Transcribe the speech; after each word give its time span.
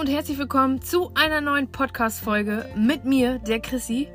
und 0.00 0.08
herzlich 0.08 0.38
willkommen 0.38 0.80
zu 0.80 1.10
einer 1.14 1.42
neuen 1.42 1.70
Podcast-Folge 1.70 2.70
mit 2.74 3.04
mir, 3.04 3.38
der 3.38 3.60
Chrissy. 3.60 4.08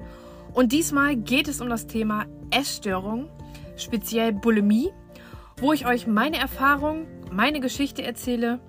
Und 0.51 0.71
diesmal 0.71 1.15
geht 1.15 1.47
es 1.47 1.61
um 1.61 1.69
das 1.69 1.85
Thema 1.85 2.25
Essstörung, 2.49 3.29
speziell 3.77 4.33
Bulimie, 4.33 4.89
wo 5.57 5.73
ich 5.73 5.85
euch 5.85 6.07
meine 6.07 6.39
Erfahrung, 6.39 7.05
meine 7.31 7.59
Geschichte 7.59 8.01
erzähle. 8.01 8.59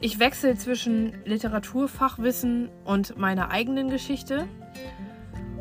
Ich 0.00 0.18
wechsle 0.18 0.56
zwischen 0.56 1.12
Literaturfachwissen 1.24 2.68
und 2.84 3.16
meiner 3.16 3.52
eigenen 3.52 3.88
Geschichte 3.88 4.48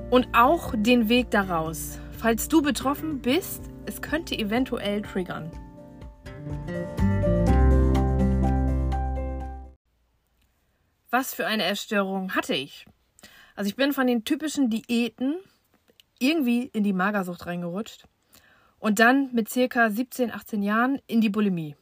und 0.09 0.29
auch 0.33 0.73
den 0.75 1.07
Weg 1.07 1.29
daraus. 1.29 1.99
Falls 2.17 2.47
du 2.47 2.63
betroffen 2.63 3.21
bist, 3.21 3.61
es 3.85 4.01
könnte 4.01 4.35
eventuell 4.35 5.03
triggern. 5.03 5.51
Was 11.17 11.33
für 11.33 11.47
eine 11.47 11.63
Essstörung 11.63 12.35
hatte 12.35 12.53
ich? 12.53 12.85
Also 13.55 13.69
ich 13.69 13.77
bin 13.77 13.93
von 13.93 14.05
den 14.05 14.25
typischen 14.25 14.69
Diäten 14.69 15.37
irgendwie 16.19 16.63
in 16.63 16.83
die 16.83 16.91
Magersucht 16.91 17.45
reingerutscht 17.45 18.03
und 18.79 18.99
dann 18.99 19.33
mit 19.33 19.47
circa 19.47 19.89
17, 19.89 20.29
18 20.29 20.61
Jahren 20.61 20.99
in 21.07 21.21
die 21.21 21.29
Bulimie. 21.29 21.77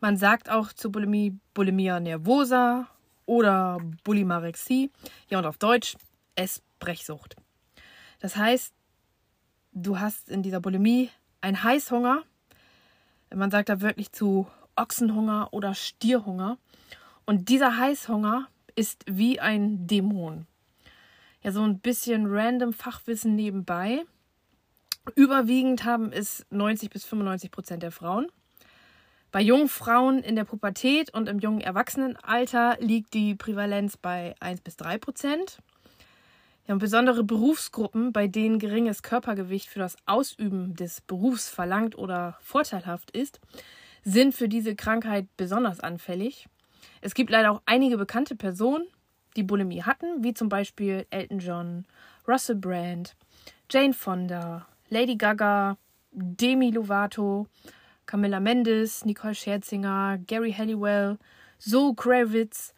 Man 0.00 0.16
sagt 0.16 0.50
auch 0.50 0.72
zu 0.72 0.90
Bulimie 0.90 1.38
Bulimia 1.54 2.00
nervosa 2.00 2.88
oder 3.24 3.78
Bulimarexie. 4.02 4.90
Ja, 5.28 5.38
und 5.38 5.46
auf 5.46 5.58
Deutsch 5.58 5.96
Essbrechsucht. 6.34 7.36
Das 8.18 8.34
heißt, 8.34 8.74
du 9.74 10.00
hast 10.00 10.28
in 10.28 10.42
dieser 10.42 10.58
Bulimie 10.58 11.10
einen 11.40 11.62
Heißhunger. 11.62 12.24
Man 13.32 13.52
sagt 13.52 13.68
da 13.68 13.80
wirklich 13.80 14.10
zu 14.10 14.48
Ochsenhunger 14.74 15.50
oder 15.52 15.72
Stierhunger. 15.72 16.58
Und 17.26 17.48
dieser 17.48 17.76
Heißhunger 17.78 18.48
ist 18.76 19.04
wie 19.08 19.40
ein 19.40 19.86
Dämon. 19.86 20.46
Ja, 21.42 21.52
so 21.52 21.62
ein 21.62 21.80
bisschen 21.80 22.26
random 22.26 22.72
Fachwissen 22.72 23.34
nebenbei. 23.34 24.04
Überwiegend 25.14 25.84
haben 25.84 26.12
es 26.12 26.44
90 26.50 26.90
bis 26.90 27.04
95 27.04 27.50
Prozent 27.50 27.82
der 27.82 27.92
Frauen. 27.92 28.26
Bei 29.32 29.40
jungen 29.40 29.68
Frauen 29.68 30.20
in 30.20 30.36
der 30.36 30.44
Pubertät 30.44 31.12
und 31.12 31.28
im 31.28 31.38
jungen 31.40 31.60
Erwachsenenalter 31.60 32.76
liegt 32.80 33.14
die 33.14 33.34
Prävalenz 33.34 33.96
bei 33.96 34.34
1 34.40 34.62
bis 34.62 34.76
3 34.76 34.98
Prozent. 34.98 35.58
Ja, 36.66 36.74
und 36.74 36.80
besondere 36.80 37.22
Berufsgruppen, 37.22 38.12
bei 38.12 38.26
denen 38.26 38.58
geringes 38.58 39.02
Körpergewicht 39.02 39.68
für 39.68 39.78
das 39.78 39.96
Ausüben 40.06 40.74
des 40.74 41.00
Berufs 41.00 41.48
verlangt 41.48 41.96
oder 41.96 42.38
vorteilhaft 42.40 43.12
ist, 43.12 43.40
sind 44.02 44.34
für 44.34 44.48
diese 44.48 44.74
Krankheit 44.74 45.26
besonders 45.36 45.80
anfällig. 45.80 46.48
Es 47.00 47.14
gibt 47.14 47.30
leider 47.30 47.52
auch 47.52 47.62
einige 47.66 47.98
bekannte 47.98 48.36
Personen, 48.36 48.86
die 49.36 49.42
Bulimie 49.42 49.82
hatten, 49.82 50.24
wie 50.24 50.34
zum 50.34 50.48
Beispiel 50.48 51.06
Elton 51.10 51.38
John, 51.38 51.84
Russell 52.26 52.56
Brand, 52.56 53.14
Jane 53.70 53.92
Fonda, 53.92 54.66
Lady 54.88 55.16
Gaga, 55.16 55.76
Demi 56.12 56.70
Lovato, 56.70 57.46
Camilla 58.06 58.40
Mendes, 58.40 59.04
Nicole 59.04 59.34
Scherzinger, 59.34 60.18
Gary 60.26 60.52
Halliwell, 60.52 61.18
Zoe 61.58 61.94
Kravitz, 61.94 62.74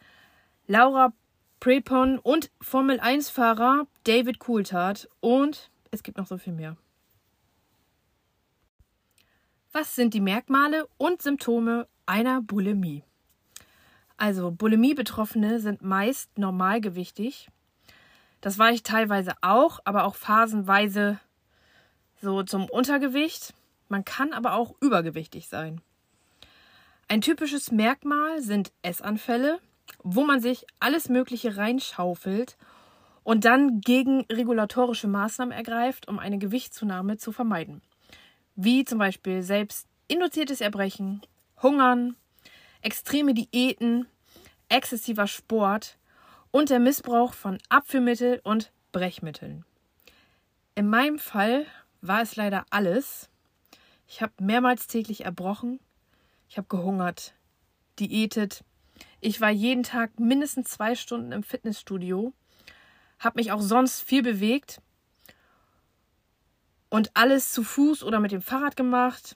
Laura 0.67 1.13
Prepon 1.59 2.19
und 2.19 2.51
Formel 2.61 2.99
1-Fahrer 2.99 3.87
David 4.03 4.39
Coulthard 4.39 5.09
und 5.19 5.69
es 5.91 6.03
gibt 6.03 6.17
noch 6.17 6.27
so 6.27 6.37
viel 6.37 6.53
mehr. 6.53 6.77
Was 9.71 9.95
sind 9.95 10.13
die 10.13 10.21
Merkmale 10.21 10.87
und 10.97 11.21
Symptome 11.21 11.87
einer 12.05 12.41
Bulimie? 12.41 13.03
Also 14.19 14.51
Bulimie-Betroffene 14.51 15.61
sind 15.61 15.81
meist 15.81 16.37
normalgewichtig. 16.37 17.47
Das 18.41 18.59
war 18.59 18.69
ich 18.69 18.83
teilweise 18.83 19.31
auch, 19.39 19.79
aber 19.85 20.03
auch 20.03 20.15
phasenweise 20.15 21.21
so 22.21 22.43
zum 22.43 22.65
Untergewicht. 22.65 23.53
Man 23.87 24.03
kann 24.03 24.33
aber 24.33 24.55
auch 24.55 24.75
übergewichtig 24.81 25.47
sein. 25.47 25.79
Ein 27.07 27.21
typisches 27.21 27.71
Merkmal 27.71 28.41
sind 28.41 28.73
Essanfälle, 28.81 29.59
wo 30.03 30.25
man 30.25 30.41
sich 30.41 30.65
alles 30.81 31.07
Mögliche 31.07 31.55
reinschaufelt 31.55 32.57
und 33.23 33.45
dann 33.45 33.79
gegen 33.79 34.25
regulatorische 34.29 35.07
Maßnahmen 35.07 35.53
ergreift, 35.53 36.09
um 36.09 36.19
eine 36.19 36.39
Gewichtszunahme 36.39 37.15
zu 37.15 37.31
vermeiden. 37.31 37.81
Wie 38.57 38.83
zum 38.83 38.99
Beispiel 38.99 39.43
selbst 39.43 39.87
induziertes 40.09 40.59
Erbrechen, 40.59 41.21
Hungern, 41.63 42.17
extreme 42.81 43.33
Diäten, 43.33 44.07
exzessiver 44.69 45.27
Sport 45.27 45.97
und 46.51 46.69
der 46.69 46.79
Missbrauch 46.79 47.33
von 47.33 47.57
Abführmittel 47.69 48.41
und 48.43 48.71
Brechmitteln. 48.91 49.65
In 50.75 50.89
meinem 50.89 51.19
Fall 51.19 51.65
war 52.01 52.21
es 52.21 52.35
leider 52.35 52.65
alles. 52.69 53.29
Ich 54.07 54.21
habe 54.21 54.33
mehrmals 54.39 54.87
täglich 54.87 55.25
erbrochen. 55.25 55.79
Ich 56.47 56.57
habe 56.57 56.67
gehungert, 56.67 57.33
diätet. 57.99 58.63
Ich 59.21 59.41
war 59.41 59.49
jeden 59.49 59.83
Tag 59.83 60.19
mindestens 60.19 60.69
zwei 60.69 60.95
Stunden 60.95 61.31
im 61.31 61.43
Fitnessstudio. 61.43 62.33
Habe 63.19 63.39
mich 63.39 63.51
auch 63.51 63.61
sonst 63.61 64.01
viel 64.01 64.23
bewegt. 64.23 64.81
Und 66.89 67.11
alles 67.13 67.51
zu 67.51 67.63
Fuß 67.63 68.03
oder 68.03 68.19
mit 68.19 68.31
dem 68.31 68.41
Fahrrad 68.41 68.75
gemacht. 68.75 69.35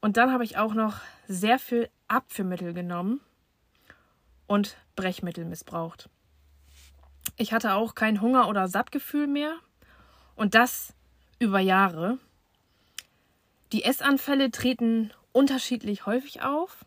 Und 0.00 0.16
dann 0.16 0.32
habe 0.32 0.44
ich 0.44 0.56
auch 0.56 0.74
noch 0.74 1.00
sehr 1.26 1.58
viel 1.58 1.88
Abführmittel 2.10 2.74
genommen 2.74 3.20
und 4.46 4.76
Brechmittel 4.96 5.44
missbraucht. 5.44 6.10
Ich 7.36 7.52
hatte 7.52 7.74
auch 7.74 7.94
kein 7.94 8.20
Hunger- 8.20 8.48
oder 8.48 8.68
Sattgefühl 8.68 9.26
mehr. 9.26 9.56
Und 10.34 10.54
das 10.54 10.94
über 11.38 11.60
Jahre. 11.60 12.18
Die 13.72 13.84
Essanfälle 13.84 14.50
treten 14.50 15.12
unterschiedlich 15.32 16.06
häufig 16.06 16.42
auf, 16.42 16.84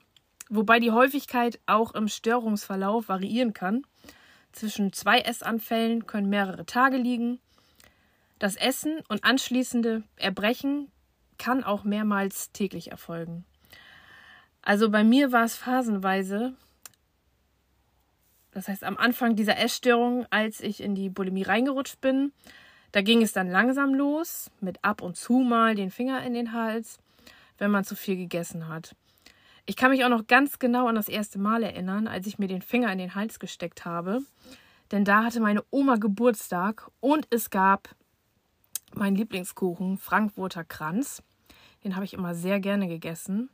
wobei 0.50 0.80
die 0.80 0.92
Häufigkeit 0.92 1.60
auch 1.66 1.94
im 1.94 2.08
Störungsverlauf 2.08 3.08
variieren 3.08 3.54
kann. 3.54 3.84
Zwischen 4.52 4.92
zwei 4.92 5.20
Essanfällen 5.20 6.06
können 6.06 6.30
mehrere 6.30 6.66
Tage 6.66 6.98
liegen. 6.98 7.40
Das 8.40 8.56
Essen 8.56 9.02
und 9.08 9.24
anschließende 9.24 10.04
Erbrechen 10.18 10.92
kann 11.38 11.64
auch 11.64 11.84
mehrmals 11.84 12.52
täglich 12.52 12.92
erfolgen. 12.92 13.46
Also 14.64 14.90
bei 14.90 15.04
mir 15.04 15.32
war 15.32 15.44
es 15.44 15.58
phasenweise, 15.58 16.54
das 18.52 18.70
heißt 18.70 18.84
am 18.84 18.98
Anfang 18.98 19.36
dieser 19.36 19.58
Essstörung, 19.58 20.26
als 20.30 20.62
ich 20.62 20.82
in 20.82 20.96
die 20.96 21.10
Bulimie 21.10 21.44
reingerutscht 21.44 22.00
bin, 22.00 22.32
da 22.94 23.02
ging 23.02 23.22
es 23.22 23.34
dann 23.34 23.50
langsam 23.50 23.94
los, 23.94 24.50
mit 24.62 24.84
ab 24.84 25.02
und 25.02 25.18
zu 25.18 25.34
mal 25.40 25.76
den 25.76 25.92
Finger 25.92 26.24
in 26.24 26.34
den 26.34 26.54
Hals, 26.54 27.00
wenn 27.58 27.72
man 27.72 27.84
zu 27.84 27.96
viel 27.96 28.16
gegessen 28.16 28.70
hat. 28.70 28.96
Ich 29.66 29.76
kann 29.76 29.92
mich 29.92 30.06
auch 30.06 30.10
noch 30.10 30.28
ganz 30.28 30.60
genau 30.60 30.88
an 30.88 30.96
das 30.96 31.10
erste 31.10 31.40
Mal 31.40 31.64
erinnern, 31.64 32.08
als 32.08 32.28
ich 32.28 32.40
mir 32.40 32.48
den 32.48 32.62
Finger 32.62 32.92
in 32.92 33.00
den 33.00 33.16
Hals 33.16 33.40
gesteckt 33.40 33.84
habe. 33.86 34.22
Denn 34.92 35.06
da 35.06 35.24
hatte 35.24 35.40
meine 35.40 35.64
Oma 35.72 35.96
Geburtstag 35.96 36.90
und 37.00 37.28
es 37.32 37.50
gab 37.50 37.90
meinen 38.94 39.16
Lieblingskuchen, 39.16 39.98
Frankfurter 39.98 40.64
Kranz. 40.64 41.24
Den 41.84 41.96
habe 41.96 42.06
ich 42.06 42.14
immer 42.14 42.36
sehr 42.36 42.60
gerne 42.60 42.88
gegessen. 42.88 43.50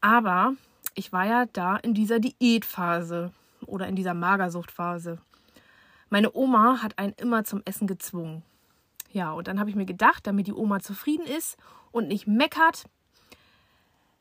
Aber 0.00 0.54
ich 0.94 1.12
war 1.12 1.26
ja 1.26 1.46
da 1.46 1.76
in 1.76 1.94
dieser 1.94 2.20
Diätphase 2.20 3.32
oder 3.66 3.86
in 3.86 3.96
dieser 3.96 4.14
Magersuchtphase. 4.14 5.18
Meine 6.08 6.34
Oma 6.34 6.82
hat 6.82 6.98
einen 6.98 7.12
immer 7.14 7.44
zum 7.44 7.62
Essen 7.64 7.86
gezwungen. 7.86 8.42
Ja, 9.12 9.32
und 9.32 9.48
dann 9.48 9.58
habe 9.58 9.70
ich 9.70 9.76
mir 9.76 9.86
gedacht, 9.86 10.26
damit 10.26 10.46
die 10.46 10.52
Oma 10.52 10.80
zufrieden 10.80 11.26
ist 11.26 11.56
und 11.92 12.08
nicht 12.08 12.26
meckert, 12.26 12.84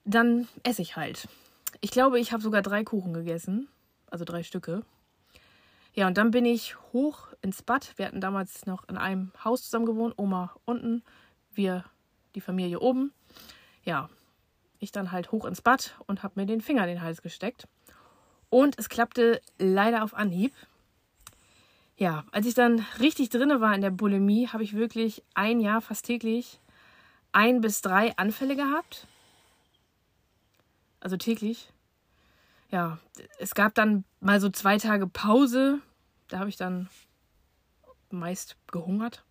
dann 0.03 0.47
esse 0.63 0.81
ich 0.81 0.95
halt. 0.95 1.27
Ich 1.81 1.91
glaube, 1.91 2.19
ich 2.19 2.31
habe 2.31 2.41
sogar 2.41 2.61
drei 2.61 2.83
Kuchen 2.83 3.13
gegessen, 3.13 3.67
also 4.09 4.25
drei 4.25 4.43
Stücke. 4.43 4.83
Ja, 5.93 6.07
und 6.07 6.17
dann 6.17 6.31
bin 6.31 6.45
ich 6.45 6.75
hoch 6.93 7.27
ins 7.41 7.61
Bad. 7.61 7.93
Wir 7.97 8.05
hatten 8.05 8.21
damals 8.21 8.65
noch 8.65 8.87
in 8.87 8.97
einem 8.97 9.31
Haus 9.43 9.63
zusammen 9.63 9.85
gewohnt, 9.85 10.15
Oma 10.17 10.55
unten, 10.65 11.03
wir 11.53 11.83
die 12.35 12.41
Familie 12.41 12.79
oben. 12.79 13.11
Ja, 13.83 14.09
ich 14.79 14.91
dann 14.91 15.11
halt 15.11 15.31
hoch 15.31 15.45
ins 15.45 15.61
Bad 15.61 15.95
und 16.07 16.23
habe 16.23 16.39
mir 16.39 16.45
den 16.45 16.61
Finger 16.61 16.83
in 16.83 16.89
den 16.89 17.01
Hals 17.01 17.21
gesteckt. 17.21 17.67
Und 18.49 18.79
es 18.79 18.89
klappte 18.89 19.41
leider 19.57 20.03
auf 20.03 20.13
Anhieb 20.13 20.53
ja, 21.99 22.23
als 22.31 22.47
ich 22.47 22.53
dann 22.53 22.85
richtig 23.01 23.29
drinne 23.29 23.59
war 23.59 23.75
in 23.75 23.81
der 23.81 23.91
Bulimie, 23.91 24.47
habe 24.47 24.63
ich 24.63 24.73
wirklich 24.73 25.21
ein 25.33 25.59
Jahr 25.59 25.81
fast 25.81 26.05
täglich 26.05 26.61
ein 27.31 27.61
bis 27.61 27.81
drei 27.81 28.15
Anfälle 28.17 28.55
gehabt. 28.55 29.05
Also 30.99 31.17
täglich. 31.17 31.71
Ja, 32.71 32.99
es 33.37 33.53
gab 33.53 33.75
dann 33.75 34.03
mal 34.19 34.39
so 34.39 34.49
zwei 34.49 34.77
Tage 34.77 35.07
Pause. 35.07 35.79
Da 36.27 36.39
habe 36.39 36.49
ich 36.49 36.57
dann 36.57 36.89
meist 38.09 38.57
gehungert. 38.71 39.23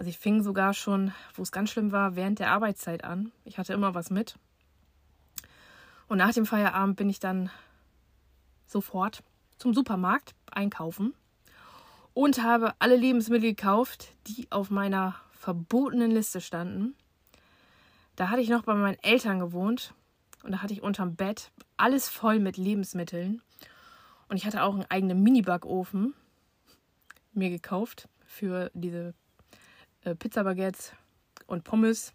Also 0.00 0.08
ich 0.08 0.16
fing 0.16 0.42
sogar 0.42 0.72
schon, 0.72 1.12
wo 1.34 1.42
es 1.42 1.52
ganz 1.52 1.68
schlimm 1.68 1.92
war, 1.92 2.16
während 2.16 2.38
der 2.38 2.50
Arbeitszeit 2.52 3.04
an. 3.04 3.32
Ich 3.44 3.58
hatte 3.58 3.74
immer 3.74 3.94
was 3.94 4.08
mit. 4.08 4.36
Und 6.08 6.16
nach 6.16 6.32
dem 6.32 6.46
Feierabend 6.46 6.96
bin 6.96 7.10
ich 7.10 7.20
dann 7.20 7.50
sofort 8.66 9.22
zum 9.58 9.74
Supermarkt 9.74 10.34
einkaufen 10.50 11.12
und 12.14 12.42
habe 12.42 12.72
alle 12.78 12.96
Lebensmittel 12.96 13.50
gekauft, 13.50 14.14
die 14.26 14.50
auf 14.50 14.70
meiner 14.70 15.16
verbotenen 15.32 16.10
Liste 16.10 16.40
standen. 16.40 16.94
Da 18.16 18.30
hatte 18.30 18.40
ich 18.40 18.48
noch 18.48 18.62
bei 18.62 18.72
meinen 18.72 19.02
Eltern 19.02 19.38
gewohnt 19.38 19.92
und 20.42 20.52
da 20.52 20.62
hatte 20.62 20.72
ich 20.72 20.82
unterm 20.82 21.14
Bett 21.14 21.52
alles 21.76 22.08
voll 22.08 22.38
mit 22.38 22.56
Lebensmitteln. 22.56 23.42
Und 24.30 24.38
ich 24.38 24.46
hatte 24.46 24.62
auch 24.62 24.72
einen 24.72 24.86
eigenen 24.88 25.22
Mini-Backofen 25.22 26.14
mir 27.34 27.50
gekauft 27.50 28.08
für 28.24 28.70
diese 28.72 29.12
äh, 30.04 30.14
Pizzabaguettes 30.14 30.92
und 31.46 31.64
Pommes. 31.64 32.12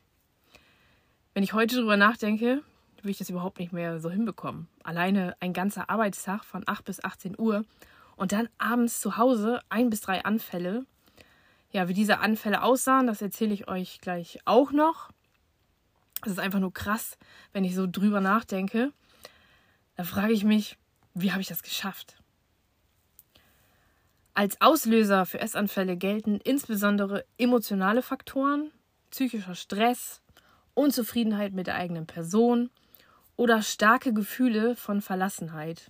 Wenn 1.33 1.43
ich 1.43 1.53
heute 1.53 1.75
drüber 1.75 1.97
nachdenke, 1.97 2.63
würde 2.97 3.11
ich 3.11 3.17
das 3.17 3.29
überhaupt 3.29 3.59
nicht 3.59 3.73
mehr 3.73 3.99
so 3.99 4.09
hinbekommen. 4.09 4.67
Alleine 4.83 5.35
ein 5.39 5.53
ganzer 5.53 5.89
Arbeitstag 5.89 6.43
von 6.43 6.63
8 6.65 6.85
bis 6.85 7.03
18 7.03 7.37
Uhr 7.37 7.63
und 8.15 8.31
dann 8.31 8.49
abends 8.57 8.99
zu 8.99 9.17
Hause 9.17 9.61
ein 9.69 9.89
bis 9.89 10.01
drei 10.01 10.23
Anfälle. 10.23 10.85
Ja, 11.71 11.87
wie 11.87 11.93
diese 11.93 12.19
Anfälle 12.19 12.63
aussahen, 12.63 13.07
das 13.07 13.21
erzähle 13.21 13.53
ich 13.53 13.67
euch 13.67 13.99
gleich 14.01 14.39
auch 14.45 14.71
noch. 14.71 15.09
Es 16.23 16.31
ist 16.31 16.39
einfach 16.39 16.59
nur 16.59 16.73
krass, 16.73 17.17
wenn 17.51 17.65
ich 17.65 17.75
so 17.75 17.85
drüber 17.85 18.21
nachdenke. 18.21 18.91
Da 19.95 20.03
frage 20.03 20.33
ich 20.33 20.43
mich, 20.43 20.77
wie 21.13 21.31
habe 21.31 21.41
ich 21.41 21.47
das 21.47 21.61
geschafft? 21.61 22.17
Als 24.37 24.59
Auslöser 24.59 25.25
für 25.25 25.39
Essanfälle 25.39 25.95
gelten 25.95 26.41
insbesondere 26.43 27.23
emotionale 27.37 28.01
Faktoren, 28.01 28.69
psychischer 29.09 29.55
Stress, 29.55 30.21
Unzufriedenheit 30.73 31.53
mit 31.53 31.67
der 31.67 31.75
eigenen 31.75 32.05
Person 32.05 32.69
oder 33.37 33.61
starke 33.61 34.13
Gefühle 34.13 34.75
von 34.75 34.99
Verlassenheit. 35.01 35.89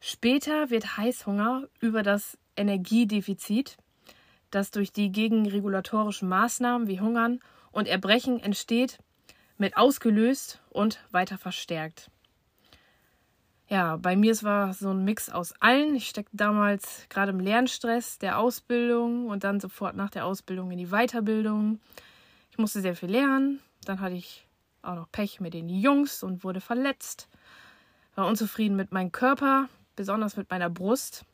Später 0.00 0.70
wird 0.70 0.96
Heißhunger 0.96 1.68
über 1.78 2.02
das 2.02 2.38
Energiedefizit, 2.56 3.76
das 4.50 4.70
durch 4.70 4.90
die 4.90 5.12
gegenregulatorischen 5.12 6.26
Maßnahmen 6.26 6.88
wie 6.88 7.00
Hungern 7.00 7.40
und 7.70 7.86
Erbrechen 7.86 8.40
entsteht, 8.40 8.98
mit 9.58 9.76
ausgelöst 9.76 10.62
und 10.70 11.00
weiter 11.10 11.36
verstärkt. 11.36 12.10
Ja, 13.70 13.98
bei 13.98 14.16
mir 14.16 14.34
war 14.42 14.74
so 14.74 14.90
ein 14.90 15.04
Mix 15.04 15.30
aus 15.30 15.54
allen. 15.60 15.94
Ich 15.94 16.08
steckte 16.08 16.36
damals 16.36 17.06
gerade 17.08 17.30
im 17.30 17.38
Lernstress 17.38 18.18
der 18.18 18.40
Ausbildung 18.40 19.28
und 19.28 19.44
dann 19.44 19.60
sofort 19.60 19.94
nach 19.94 20.10
der 20.10 20.26
Ausbildung 20.26 20.72
in 20.72 20.78
die 20.78 20.88
Weiterbildung. 20.88 21.78
Ich 22.50 22.58
musste 22.58 22.80
sehr 22.80 22.96
viel 22.96 23.10
lernen. 23.10 23.60
Dann 23.84 24.00
hatte 24.00 24.16
ich 24.16 24.44
auch 24.82 24.96
noch 24.96 25.12
Pech 25.12 25.38
mit 25.38 25.54
den 25.54 25.68
Jungs 25.68 26.24
und 26.24 26.42
wurde 26.42 26.60
verletzt. 26.60 27.28
War 28.16 28.26
unzufrieden 28.26 28.74
mit 28.74 28.90
meinem 28.90 29.12
Körper, 29.12 29.68
besonders 29.94 30.36
mit 30.36 30.50
meiner 30.50 30.68
Brust. 30.68 31.24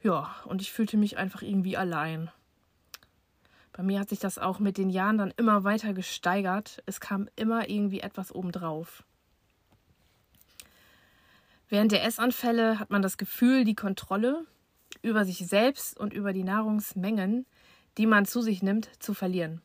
Ja, 0.00 0.32
und 0.44 0.62
ich 0.62 0.70
fühlte 0.70 0.96
mich 0.96 1.18
einfach 1.18 1.42
irgendwie 1.42 1.76
allein. 1.76 2.30
Bei 3.72 3.82
mir 3.82 3.98
hat 3.98 4.10
sich 4.10 4.20
das 4.20 4.38
auch 4.38 4.60
mit 4.60 4.78
den 4.78 4.90
Jahren 4.90 5.18
dann 5.18 5.34
immer 5.36 5.64
weiter 5.64 5.92
gesteigert. 5.92 6.84
Es 6.86 7.00
kam 7.00 7.28
immer 7.34 7.68
irgendwie 7.68 7.98
etwas 7.98 8.32
obendrauf. 8.32 9.02
Während 11.72 11.90
der 11.90 12.04
Essanfälle 12.04 12.78
hat 12.78 12.90
man 12.90 13.00
das 13.00 13.16
Gefühl, 13.16 13.64
die 13.64 13.74
Kontrolle 13.74 14.44
über 15.00 15.24
sich 15.24 15.38
selbst 15.38 15.98
und 15.98 16.12
über 16.12 16.34
die 16.34 16.44
Nahrungsmengen, 16.44 17.46
die 17.96 18.04
man 18.04 18.26
zu 18.26 18.42
sich 18.42 18.62
nimmt, 18.62 18.90
zu 18.98 19.14
verlieren. 19.14 19.62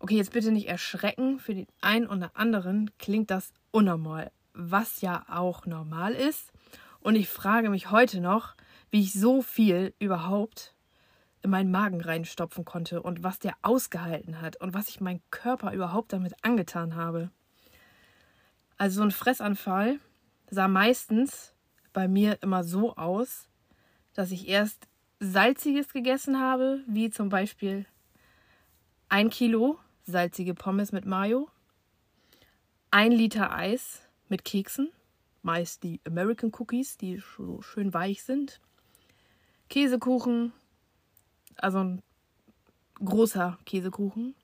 Okay, 0.00 0.16
jetzt 0.16 0.32
bitte 0.32 0.50
nicht 0.50 0.66
erschrecken. 0.66 1.38
Für 1.38 1.54
den 1.54 1.68
einen 1.80 2.08
oder 2.08 2.32
anderen 2.34 2.90
klingt 2.98 3.30
das 3.30 3.52
unnormal 3.70 4.32
was 4.56 5.00
ja 5.00 5.24
auch 5.28 5.64
normal 5.64 6.14
ist. 6.14 6.52
Und 6.98 7.14
ich 7.14 7.28
frage 7.28 7.70
mich 7.70 7.92
heute 7.92 8.20
noch, 8.20 8.56
wie 8.90 9.00
ich 9.00 9.12
so 9.12 9.42
viel 9.42 9.94
überhaupt 10.00 10.74
in 11.42 11.50
meinen 11.50 11.70
Magen 11.70 12.00
reinstopfen 12.00 12.64
konnte 12.64 13.00
und 13.00 13.22
was 13.22 13.38
der 13.38 13.54
ausgehalten 13.62 14.40
hat 14.40 14.56
und 14.56 14.72
was 14.74 14.88
ich 14.88 15.00
meinem 15.00 15.20
Körper 15.30 15.72
überhaupt 15.72 16.12
damit 16.12 16.34
angetan 16.42 16.96
habe. 16.96 17.30
Also 18.78 18.96
so 18.96 19.02
ein 19.02 19.10
Fressanfall 19.12 20.00
sah 20.54 20.68
meistens 20.68 21.52
bei 21.92 22.08
mir 22.08 22.38
immer 22.42 22.64
so 22.64 22.96
aus, 22.96 23.48
dass 24.14 24.30
ich 24.30 24.48
erst 24.48 24.86
salziges 25.20 25.92
gegessen 25.92 26.40
habe, 26.40 26.82
wie 26.86 27.10
zum 27.10 27.28
Beispiel 27.28 27.86
ein 29.08 29.30
Kilo 29.30 29.78
salzige 30.04 30.54
Pommes 30.54 30.92
mit 30.92 31.06
Mayo, 31.06 31.48
ein 32.90 33.12
Liter 33.12 33.52
Eis 33.54 34.02
mit 34.28 34.44
Keksen, 34.44 34.90
meist 35.42 35.82
die 35.82 36.00
American 36.06 36.52
Cookies, 36.58 36.96
die 36.96 37.22
so 37.36 37.60
schön 37.62 37.92
weich 37.92 38.22
sind, 38.22 38.60
Käsekuchen, 39.68 40.52
also 41.56 41.78
ein 41.78 42.02
großer 43.02 43.58
Käsekuchen, 43.66 44.34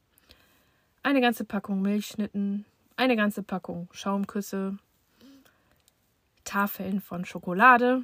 eine 1.03 1.21
ganze 1.21 1.45
Packung 1.45 1.83
Milchschnitten, 1.83 2.65
eine 2.97 3.17
ganze 3.17 3.43
Packung 3.43 3.89
Schaumküsse, 3.93 4.79
Tafeln 6.51 7.01
von 7.01 7.25
Schokolade. 7.25 8.03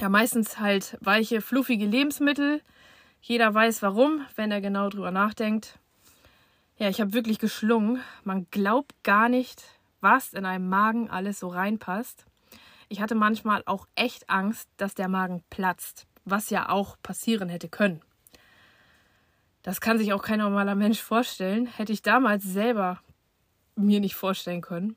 Ja, 0.00 0.08
meistens 0.08 0.58
halt 0.58 0.98
weiche, 1.00 1.40
fluffige 1.40 1.86
Lebensmittel. 1.86 2.60
Jeder 3.20 3.54
weiß 3.54 3.82
warum, 3.82 4.26
wenn 4.34 4.50
er 4.50 4.60
genau 4.60 4.88
drüber 4.88 5.12
nachdenkt. 5.12 5.78
Ja, 6.76 6.88
ich 6.88 7.00
habe 7.00 7.12
wirklich 7.12 7.38
geschlungen. 7.38 8.02
Man 8.24 8.48
glaubt 8.50 8.94
gar 9.04 9.28
nicht, 9.28 9.62
was 10.00 10.32
in 10.32 10.44
einem 10.44 10.68
Magen 10.68 11.08
alles 11.08 11.38
so 11.38 11.46
reinpasst. 11.46 12.26
Ich 12.88 13.00
hatte 13.00 13.14
manchmal 13.14 13.62
auch 13.66 13.86
echt 13.94 14.28
Angst, 14.28 14.68
dass 14.76 14.96
der 14.96 15.08
Magen 15.08 15.44
platzt, 15.48 16.08
was 16.24 16.50
ja 16.50 16.68
auch 16.68 16.96
passieren 17.00 17.48
hätte 17.48 17.68
können. 17.68 18.02
Das 19.62 19.80
kann 19.80 19.98
sich 19.98 20.12
auch 20.12 20.22
kein 20.22 20.40
normaler 20.40 20.74
Mensch 20.74 21.00
vorstellen, 21.00 21.66
hätte 21.66 21.92
ich 21.92 22.02
damals 22.02 22.42
selber 22.42 23.00
mir 23.76 24.00
nicht 24.00 24.16
vorstellen 24.16 24.62
können. 24.62 24.96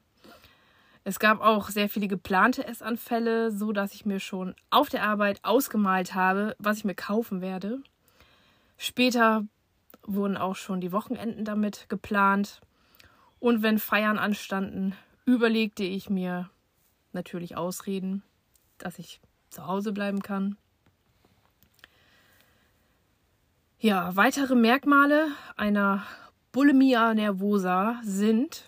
Es 1.10 1.18
gab 1.18 1.42
auch 1.42 1.70
sehr 1.70 1.90
viele 1.90 2.08
geplante 2.08 2.68
Essanfälle, 2.68 3.50
so 3.50 3.72
dass 3.72 3.96
ich 3.96 4.06
mir 4.06 4.20
schon 4.20 4.54
auf 4.70 4.90
der 4.90 5.02
Arbeit 5.02 5.44
ausgemalt 5.44 6.14
habe, 6.14 6.56
was 6.60 6.78
ich 6.78 6.86
mir 6.86 6.94
kaufen 6.94 7.42
werde. 7.42 7.82
Später 8.78 9.44
wurden 10.04 10.38
auch 10.38 10.56
schon 10.56 10.82
die 10.82 10.92
Wochenenden 10.92 11.46
damit 11.46 11.90
geplant. 11.90 12.62
Und 13.40 13.64
wenn 13.64 13.80
Feiern 13.80 14.20
anstanden, 14.20 14.94
überlegte 15.26 15.82
ich 15.82 16.12
mir 16.12 16.52
natürlich 17.12 17.58
Ausreden, 17.58 18.22
dass 18.78 19.00
ich 19.00 19.20
zu 19.50 19.66
Hause 19.66 19.94
bleiben 19.94 20.22
kann. 20.22 20.58
Ja, 23.80 24.16
weitere 24.16 24.54
Merkmale 24.54 25.30
einer 25.58 26.04
Bulimia 26.52 27.16
nervosa 27.16 28.00
sind, 28.04 28.64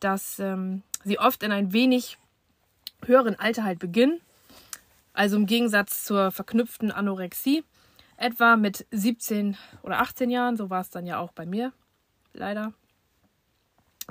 dass 0.00 0.38
ähm, 0.38 0.82
sie 1.04 1.18
oft 1.18 1.42
in 1.42 1.52
ein 1.52 1.72
wenig 1.72 2.18
höheren 3.04 3.38
Alter 3.38 3.64
halt 3.64 3.78
beginnen. 3.78 4.20
Also 5.12 5.36
im 5.36 5.46
Gegensatz 5.46 6.04
zur 6.04 6.30
verknüpften 6.30 6.92
Anorexie, 6.92 7.64
etwa 8.16 8.56
mit 8.56 8.86
17 8.90 9.56
oder 9.82 10.00
18 10.00 10.30
Jahren, 10.30 10.56
so 10.56 10.70
war 10.70 10.80
es 10.80 10.90
dann 10.90 11.06
ja 11.06 11.18
auch 11.18 11.32
bei 11.32 11.46
mir, 11.46 11.72
leider. 12.32 12.72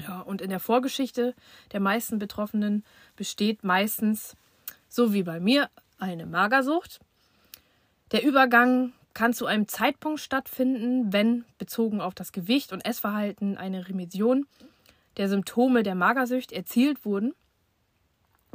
Ja, 0.02 0.22
und 0.22 0.42
in 0.42 0.50
der 0.50 0.60
Vorgeschichte 0.60 1.36
der 1.72 1.80
meisten 1.80 2.20
Betroffenen 2.20 2.84
besteht 3.16 3.64
meistens, 3.64 4.36
so 4.88 5.14
wie 5.14 5.24
bei 5.24 5.40
mir, 5.40 5.70
eine 6.00 6.26
Magersucht. 6.26 7.00
Der 8.12 8.24
Übergang 8.24 8.94
kann 9.14 9.34
zu 9.34 9.46
einem 9.46 9.68
Zeitpunkt 9.68 10.20
stattfinden, 10.20 11.12
wenn 11.12 11.46
bezogen 11.58 12.02
auf 12.02 12.16
das 12.16 12.32
Gewicht 12.32 12.72
und 12.72 12.86
Essverhalten 12.86 13.58
eine 13.58 13.88
Remission 13.88 14.46
der 15.18 15.30
Symptome 15.30 15.84
der 15.84 15.96
Magersucht 15.96 16.52
erzielt 16.52 17.06
wurden 17.06 17.34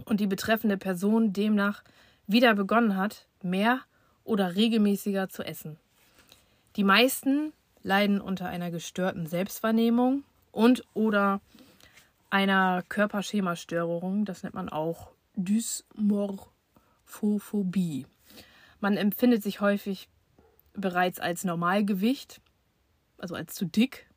und 0.05 0.21
die 0.21 0.27
betreffende 0.27 0.77
Person 0.77 1.33
demnach 1.33 1.83
wieder 2.27 2.55
begonnen 2.55 2.97
hat, 2.97 3.27
mehr 3.43 3.81
oder 4.25 4.55
regelmäßiger 4.55 5.29
zu 5.29 5.43
essen. 5.43 5.79
Die 6.77 6.85
meisten 6.85 7.53
leiden 7.83 8.21
unter 8.21 8.49
einer 8.49 8.71
gestörten 8.71 9.27
Selbstwahrnehmung 9.27 10.25
und 10.51 10.85
oder 10.95 11.41
einer 12.31 12.83
Körperschemastörung. 12.89 14.25
Das 14.25 14.43
nennt 14.43 14.55
man 14.55 14.69
auch 14.69 15.11
Dysmorphophobie. 15.37 18.07
Man 18.81 18.97
empfindet 18.97 19.43
sich 19.43 19.61
häufig 19.61 20.09
bereits 20.73 21.21
als 21.21 21.45
Normalgewicht, 21.45 22.41
also 23.19 23.35
als 23.35 23.55
zu 23.55 23.67
dick. 23.67 24.09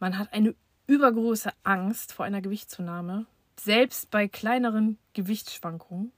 Man 0.00 0.18
hat 0.18 0.32
eine 0.32 0.54
übergroße 0.88 1.50
Angst 1.62 2.12
vor 2.12 2.24
einer 2.24 2.40
Gewichtszunahme, 2.40 3.26
selbst 3.60 4.10
bei 4.10 4.26
kleineren 4.26 4.98
Gewichtsschwankungen. 5.12 6.10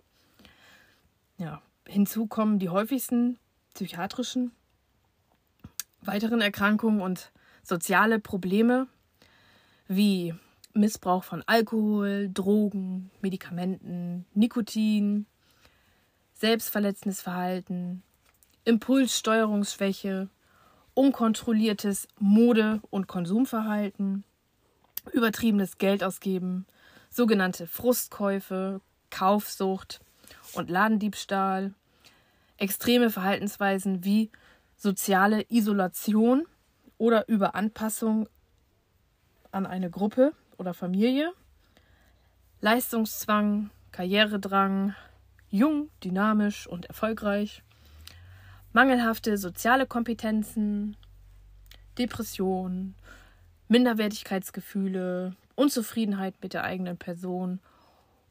Ja, 1.37 1.61
hinzu 1.87 2.27
kommen 2.27 2.59
die 2.59 2.71
häufigsten 2.71 3.39
psychiatrischen 3.75 4.53
weiteren 6.03 6.41
Erkrankungen 6.41 7.03
und 7.03 7.31
soziale 7.63 8.21
Probleme 8.21 8.87
wie 9.87 10.35
Missbrauch 10.73 11.25
von 11.25 11.43
Alkohol, 11.47 12.31
Drogen, 12.33 13.11
Medikamenten, 13.21 14.25
Nikotin, 14.35 15.27
selbstverletzendes 16.35 17.21
Verhalten, 17.21 18.03
Impulssteuerungsschwäche, 18.65 20.29
unkontrolliertes 20.95 22.07
Mode- 22.19 22.81
und 22.91 23.09
Konsumverhalten, 23.09 24.25
übertriebenes 25.13 25.79
Geldausgeben, 25.79 26.67
sogenannte 27.09 27.67
Frustkäufe, 27.67 28.81
Kaufsucht 29.11 30.01
und 30.55 30.71
Ladendiebstahl, 30.71 31.75
extreme 32.57 33.11
Verhaltensweisen 33.11 34.05
wie 34.05 34.31
soziale 34.77 35.45
Isolation 35.49 36.47
oder 36.99 37.29
Überanpassung 37.29 38.29
an 39.53 39.67
eine 39.67 39.91
Gruppe 39.91 40.33
oder 40.59 40.75
Familie, 40.75 41.33
Leistungszwang, 42.61 43.71
Karrieredrang, 43.93 44.95
jung, 45.49 45.91
dynamisch 46.05 46.67
und 46.67 46.87
erfolgreich, 46.87 47.63
mangelhafte 48.73 49.37
soziale 49.37 49.87
Kompetenzen, 49.87 50.97
Depression, 51.99 52.95
Minderwertigkeitsgefühle, 53.71 55.35
Unzufriedenheit 55.55 56.35
mit 56.43 56.55
der 56.55 56.65
eigenen 56.65 56.97
Person 56.97 57.61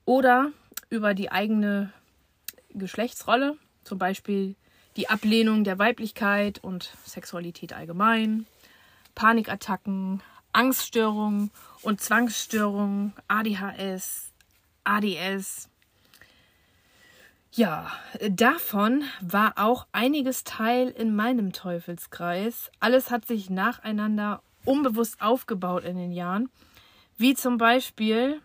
oder 0.03 0.51
über 0.89 1.13
die 1.13 1.31
eigene 1.31 1.93
Geschlechtsrolle, 2.73 3.57
zum 3.83 3.97
Beispiel 3.97 4.55
die 4.97 5.09
Ablehnung 5.09 5.63
der 5.63 5.79
Weiblichkeit 5.79 6.59
und 6.61 6.93
Sexualität 7.05 7.71
allgemein, 7.71 8.47
Panikattacken, 9.15 10.21
Angststörungen 10.51 11.51
und 11.83 12.01
Zwangsstörungen, 12.01 13.13
ADHS, 13.29 14.33
ADS. 14.83 15.69
Ja, 17.53 17.91
davon 18.29 19.03
war 19.21 19.53
auch 19.55 19.87
einiges 19.93 20.43
Teil 20.43 20.89
in 20.89 21.15
meinem 21.15 21.53
Teufelskreis. 21.53 22.71
Alles 22.79 23.09
hat 23.09 23.25
sich 23.25 23.49
nacheinander 23.49 24.41
unbewusst 24.69 25.21
aufgebaut 25.21 25.83
in 25.83 25.97
den 25.97 26.11
Jahren, 26.11 26.49
wie 27.17 27.33
zum 27.33 27.57
Beispiel 27.57 28.41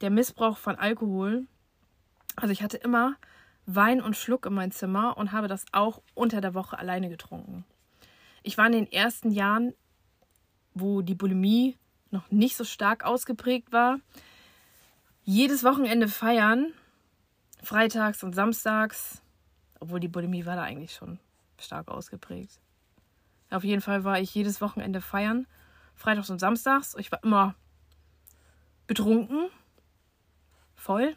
der 0.00 0.10
Missbrauch 0.10 0.58
von 0.58 0.76
Alkohol. 0.76 1.46
Also 2.36 2.52
ich 2.52 2.62
hatte 2.62 2.76
immer 2.76 3.16
Wein 3.66 4.02
und 4.02 4.16
Schluck 4.16 4.46
in 4.46 4.54
mein 4.54 4.72
Zimmer 4.72 5.16
und 5.16 5.32
habe 5.32 5.48
das 5.48 5.64
auch 5.72 6.02
unter 6.14 6.40
der 6.40 6.54
Woche 6.54 6.78
alleine 6.78 7.08
getrunken. 7.08 7.64
Ich 8.42 8.58
war 8.58 8.66
in 8.66 8.72
den 8.72 8.92
ersten 8.92 9.30
Jahren 9.30 9.72
wo 10.74 11.02
die 11.02 11.14
Bulimie 11.14 11.78
noch 12.10 12.30
nicht 12.30 12.56
so 12.56 12.64
stark 12.64 13.04
ausgeprägt 13.04 13.72
war, 13.72 13.98
jedes 15.22 15.64
Wochenende 15.64 16.08
feiern, 16.08 16.72
freitags 17.62 18.22
und 18.22 18.34
samstags, 18.34 19.22
obwohl 19.80 20.00
die 20.00 20.08
Bulimie 20.08 20.44
war 20.44 20.56
da 20.56 20.62
eigentlich 20.62 20.94
schon 20.94 21.18
stark 21.58 21.88
ausgeprägt. 21.88 22.60
Auf 23.50 23.64
jeden 23.64 23.80
Fall 23.80 24.04
war 24.04 24.20
ich 24.20 24.34
jedes 24.34 24.60
Wochenende 24.60 25.00
feiern, 25.00 25.46
freitags 25.94 26.30
und 26.30 26.38
samstags. 26.38 26.94
Ich 26.98 27.10
war 27.12 27.22
immer 27.22 27.54
betrunken, 28.86 29.48
voll. 30.74 31.16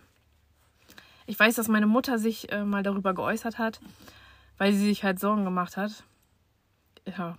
Ich 1.25 1.37
weiß, 1.37 1.55
dass 1.55 1.67
meine 1.67 1.87
Mutter 1.87 2.19
sich 2.19 2.51
äh, 2.51 2.63
mal 2.63 2.83
darüber 2.83 3.13
geäußert 3.13 3.57
hat, 3.57 3.81
weil 4.57 4.71
sie 4.71 4.85
sich 4.85 5.03
halt 5.03 5.19
Sorgen 5.19 5.43
gemacht 5.43 5.75
hat. 5.75 6.03
Ja, 7.05 7.37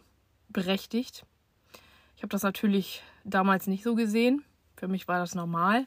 berechtigt. 0.48 1.24
Ich 2.16 2.22
habe 2.22 2.30
das 2.30 2.42
natürlich 2.42 3.02
damals 3.24 3.66
nicht 3.66 3.82
so 3.82 3.94
gesehen. 3.94 4.44
Für 4.76 4.88
mich 4.88 5.08
war 5.08 5.18
das 5.18 5.34
normal. 5.34 5.86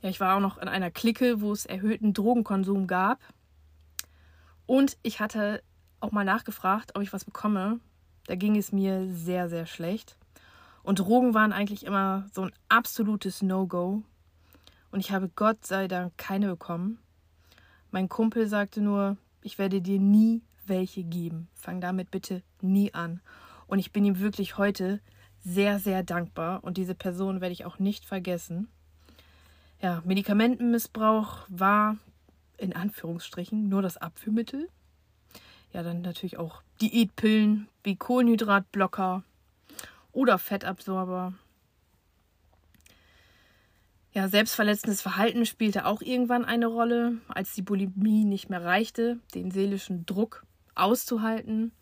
Ja, 0.00 0.10
ich 0.10 0.20
war 0.20 0.36
auch 0.36 0.40
noch 0.40 0.58
in 0.58 0.68
einer 0.68 0.90
Clique, 0.90 1.40
wo 1.40 1.52
es 1.52 1.66
erhöhten 1.66 2.14
Drogenkonsum 2.14 2.86
gab. 2.86 3.18
Und 4.66 4.96
ich 5.02 5.20
hatte 5.20 5.62
auch 6.00 6.12
mal 6.12 6.24
nachgefragt, 6.24 6.94
ob 6.94 7.02
ich 7.02 7.12
was 7.12 7.24
bekomme. 7.24 7.80
Da 8.28 8.34
ging 8.34 8.56
es 8.56 8.72
mir 8.72 9.08
sehr, 9.10 9.48
sehr 9.48 9.64
schlecht. 9.64 10.18
Und 10.82 10.98
Drogen 10.98 11.32
waren 11.32 11.54
eigentlich 11.54 11.86
immer 11.86 12.26
so 12.30 12.42
ein 12.42 12.52
absolutes 12.68 13.40
No-Go. 13.40 14.02
Und 14.90 15.00
ich 15.00 15.12
habe 15.12 15.30
Gott 15.34 15.64
sei 15.64 15.88
Dank 15.88 16.12
keine 16.18 16.48
bekommen. 16.48 16.98
Mein 17.90 18.10
Kumpel 18.10 18.46
sagte 18.46 18.82
nur, 18.82 19.16
ich 19.40 19.58
werde 19.58 19.80
dir 19.80 19.98
nie 19.98 20.42
welche 20.66 21.04
geben. 21.04 21.48
Fang 21.54 21.80
damit 21.80 22.10
bitte 22.10 22.42
nie 22.60 22.92
an. 22.92 23.22
Und 23.66 23.78
ich 23.78 23.92
bin 23.92 24.04
ihm 24.04 24.18
wirklich 24.18 24.58
heute 24.58 25.00
sehr, 25.42 25.78
sehr 25.78 26.02
dankbar. 26.02 26.62
Und 26.62 26.76
diese 26.76 26.94
Person 26.94 27.40
werde 27.40 27.54
ich 27.54 27.64
auch 27.64 27.78
nicht 27.78 28.04
vergessen. 28.04 28.68
Ja, 29.80 30.02
Medikamentenmissbrauch 30.04 31.46
war 31.48 31.96
in 32.58 32.76
Anführungsstrichen 32.76 33.70
nur 33.70 33.80
das 33.80 33.96
Abführmittel. 33.96 34.68
Ja, 35.72 35.82
dann 35.82 36.00
natürlich 36.02 36.38
auch 36.38 36.62
Diätpillen 36.80 37.68
wie 37.82 37.96
Kohlenhydratblocker 37.96 39.22
oder 40.12 40.38
Fettabsorber. 40.38 41.34
Ja, 44.12 44.28
selbstverletzendes 44.28 45.02
Verhalten 45.02 45.44
spielte 45.46 45.84
auch 45.86 46.00
irgendwann 46.00 46.44
eine 46.44 46.66
Rolle, 46.66 47.18
als 47.28 47.54
die 47.54 47.62
Bulimie 47.62 48.24
nicht 48.24 48.48
mehr 48.48 48.64
reichte, 48.64 49.18
den 49.34 49.50
seelischen 49.50 50.06
Druck 50.06 50.44
auszuhalten. 50.74 51.72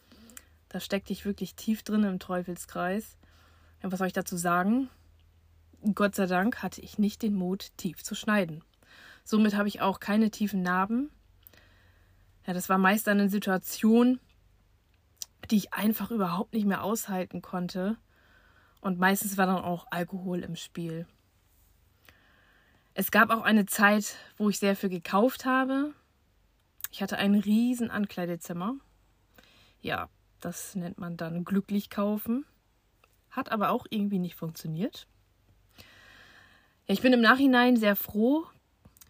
Da 0.68 0.80
steckte 0.80 1.12
ich 1.12 1.24
wirklich 1.24 1.54
tief 1.54 1.82
drin 1.82 2.02
im 2.02 2.18
Teufelskreis. 2.18 3.16
Ja, 3.82 3.92
was 3.92 3.98
soll 3.98 4.08
ich 4.08 4.12
dazu 4.12 4.36
sagen? 4.36 4.90
Gott 5.94 6.14
sei 6.14 6.26
Dank 6.26 6.62
hatte 6.62 6.80
ich 6.80 6.98
nicht 6.98 7.22
den 7.22 7.34
Mut, 7.34 7.70
tief 7.76 8.02
zu 8.02 8.14
schneiden. 8.14 8.64
Somit 9.24 9.54
habe 9.54 9.68
ich 9.68 9.80
auch 9.80 10.00
keine 10.00 10.30
tiefen 10.30 10.62
Narben. 10.62 11.10
Ja, 12.46 12.52
das 12.52 12.68
war 12.68 12.78
meist 12.78 13.08
eine 13.08 13.28
Situation, 13.28 14.20
die 15.50 15.56
ich 15.56 15.74
einfach 15.74 16.10
überhaupt 16.10 16.54
nicht 16.54 16.66
mehr 16.66 16.84
aushalten 16.84 17.42
konnte. 17.42 17.96
Und 18.80 18.98
meistens 18.98 19.36
war 19.36 19.46
dann 19.46 19.64
auch 19.64 19.86
Alkohol 19.90 20.40
im 20.40 20.54
Spiel. 20.54 21.06
Es 22.94 23.10
gab 23.10 23.30
auch 23.30 23.42
eine 23.42 23.66
Zeit, 23.66 24.16
wo 24.36 24.48
ich 24.48 24.58
sehr 24.58 24.76
viel 24.76 24.88
gekauft 24.88 25.44
habe. 25.44 25.92
Ich 26.90 27.02
hatte 27.02 27.18
ein 27.18 27.34
riesen 27.34 27.90
Ankleidezimmer. 27.90 28.76
Ja, 29.80 30.08
das 30.40 30.74
nennt 30.76 30.98
man 30.98 31.16
dann 31.16 31.44
glücklich 31.44 31.90
kaufen. 31.90 32.46
Hat 33.30 33.50
aber 33.50 33.70
auch 33.70 33.86
irgendwie 33.90 34.18
nicht 34.18 34.36
funktioniert. 34.36 35.06
Ja, 36.86 36.94
ich 36.94 37.02
bin 37.02 37.12
im 37.12 37.20
Nachhinein 37.20 37.76
sehr 37.76 37.96
froh, 37.96 38.46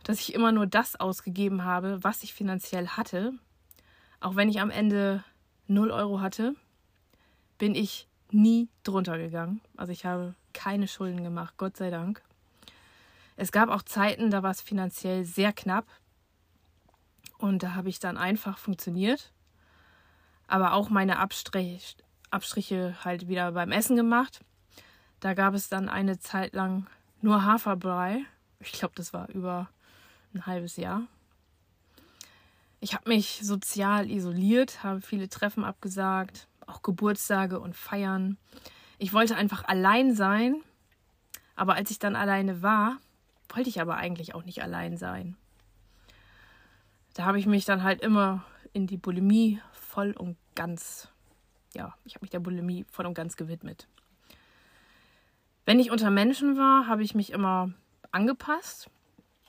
dass 0.07 0.21
ich 0.21 0.35
immer 0.35 0.53
nur 0.53 0.67
das 0.67 0.97
ausgegeben 0.97 1.65
habe, 1.65 2.03
was 2.03 2.23
ich 2.23 2.33
finanziell 2.33 2.89
hatte. 2.89 3.33
Auch 4.21 4.37
wenn 4.37 4.49
ich 4.49 4.61
am 4.61 4.71
Ende 4.71 5.25
0 5.67 5.91
Euro 5.91 6.21
hatte, 6.21 6.55
bin 7.59 7.75
ich 7.75 8.09
nie 8.31 8.69
drunter 8.83 9.19
gegangen. 9.19 9.61
Also 9.77 9.93
ich 9.93 10.05
habe 10.05 10.35
keine 10.53 10.89
Schulden 10.89 11.23
gemacht, 11.23 11.55
Gott 11.57 11.77
sei 11.77 11.91
Dank. 11.91 12.23
Es 13.37 13.53
gab 13.53 13.69
auch 13.69 13.83
Zeiten, 13.83 14.31
da 14.31 14.43
war 14.43 14.51
es 14.51 14.61
finanziell 14.61 15.25
sehr 15.25 15.53
knapp. 15.53 15.87
Und 17.39 17.63
da 17.63 17.75
habe 17.75 17.89
ich 17.89 17.99
dann 17.99 18.17
einfach 18.17 18.59
funktioniert 18.59 19.33
aber 20.47 20.73
auch 20.73 20.91
meine 20.91 21.19
Abstrich, 21.19 21.97
Abstriche 22.31 22.97
halt 23.05 23.29
wieder 23.29 23.53
beim 23.53 23.73
Essen 23.73 23.97
gemacht. 23.97 24.41
Da 25.21 25.35
gab 25.35 25.55
es 25.55 25.69
dann 25.69 25.89
eine 25.89 26.19
Zeit 26.19 26.55
lang 26.55 26.87
nur 27.21 27.45
Haferbrei. 27.45 28.25
Ich 28.61 28.73
glaube, 28.73 28.95
das 28.97 29.13
war 29.13 29.29
über 29.31 29.69
ein 30.37 30.47
halbes 30.47 30.77
Jahr. 30.77 31.03
Ich 32.81 32.95
habe 32.95 33.09
mich 33.09 33.41
sozial 33.43 34.11
isoliert, 34.11 34.83
habe 34.85 35.01
viele 35.01 35.29
Treffen 35.29 35.65
abgesagt, 35.65 36.47
auch 36.67 36.83
Geburtstage 36.83 37.59
und 37.59 37.75
Feiern. 37.75 38.37
Ich 38.99 39.13
wollte 39.13 39.37
einfach 39.37 39.65
allein 39.65 40.15
sein, 40.15 40.63
aber 41.55 41.75
als 41.75 41.91
ich 41.91 41.99
dann 41.99 42.17
alleine 42.17 42.63
war, 42.63 42.99
wollte 43.49 43.69
ich 43.69 43.81
aber 43.81 43.97
eigentlich 43.97 44.35
auch 44.35 44.45
nicht 44.45 44.63
allein 44.63 44.97
sein. 44.97 45.37
Da 47.15 47.25
habe 47.25 47.39
ich 47.39 47.47
mich 47.47 47.65
dann 47.65 47.83
halt 47.83 48.03
immer 48.03 48.45
in 48.73 48.87
die 48.87 48.99
Bulimie 48.99 49.61
voll 49.73 50.13
und 50.13 50.37
ganz, 50.55 51.09
ja, 51.75 51.95
ich 52.05 52.15
habe 52.15 52.25
mich 52.25 52.31
der 52.31 52.41
Bulimie 52.41 52.85
voll 52.91 53.07
und 53.07 53.15
ganz 53.15 53.37
gewidmet. 53.37 53.89
Wenn 55.65 55.81
ich 55.81 55.91
unter 55.91 56.11
Menschen 56.11 56.59
war, 56.59 56.87
habe 56.87 57.03
ich 57.03 57.15
mich 57.15 57.33
immer 57.33 57.73
angepasst. 58.13 58.91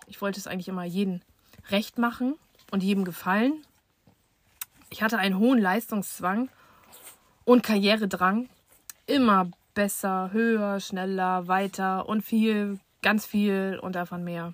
Ich 0.08 0.22
wollte 0.22 0.40
es 0.40 0.48
eigentlich 0.48 0.70
immer 0.70 0.84
jedem 0.84 1.22
recht 1.70 1.98
machen 1.98 2.36
und 2.72 2.82
jedem 2.82 3.06
gefallen. 3.06 3.64
Ich 4.90 5.04
hatte 5.04 5.18
einen 5.20 5.38
hohen 5.38 5.60
Leistungszwang 5.60 6.50
und 7.46 7.62
Karrieredrang. 7.64 8.50
Immer 9.06 9.52
besser, 9.74 10.32
höher, 10.32 10.80
schneller, 10.80 11.48
weiter 11.48 12.08
und 12.10 12.24
viel, 12.24 12.80
ganz 13.02 13.26
viel 13.26 13.80
und 13.82 13.96
davon 13.96 14.24
mehr. 14.24 14.54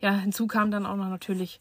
Ja, 0.00 0.12
hinzu 0.12 0.46
kam 0.46 0.70
dann 0.70 0.86
auch 0.86 0.96
noch 0.96 1.08
natürlich 1.08 1.60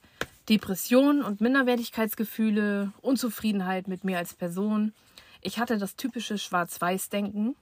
Depressionen 0.50 1.24
und 1.24 1.42
Minderwertigkeitsgefühle, 1.42 2.92
Unzufriedenheit 3.02 3.88
mit 3.88 4.04
mir 4.04 4.18
als 4.18 4.34
Person. 4.34 4.94
Ich 5.42 5.60
hatte 5.60 5.78
das 5.78 5.96
typische 5.96 6.38
Schwarz-Weiß-Denken. 6.38 7.56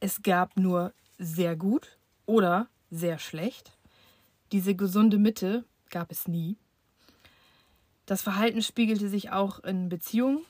Es 0.00 0.22
gab 0.22 0.56
nur 0.56 0.92
sehr 1.18 1.56
gut 1.56 1.96
oder 2.26 2.68
sehr 2.90 3.18
schlecht. 3.18 3.75
Diese 4.52 4.74
gesunde 4.74 5.18
Mitte 5.18 5.64
gab 5.90 6.10
es 6.10 6.28
nie. 6.28 6.56
Das 8.06 8.22
Verhalten 8.22 8.62
spiegelte 8.62 9.08
sich 9.08 9.30
auch 9.30 9.58
in 9.60 9.88
Beziehungen. 9.88 10.44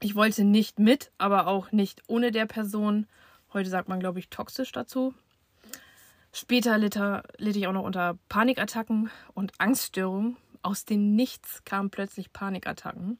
Ich 0.00 0.14
wollte 0.14 0.44
nicht 0.44 0.78
mit, 0.78 1.10
aber 1.18 1.48
auch 1.48 1.72
nicht 1.72 2.02
ohne 2.06 2.30
der 2.30 2.46
Person. 2.46 3.08
Heute 3.52 3.68
sagt 3.68 3.88
man, 3.88 3.98
glaube 3.98 4.20
ich, 4.20 4.28
toxisch 4.28 4.70
dazu. 4.70 5.12
Später 6.32 6.78
litt, 6.78 7.00
litt 7.38 7.56
ich 7.56 7.66
auch 7.66 7.72
noch 7.72 7.84
unter 7.84 8.16
Panikattacken 8.28 9.10
und 9.34 9.52
Angststörungen. 9.58 10.36
Aus 10.62 10.84
dem 10.84 11.16
Nichts 11.16 11.64
kamen 11.64 11.90
plötzlich 11.90 12.32
Panikattacken. 12.32 13.18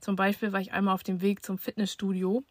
Zum 0.00 0.16
Beispiel 0.16 0.52
war 0.52 0.60
ich 0.60 0.72
einmal 0.72 0.94
auf 0.94 1.02
dem 1.02 1.20
Weg 1.20 1.44
zum 1.44 1.58
Fitnessstudio 1.58 2.42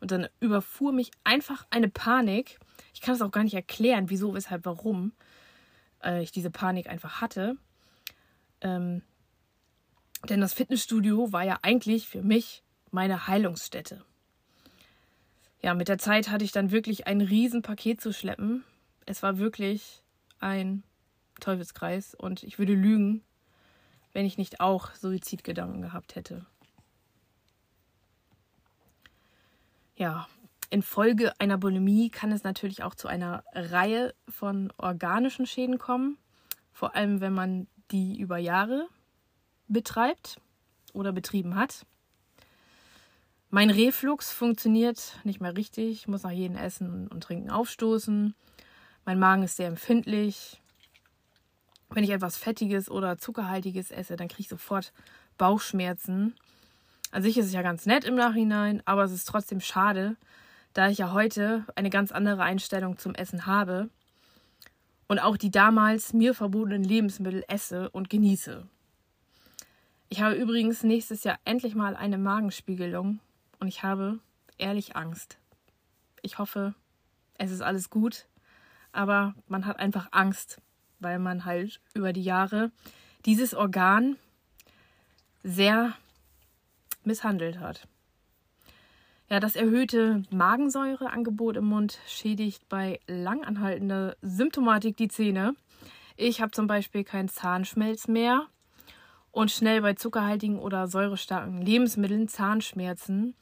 und 0.00 0.10
dann 0.10 0.28
überfuhr 0.40 0.92
mich 0.92 1.12
einfach 1.22 1.66
eine 1.70 1.88
Panik. 1.88 2.58
Ich 2.94 3.00
kann 3.00 3.14
es 3.14 3.22
auch 3.22 3.30
gar 3.30 3.44
nicht 3.44 3.54
erklären, 3.54 4.10
wieso, 4.10 4.34
weshalb, 4.34 4.64
warum 4.64 5.12
äh, 6.04 6.22
ich 6.22 6.32
diese 6.32 6.50
Panik 6.50 6.88
einfach 6.88 7.20
hatte. 7.20 7.56
Ähm, 8.60 9.02
denn 10.28 10.40
das 10.40 10.54
Fitnessstudio 10.54 11.32
war 11.32 11.42
ja 11.42 11.58
eigentlich 11.62 12.08
für 12.08 12.22
mich 12.22 12.62
meine 12.90 13.26
Heilungsstätte. 13.26 14.04
Ja, 15.62 15.74
mit 15.74 15.88
der 15.88 15.98
Zeit 15.98 16.30
hatte 16.30 16.44
ich 16.44 16.52
dann 16.52 16.70
wirklich 16.70 17.06
ein 17.06 17.20
Riesenpaket 17.20 18.00
zu 18.00 18.12
schleppen. 18.12 18.64
Es 19.06 19.22
war 19.22 19.38
wirklich 19.38 20.02
ein 20.38 20.82
Teufelskreis 21.40 22.14
und 22.14 22.42
ich 22.42 22.58
würde 22.58 22.74
lügen, 22.74 23.22
wenn 24.12 24.26
ich 24.26 24.38
nicht 24.38 24.60
auch 24.60 24.94
Suizidgedanken 24.94 25.82
gehabt 25.82 26.16
hätte. 26.16 26.46
Ja, 29.96 30.26
infolge 30.74 31.32
einer 31.40 31.56
Bulimie 31.56 32.10
kann 32.10 32.32
es 32.32 32.42
natürlich 32.42 32.82
auch 32.82 32.96
zu 32.96 33.06
einer 33.06 33.44
Reihe 33.54 34.12
von 34.28 34.72
organischen 34.76 35.46
Schäden 35.46 35.78
kommen, 35.78 36.18
vor 36.72 36.96
allem 36.96 37.20
wenn 37.20 37.32
man 37.32 37.68
die 37.92 38.18
über 38.18 38.38
Jahre 38.38 38.88
betreibt 39.68 40.40
oder 40.92 41.12
betrieben 41.12 41.54
hat. 41.54 41.86
Mein 43.50 43.70
Reflux 43.70 44.32
funktioniert 44.32 45.16
nicht 45.22 45.40
mehr 45.40 45.56
richtig. 45.56 45.92
Ich 45.92 46.08
muss 46.08 46.24
nach 46.24 46.32
jedem 46.32 46.56
Essen 46.56 47.06
und 47.06 47.22
Trinken 47.22 47.50
aufstoßen. 47.50 48.34
Mein 49.04 49.18
Magen 49.20 49.44
ist 49.44 49.56
sehr 49.56 49.68
empfindlich. 49.68 50.60
Wenn 51.90 52.02
ich 52.02 52.10
etwas 52.10 52.36
Fettiges 52.36 52.90
oder 52.90 53.16
Zuckerhaltiges 53.16 53.92
esse, 53.92 54.16
dann 54.16 54.26
kriege 54.26 54.40
ich 54.42 54.48
sofort 54.48 54.92
Bauchschmerzen. 55.38 56.34
An 57.12 57.22
sich 57.22 57.38
ist 57.38 57.46
es 57.46 57.52
ja 57.52 57.62
ganz 57.62 57.86
nett 57.86 58.02
im 58.02 58.16
Nachhinein, 58.16 58.82
aber 58.86 59.04
es 59.04 59.12
ist 59.12 59.28
trotzdem 59.28 59.60
schade, 59.60 60.16
da 60.74 60.88
ich 60.88 60.98
ja 60.98 61.12
heute 61.12 61.64
eine 61.76 61.88
ganz 61.88 62.12
andere 62.12 62.42
Einstellung 62.42 62.98
zum 62.98 63.14
Essen 63.14 63.46
habe 63.46 63.88
und 65.06 65.20
auch 65.20 65.36
die 65.36 65.50
damals 65.50 66.12
mir 66.12 66.34
verbotenen 66.34 66.84
Lebensmittel 66.84 67.44
esse 67.48 67.88
und 67.90 68.10
genieße. 68.10 68.66
Ich 70.08 70.20
habe 70.20 70.34
übrigens 70.34 70.82
nächstes 70.82 71.24
Jahr 71.24 71.38
endlich 71.44 71.74
mal 71.74 71.96
eine 71.96 72.18
Magenspiegelung 72.18 73.20
und 73.60 73.68
ich 73.68 73.82
habe 73.82 74.18
ehrlich 74.58 74.96
Angst. 74.96 75.38
Ich 76.22 76.38
hoffe, 76.38 76.74
es 77.38 77.50
ist 77.50 77.62
alles 77.62 77.88
gut, 77.88 78.26
aber 78.92 79.34
man 79.48 79.66
hat 79.66 79.78
einfach 79.78 80.08
Angst, 80.10 80.60
weil 80.98 81.18
man 81.18 81.44
halt 81.44 81.80
über 81.94 82.12
die 82.12 82.22
Jahre 82.22 82.70
dieses 83.24 83.54
Organ 83.54 84.16
sehr 85.42 85.94
misshandelt 87.04 87.60
hat. 87.60 87.86
Ja, 89.30 89.40
das 89.40 89.56
erhöhte 89.56 90.22
Magensäureangebot 90.30 91.56
im 91.56 91.64
Mund 91.64 91.98
schädigt 92.06 92.68
bei 92.68 93.00
langanhaltender 93.06 94.16
Symptomatik 94.20 94.98
die 94.98 95.08
Zähne. 95.08 95.54
Ich 96.16 96.42
habe 96.42 96.52
zum 96.52 96.66
Beispiel 96.66 97.04
keinen 97.04 97.30
Zahnschmelz 97.30 98.06
mehr 98.06 98.46
und 99.32 99.50
schnell 99.50 99.80
bei 99.80 99.94
zuckerhaltigen 99.94 100.58
oder 100.58 100.88
säurestarken 100.88 101.62
Lebensmitteln 101.62 102.28
Zahnschmerzen. 102.28 103.34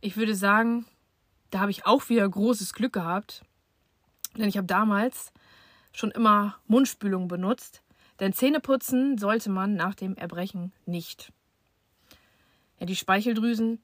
Ich 0.00 0.16
würde 0.16 0.34
sagen, 0.34 0.86
da 1.50 1.60
habe 1.60 1.70
ich 1.70 1.84
auch 1.84 2.08
wieder 2.08 2.26
großes 2.26 2.72
Glück 2.72 2.94
gehabt, 2.94 3.44
denn 4.38 4.48
ich 4.48 4.56
habe 4.56 4.66
damals 4.66 5.32
schon 5.92 6.10
immer 6.12 6.56
Mundspülung 6.66 7.28
benutzt, 7.28 7.82
denn 8.20 8.32
Zähneputzen 8.32 9.18
sollte 9.18 9.50
man 9.50 9.74
nach 9.74 9.94
dem 9.94 10.16
Erbrechen 10.16 10.72
nicht. 10.86 11.30
Ja, 12.78 12.86
die 12.86 12.96
Speicheldrüsen 12.96 13.82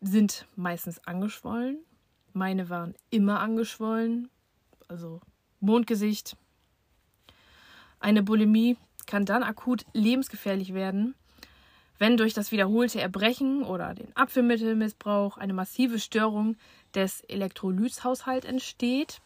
sind 0.00 0.46
meistens 0.56 1.04
angeschwollen. 1.06 1.78
Meine 2.32 2.68
waren 2.70 2.94
immer 3.10 3.40
angeschwollen, 3.40 4.30
also 4.88 5.20
Mondgesicht. 5.60 6.36
Eine 7.98 8.22
Bulimie 8.22 8.76
kann 9.06 9.24
dann 9.24 9.42
akut 9.42 9.84
lebensgefährlich 9.92 10.72
werden, 10.72 11.14
wenn 11.98 12.16
durch 12.16 12.32
das 12.32 12.50
wiederholte 12.50 13.00
Erbrechen 13.00 13.62
oder 13.62 13.94
den 13.94 14.16
Apfelmittelmissbrauch 14.16 15.36
eine 15.36 15.52
massive 15.52 15.98
Störung 15.98 16.56
des 16.94 17.20
Elektrolytshaushalts 17.22 18.46
entsteht, 18.46 19.20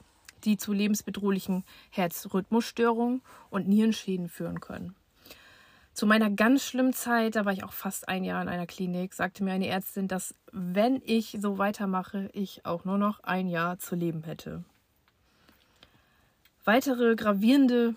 die 0.44 0.56
zu 0.56 0.72
lebensbedrohlichen 0.72 1.64
Herzrhythmusstörungen 1.90 3.22
und 3.50 3.68
Nierenschäden 3.68 4.28
führen 4.28 4.60
können. 4.60 4.96
Zu 5.94 6.06
meiner 6.06 6.28
ganz 6.28 6.64
schlimmen 6.64 6.92
Zeit, 6.92 7.36
da 7.36 7.44
war 7.44 7.52
ich 7.52 7.62
auch 7.62 7.72
fast 7.72 8.08
ein 8.08 8.24
Jahr 8.24 8.42
in 8.42 8.48
einer 8.48 8.66
Klinik, 8.66 9.14
sagte 9.14 9.44
mir 9.44 9.52
eine 9.52 9.68
Ärztin, 9.68 10.08
dass 10.08 10.34
wenn 10.50 11.00
ich 11.04 11.38
so 11.40 11.56
weitermache, 11.56 12.30
ich 12.32 12.66
auch 12.66 12.84
nur 12.84 12.98
noch 12.98 13.20
ein 13.20 13.46
Jahr 13.46 13.78
zu 13.78 13.94
leben 13.94 14.24
hätte. 14.24 14.64
Weitere 16.64 17.14
gravierende 17.14 17.94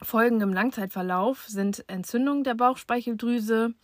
Folgen 0.00 0.40
im 0.40 0.54
Langzeitverlauf 0.54 1.46
sind 1.46 1.84
Entzündung 1.88 2.42
der 2.42 2.54
Bauchspeicheldrüse 2.54 3.74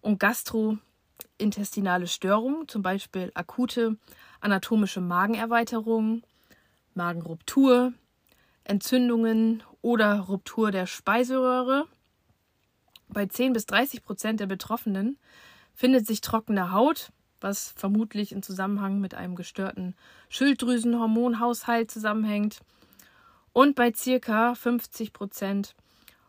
und 0.00 0.18
gastrointestinale 0.18 2.06
Störungen, 2.06 2.66
zum 2.66 2.80
Beispiel 2.80 3.30
akute 3.34 3.98
anatomische 4.40 5.02
Magenerweiterung, 5.02 6.22
Magenruptur, 6.94 7.92
Entzündungen 8.64 9.62
oder 9.82 10.20
Ruptur 10.20 10.70
der 10.70 10.86
Speiseröhre. 10.86 11.86
Bei 13.12 13.26
10 13.26 13.52
bis 13.52 13.66
30 13.66 14.02
Prozent 14.02 14.40
der 14.40 14.46
Betroffenen 14.46 15.18
findet 15.74 16.06
sich 16.06 16.20
trockene 16.20 16.72
Haut, 16.72 17.12
was 17.40 17.72
vermutlich 17.76 18.32
im 18.32 18.42
Zusammenhang 18.42 19.00
mit 19.00 19.14
einem 19.14 19.36
gestörten 19.36 19.94
Schilddrüsenhormonhaushalt 20.28 21.90
zusammenhängt 21.90 22.60
und 23.52 23.74
bei 23.74 23.92
circa 23.92 24.54
50 24.54 25.12
Prozent 25.12 25.74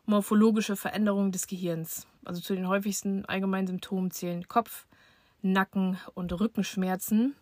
morphologische 0.05 0.75
Veränderungen 0.75 1.31
des 1.31 1.47
Gehirns. 1.47 2.07
Also 2.25 2.41
zu 2.41 2.55
den 2.55 2.67
häufigsten 2.67 3.25
allgemeinen 3.25 3.67
Symptomen 3.67 4.11
zählen 4.11 4.47
Kopf-, 4.47 4.85
Nacken- 5.41 5.97
und 6.15 6.33
Rückenschmerzen 6.37 7.35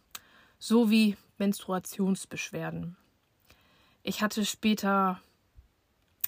sowie 0.59 1.17
Menstruationsbeschwerden. 1.37 2.95
Ich 4.03 4.21
hatte 4.21 4.45
später 4.45 5.19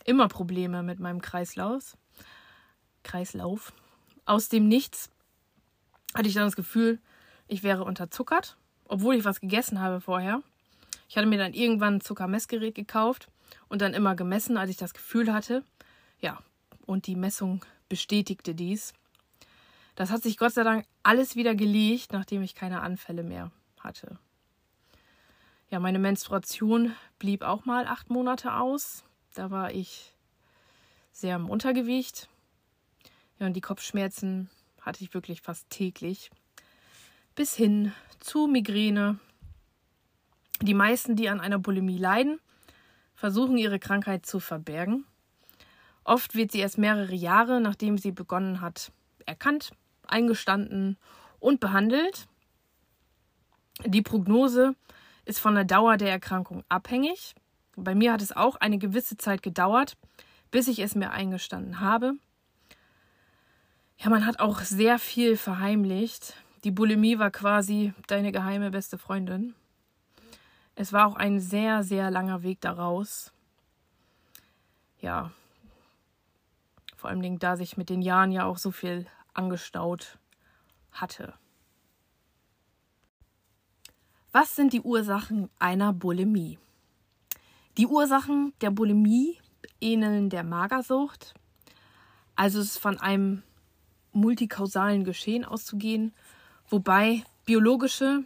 immer 0.05 0.27
Probleme 0.27 0.81
mit 0.81 0.99
meinem 0.99 1.21
Kreislauf. 1.21 1.97
Kreislauf. 3.03 3.73
Aus 4.25 4.49
dem 4.49 4.67
Nichts 4.67 5.09
hatte 6.13 6.27
ich 6.27 6.33
dann 6.33 6.45
das 6.45 6.55
Gefühl, 6.55 6.99
ich 7.47 7.63
wäre 7.63 7.83
unterzuckert, 7.83 8.57
obwohl 8.85 9.15
ich 9.15 9.25
was 9.25 9.41
gegessen 9.41 9.79
habe 9.79 10.01
vorher. 10.01 10.41
Ich 11.09 11.17
hatte 11.17 11.27
mir 11.27 11.37
dann 11.37 11.53
irgendwann 11.53 11.95
ein 11.95 12.01
Zuckermessgerät 12.01 12.75
gekauft 12.75 13.27
und 13.67 13.81
dann 13.81 13.93
immer 13.93 14.15
gemessen, 14.15 14.57
als 14.57 14.69
ich 14.69 14.77
das 14.77 14.93
Gefühl 14.93 15.33
hatte. 15.33 15.63
Ja, 16.19 16.39
und 16.85 17.07
die 17.07 17.15
Messung 17.15 17.63
bestätigte 17.89 18.55
dies. 18.55 18.93
Das 19.95 20.09
hat 20.09 20.23
sich 20.23 20.37
Gott 20.37 20.53
sei 20.53 20.63
Dank 20.63 20.85
alles 21.03 21.35
wieder 21.35 21.53
gelegt, 21.53 22.13
nachdem 22.13 22.41
ich 22.41 22.55
keine 22.55 22.81
Anfälle 22.81 23.23
mehr 23.23 23.51
hatte. 23.79 24.17
Ja, 25.69 25.79
meine 25.79 25.99
Menstruation 25.99 26.95
blieb 27.19 27.41
auch 27.43 27.65
mal 27.65 27.87
acht 27.87 28.09
Monate 28.09 28.55
aus. 28.55 29.03
Da 29.33 29.51
war 29.51 29.71
ich 29.71 30.13
sehr 31.11 31.35
im 31.35 31.49
Untergewicht. 31.49 32.29
Ja, 33.43 33.47
und 33.47 33.55
die 33.55 33.61
Kopfschmerzen 33.61 34.49
hatte 34.79 35.03
ich 35.03 35.13
wirklich 35.13 35.41
fast 35.41 35.69
täglich. 35.69 36.31
Bis 37.35 37.53
hin 37.53 37.91
zu 38.21 38.47
Migräne. 38.47 39.19
Die 40.61 40.73
meisten, 40.73 41.17
die 41.17 41.27
an 41.27 41.41
einer 41.41 41.59
Bulimie 41.59 41.97
leiden, 41.97 42.39
versuchen 43.15 43.57
ihre 43.57 43.79
Krankheit 43.79 44.25
zu 44.25 44.39
verbergen. 44.39 45.03
Oft 46.05 46.35
wird 46.35 46.53
sie 46.53 46.59
erst 46.59 46.77
mehrere 46.77 47.15
Jahre, 47.15 47.59
nachdem 47.59 47.97
sie 47.97 48.13
begonnen 48.13 48.61
hat, 48.61 48.93
erkannt, 49.25 49.71
eingestanden 50.07 50.97
und 51.41 51.59
behandelt. 51.59 52.29
Die 53.83 54.03
Prognose 54.03 54.73
ist 55.25 55.41
von 55.41 55.55
der 55.55 55.65
Dauer 55.65 55.97
der 55.97 56.11
Erkrankung 56.11 56.63
abhängig. 56.69 57.35
Bei 57.75 57.93
mir 57.93 58.13
hat 58.13 58.21
es 58.21 58.31
auch 58.31 58.55
eine 58.55 58.77
gewisse 58.77 59.17
Zeit 59.17 59.43
gedauert, 59.43 59.97
bis 60.49 60.69
ich 60.69 60.79
es 60.79 60.95
mir 60.95 61.11
eingestanden 61.11 61.81
habe. 61.81 62.13
Ja, 63.97 64.09
man 64.09 64.25
hat 64.25 64.39
auch 64.39 64.61
sehr 64.61 64.99
viel 64.99 65.37
verheimlicht. 65.37 66.35
Die 66.63 66.71
Bulimie 66.71 67.19
war 67.19 67.31
quasi 67.31 67.93
deine 68.07 68.31
geheime 68.31 68.71
beste 68.71 68.97
Freundin. 68.97 69.55
Es 70.75 70.91
war 70.91 71.07
auch 71.07 71.15
ein 71.15 71.39
sehr, 71.39 71.83
sehr 71.83 72.09
langer 72.09 72.43
Weg 72.43 72.61
daraus. 72.61 73.31
Ja. 74.99 75.31
Vor 76.95 77.09
allem, 77.09 77.21
Dingen, 77.21 77.39
da 77.39 77.57
sich 77.57 77.77
mit 77.77 77.89
den 77.89 78.01
Jahren 78.01 78.31
ja 78.31 78.45
auch 78.45 78.57
so 78.57 78.71
viel 78.71 79.05
angestaut 79.33 80.17
hatte. 80.91 81.33
Was 84.31 84.55
sind 84.55 84.73
die 84.73 84.81
Ursachen 84.81 85.49
einer 85.59 85.93
Bulimie? 85.93 86.57
Die 87.77 87.85
Ursachen 87.85 88.53
der 88.61 88.71
Bulimie 88.71 89.37
ähneln 89.79 90.29
der 90.29 90.43
Magersucht. 90.43 91.33
Also 92.35 92.59
es 92.59 92.71
ist 92.71 92.77
von 92.79 92.99
einem 92.99 93.43
multikausalen 94.13 95.03
Geschehen 95.03 95.43
auszugehen, 95.45 96.13
wobei 96.69 97.23
biologische, 97.45 98.23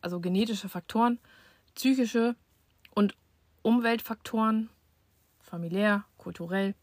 also 0.00 0.20
genetische 0.20 0.68
Faktoren, 0.68 1.18
psychische 1.74 2.34
und 2.94 3.14
Umweltfaktoren, 3.62 4.70
familiär, 5.40 6.04
kulturell, 6.16 6.74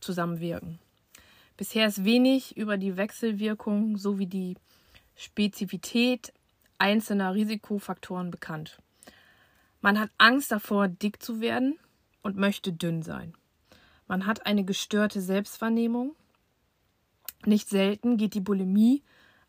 zusammenwirken. 0.00 0.80
Bisher 1.56 1.86
ist 1.86 2.04
wenig 2.04 2.56
über 2.56 2.76
die 2.76 2.96
Wechselwirkung 2.96 3.96
sowie 3.96 4.26
die 4.26 4.56
Spezifität 5.14 6.32
einzelner 6.78 7.34
Risikofaktoren 7.34 8.30
bekannt. 8.30 8.78
Man 9.80 9.98
hat 9.98 10.10
Angst 10.18 10.52
davor, 10.52 10.88
dick 10.88 11.22
zu 11.22 11.40
werden 11.40 11.78
und 12.22 12.36
möchte 12.36 12.72
dünn 12.72 13.02
sein. 13.02 13.34
Man 14.08 14.26
hat 14.26 14.46
eine 14.46 14.64
gestörte 14.64 15.20
Selbstwahrnehmung. 15.20 16.14
Nicht 17.44 17.68
selten 17.68 18.16
geht 18.16 18.34
die 18.34 18.40
Bulimie 18.40 19.02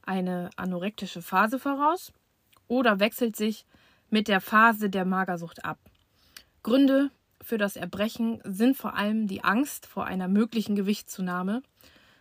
eine 0.03 0.49
anorektische 0.55 1.21
Phase 1.21 1.59
voraus 1.59 2.13
oder 2.67 2.99
wechselt 2.99 3.35
sich 3.35 3.65
mit 4.09 4.27
der 4.27 4.41
Phase 4.41 4.89
der 4.89 5.05
Magersucht 5.05 5.65
ab. 5.65 5.79
Gründe 6.63 7.11
für 7.41 7.57
das 7.57 7.75
Erbrechen 7.75 8.41
sind 8.43 8.75
vor 8.75 8.95
allem 8.95 9.27
die 9.27 9.43
Angst 9.43 9.85
vor 9.85 10.05
einer 10.05 10.27
möglichen 10.27 10.75
Gewichtszunahme 10.75 11.61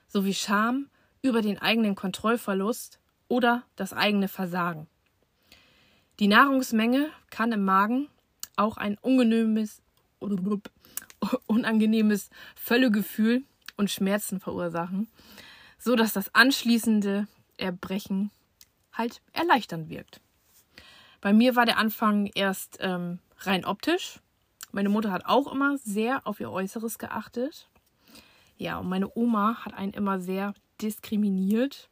sowie 0.09 0.35
Scham 0.35 0.89
über 1.23 1.43
den 1.43 1.59
eigenen 1.59 1.95
Kontrollverlust 1.95 3.01
oder 3.29 3.65
das 3.75 3.93
eigene 3.93 4.29
Versagen. 4.29 4.87
Die 6.21 6.29
Nahrungsmenge 6.29 7.09
kann 7.31 7.53
im 7.53 7.65
Magen 7.65 8.09
auch 8.57 8.77
ein 8.77 8.97
unangenehmes, 8.99 9.83
unangenehmes 11.47 12.31
Völlegefühl 12.55 13.45
und 13.77 13.91
Schmerzen 13.91 14.41
verursachen, 14.41 15.09
so 15.87 15.95
dass 15.95 16.13
das 16.13 16.35
anschließende 16.35 17.29
Erbrechen 17.59 18.33
halt 18.93 19.23
erleichternd 19.33 19.89
wirkt. 19.89 20.21
Bei 21.21 21.33
mir 21.33 21.55
war 21.55 21.65
der 21.65 21.79
Anfang 21.79 22.27
erst 22.35 22.79
ähm, 22.81 23.21
rein 23.39 23.65
optisch. 23.65 24.19
Meine 24.73 24.89
Mutter 24.89 25.13
hat 25.13 25.27
auch 25.27 25.47
immer 25.53 25.79
sehr 25.79 26.27
auf 26.27 26.41
ihr 26.41 26.51
Äußeres 26.51 26.99
geachtet. 26.99 27.69
Ja, 28.57 28.79
und 28.79 28.89
meine 28.89 29.17
Oma 29.17 29.65
hat 29.65 29.75
einen 29.75 29.93
immer 29.93 30.19
sehr 30.19 30.55
diskriminiert. 30.83 31.89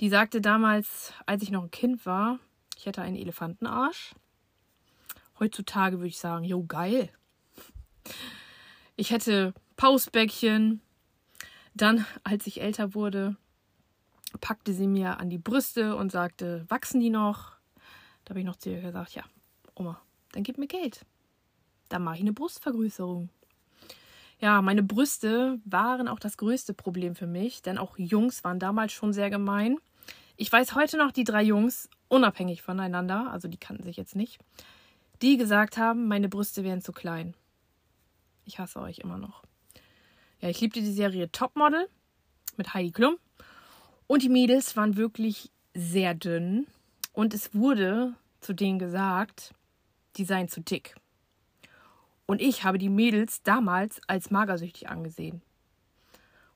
Die 0.00 0.10
sagte 0.10 0.42
damals, 0.42 1.14
als 1.24 1.42
ich 1.42 1.50
noch 1.50 1.62
ein 1.62 1.70
Kind 1.70 2.04
war, 2.04 2.38
ich 2.76 2.84
hätte 2.84 3.00
einen 3.00 3.16
Elefantenarsch. 3.16 4.14
Heutzutage 5.40 5.96
würde 5.96 6.08
ich 6.08 6.18
sagen, 6.18 6.44
jo, 6.44 6.62
geil. 6.66 7.08
Ich 8.94 9.10
hätte 9.10 9.54
Pausbäckchen. 9.76 10.82
Dann, 11.76 12.06
als 12.24 12.46
ich 12.46 12.62
älter 12.62 12.94
wurde, 12.94 13.36
packte 14.40 14.72
sie 14.72 14.86
mir 14.86 15.20
an 15.20 15.28
die 15.28 15.36
Brüste 15.36 15.94
und 15.94 16.10
sagte, 16.10 16.64
wachsen 16.68 17.00
die 17.00 17.10
noch? 17.10 17.52
Da 18.24 18.30
habe 18.30 18.40
ich 18.40 18.46
noch 18.46 18.56
zu 18.56 18.70
ihr 18.70 18.80
gesagt, 18.80 19.14
ja, 19.14 19.24
Oma, 19.74 20.00
dann 20.32 20.42
gib 20.42 20.56
mir 20.56 20.68
Geld. 20.68 21.04
Dann 21.90 22.02
mache 22.02 22.14
ich 22.14 22.22
eine 22.22 22.32
Brustvergrößerung. 22.32 23.28
Ja, 24.40 24.62
meine 24.62 24.82
Brüste 24.82 25.58
waren 25.66 26.08
auch 26.08 26.18
das 26.18 26.38
größte 26.38 26.72
Problem 26.72 27.14
für 27.14 27.26
mich, 27.26 27.60
denn 27.60 27.76
auch 27.76 27.98
Jungs 27.98 28.42
waren 28.42 28.58
damals 28.58 28.92
schon 28.92 29.12
sehr 29.12 29.28
gemein. 29.28 29.76
Ich 30.38 30.50
weiß 30.50 30.74
heute 30.74 30.96
noch 30.96 31.12
die 31.12 31.24
drei 31.24 31.42
Jungs, 31.42 31.90
unabhängig 32.08 32.62
voneinander, 32.62 33.30
also 33.30 33.48
die 33.48 33.58
kannten 33.58 33.82
sich 33.82 33.98
jetzt 33.98 34.16
nicht, 34.16 34.38
die 35.20 35.36
gesagt 35.36 35.76
haben, 35.76 36.08
meine 36.08 36.30
Brüste 36.30 36.64
wären 36.64 36.80
zu 36.80 36.92
klein. 36.92 37.34
Ich 38.46 38.58
hasse 38.58 38.80
euch 38.80 39.00
immer 39.00 39.18
noch. 39.18 39.45
Ja, 40.40 40.50
ich 40.50 40.60
liebte 40.60 40.80
die 40.80 40.92
Serie 40.92 41.32
Topmodel 41.32 41.88
mit 42.56 42.74
Heidi 42.74 42.92
Klum. 42.92 43.16
Und 44.06 44.22
die 44.22 44.28
Mädels 44.28 44.76
waren 44.76 44.96
wirklich 44.96 45.50
sehr 45.74 46.14
dünn. 46.14 46.66
Und 47.12 47.32
es 47.32 47.54
wurde 47.54 48.14
zu 48.40 48.52
denen 48.52 48.78
gesagt, 48.78 49.54
die 50.16 50.24
seien 50.24 50.48
zu 50.48 50.60
dick. 50.60 50.94
Und 52.26 52.42
ich 52.42 52.64
habe 52.64 52.76
die 52.76 52.90
Mädels 52.90 53.42
damals 53.42 54.00
als 54.08 54.30
magersüchtig 54.30 54.88
angesehen. 54.88 55.40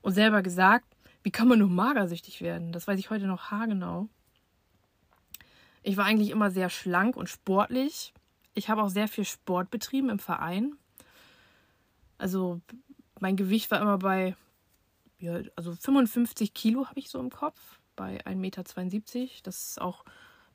Und 0.01 0.13
selber 0.13 0.43
gesagt, 0.43 0.85
wie 1.23 1.31
kann 1.31 1.47
man 1.47 1.59
nur 1.59 1.69
magersüchtig 1.69 2.41
werden? 2.41 2.71
Das 2.71 2.87
weiß 2.87 2.99
ich 2.99 3.09
heute 3.09 3.25
noch 3.25 3.51
haargenau. 3.51 4.09
Ich 5.81 5.97
war 5.97 6.05
eigentlich 6.05 6.29
immer 6.29 6.51
sehr 6.51 6.69
schlank 6.69 7.15
und 7.15 7.29
sportlich. 7.29 8.13
Ich 8.53 8.69
habe 8.69 8.83
auch 8.83 8.89
sehr 8.89 9.07
viel 9.07 9.25
Sport 9.25 9.71
betrieben 9.71 10.09
im 10.09 10.19
Verein. 10.19 10.75
Also 12.17 12.61
mein 13.21 13.37
Gewicht 13.37 13.71
war 13.71 13.79
immer 13.79 13.99
bei, 13.99 14.35
ja, 15.19 15.39
also 15.55 15.73
55 15.73 16.53
Kilo 16.53 16.87
habe 16.87 16.99
ich 16.99 17.09
so 17.09 17.19
im 17.19 17.29
Kopf, 17.29 17.79
bei 17.95 18.25
1,72 18.25 18.35
Meter. 18.35 19.33
Das 19.43 19.69
ist 19.69 19.81
auch 19.81 20.03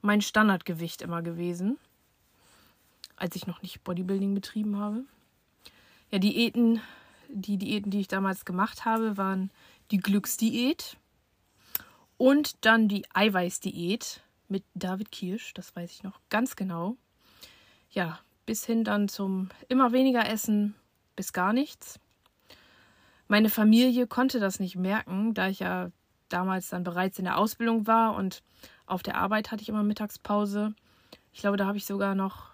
mein 0.02 0.20
Standardgewicht 0.20 1.00
immer 1.00 1.22
gewesen, 1.22 1.78
als 3.16 3.36
ich 3.36 3.46
noch 3.46 3.62
nicht 3.62 3.84
Bodybuilding 3.84 4.34
betrieben 4.34 4.76
habe. 4.78 5.04
Ja, 6.10 6.18
Diäten, 6.18 6.80
die 7.28 7.56
Diäten, 7.56 7.90
die 7.90 8.00
ich 8.00 8.08
damals 8.08 8.44
gemacht 8.44 8.84
habe, 8.84 9.16
waren 9.16 9.50
die 9.92 9.98
Glücksdiät 9.98 10.96
und 12.16 12.64
dann 12.64 12.88
die 12.88 13.04
Eiweißdiät 13.14 14.20
mit 14.48 14.64
David 14.74 15.12
Kirsch, 15.12 15.54
das 15.54 15.74
weiß 15.74 15.90
ich 15.92 16.02
noch 16.02 16.20
ganz 16.30 16.56
genau. 16.56 16.96
Ja, 17.90 18.18
bis 18.44 18.64
hin 18.64 18.82
dann 18.82 19.08
zum 19.08 19.50
immer 19.68 19.92
weniger 19.92 20.28
Essen, 20.28 20.74
bis 21.14 21.32
gar 21.32 21.52
nichts. 21.52 22.00
Meine 23.28 23.50
Familie 23.50 24.06
konnte 24.06 24.40
das 24.40 24.60
nicht 24.60 24.76
merken, 24.76 25.34
da 25.34 25.48
ich 25.48 25.60
ja 25.60 25.90
damals 26.28 26.68
dann 26.68 26.84
bereits 26.84 27.18
in 27.18 27.24
der 27.24 27.38
Ausbildung 27.38 27.86
war 27.86 28.14
und 28.14 28.42
auf 28.86 29.02
der 29.02 29.16
Arbeit 29.16 29.50
hatte 29.50 29.62
ich 29.62 29.68
immer 29.68 29.82
Mittagspause. 29.82 30.74
Ich 31.32 31.40
glaube, 31.40 31.56
da 31.56 31.66
habe 31.66 31.76
ich 31.76 31.86
sogar 31.86 32.14
noch, 32.14 32.50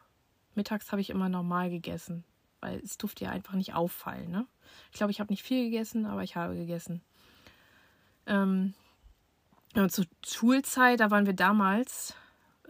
mittags 0.55 0.91
habe 0.93 1.01
ich 1.01 1.11
immer 1.11 1.29
normal 1.29 1.71
gegessen, 1.71 2.25
weil 2.61 2.81
es 2.81 2.99
durfte 2.99 3.25
ja 3.25 3.31
einfach 3.31 3.55
nicht 3.55 3.75
auffallen. 3.75 4.31
Ne? 4.31 4.47
Ich 4.91 4.97
glaube, 4.97 5.11
ich 5.11 5.21
habe 5.21 5.33
nicht 5.33 5.43
viel 5.43 5.65
gegessen, 5.65 6.07
aber 6.07 6.23
ich 6.23 6.37
habe 6.37 6.55
gegessen. 6.55 7.03
Ähm, 8.27 8.75
zur 9.89 10.07
Schulzeit, 10.27 11.01
da 11.01 11.11
waren 11.11 11.27
wir 11.27 11.33
damals 11.33 12.15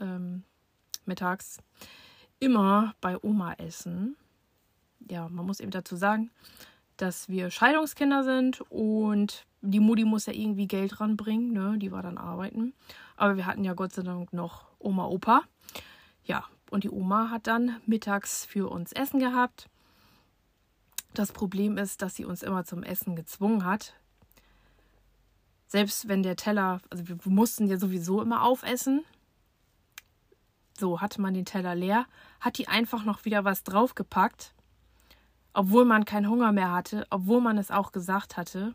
ähm, 0.00 0.44
mittags 1.04 1.58
immer 2.38 2.94
bei 3.00 3.16
Oma 3.22 3.54
essen. 3.54 4.16
Ja, 5.10 5.28
man 5.28 5.46
muss 5.46 5.60
eben 5.60 5.70
dazu 5.70 5.96
sagen, 5.96 6.30
dass 7.02 7.28
wir 7.28 7.50
Scheidungskinder 7.50 8.24
sind 8.24 8.60
und 8.70 9.46
die 9.60 9.80
Mutti 9.80 10.04
muss 10.04 10.26
ja 10.26 10.32
irgendwie 10.32 10.66
Geld 10.66 11.00
ranbringen, 11.00 11.52
ne? 11.52 11.78
Die 11.78 11.92
war 11.92 12.02
dann 12.02 12.18
arbeiten. 12.18 12.74
Aber 13.16 13.36
wir 13.36 13.46
hatten 13.46 13.64
ja 13.64 13.74
Gott 13.74 13.92
sei 13.92 14.02
Dank 14.02 14.32
noch 14.32 14.66
Oma, 14.78 15.06
Opa. 15.06 15.42
Ja, 16.24 16.44
und 16.70 16.84
die 16.84 16.90
Oma 16.90 17.30
hat 17.30 17.46
dann 17.46 17.80
mittags 17.86 18.44
für 18.44 18.70
uns 18.70 18.92
Essen 18.92 19.20
gehabt. 19.20 19.68
Das 21.14 21.32
Problem 21.32 21.76
ist, 21.76 22.02
dass 22.02 22.16
sie 22.16 22.24
uns 22.24 22.42
immer 22.42 22.64
zum 22.64 22.82
Essen 22.82 23.16
gezwungen 23.16 23.64
hat 23.64 23.94
selbst 25.72 26.06
wenn 26.06 26.22
der 26.22 26.36
Teller, 26.36 26.82
also 26.90 27.08
wir 27.08 27.16
mussten 27.24 27.66
ja 27.66 27.78
sowieso 27.78 28.20
immer 28.20 28.42
aufessen. 28.42 29.04
So 30.78 31.00
hatte 31.00 31.20
man 31.20 31.32
den 31.32 31.46
Teller 31.46 31.74
leer, 31.74 32.06
hat 32.40 32.58
die 32.58 32.68
einfach 32.68 33.04
noch 33.04 33.24
wieder 33.24 33.44
was 33.44 33.64
draufgepackt, 33.64 34.54
obwohl 35.54 35.84
man 35.84 36.04
keinen 36.04 36.28
Hunger 36.28 36.52
mehr 36.52 36.72
hatte, 36.72 37.06
obwohl 37.10 37.40
man 37.40 37.58
es 37.58 37.70
auch 37.70 37.92
gesagt 37.92 38.36
hatte. 38.36 38.74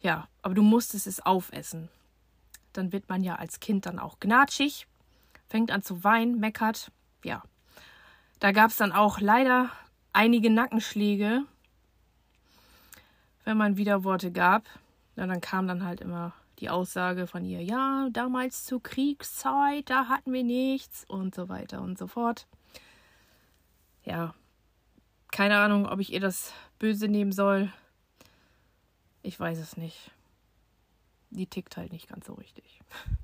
Ja, 0.00 0.28
aber 0.42 0.54
du 0.54 0.62
musstest 0.62 1.06
es 1.06 1.24
aufessen. 1.24 1.88
Dann 2.72 2.92
wird 2.92 3.08
man 3.08 3.22
ja 3.22 3.36
als 3.36 3.60
Kind 3.60 3.86
dann 3.86 3.98
auch 3.98 4.20
gnatschig, 4.20 4.86
fängt 5.48 5.70
an 5.70 5.82
zu 5.82 6.04
weinen, 6.04 6.38
meckert. 6.38 6.92
Ja, 7.24 7.42
da 8.38 8.52
gab 8.52 8.70
es 8.70 8.76
dann 8.76 8.92
auch 8.92 9.20
leider 9.20 9.70
einige 10.12 10.50
Nackenschläge, 10.50 11.42
wenn 13.44 13.56
man 13.56 13.76
wieder 13.76 14.04
Worte 14.04 14.30
gab. 14.32 14.64
Ja, 15.16 15.26
dann 15.26 15.40
kam 15.40 15.66
dann 15.66 15.84
halt 15.84 16.00
immer 16.00 16.32
die 16.58 16.70
Aussage 16.70 17.26
von 17.26 17.44
ihr, 17.44 17.62
ja, 17.62 18.08
damals 18.12 18.64
zur 18.64 18.82
Kriegszeit, 18.82 19.90
da 19.90 20.08
hatten 20.08 20.32
wir 20.32 20.42
nichts 20.44 21.04
und 21.06 21.34
so 21.34 21.48
weiter 21.48 21.80
und 21.82 21.98
so 21.98 22.06
fort. 22.06 22.46
Ja, 24.04 24.34
keine 25.36 25.58
Ahnung, 25.58 25.84
ob 25.86 26.00
ich 26.00 26.14
ihr 26.14 26.20
das 26.20 26.54
böse 26.78 27.08
nehmen 27.08 27.30
soll. 27.30 27.70
Ich 29.22 29.38
weiß 29.38 29.58
es 29.58 29.76
nicht. 29.76 30.10
Die 31.28 31.46
tickt 31.46 31.76
halt 31.76 31.92
nicht 31.92 32.08
ganz 32.08 32.26
so 32.26 32.34
richtig. 32.34 32.80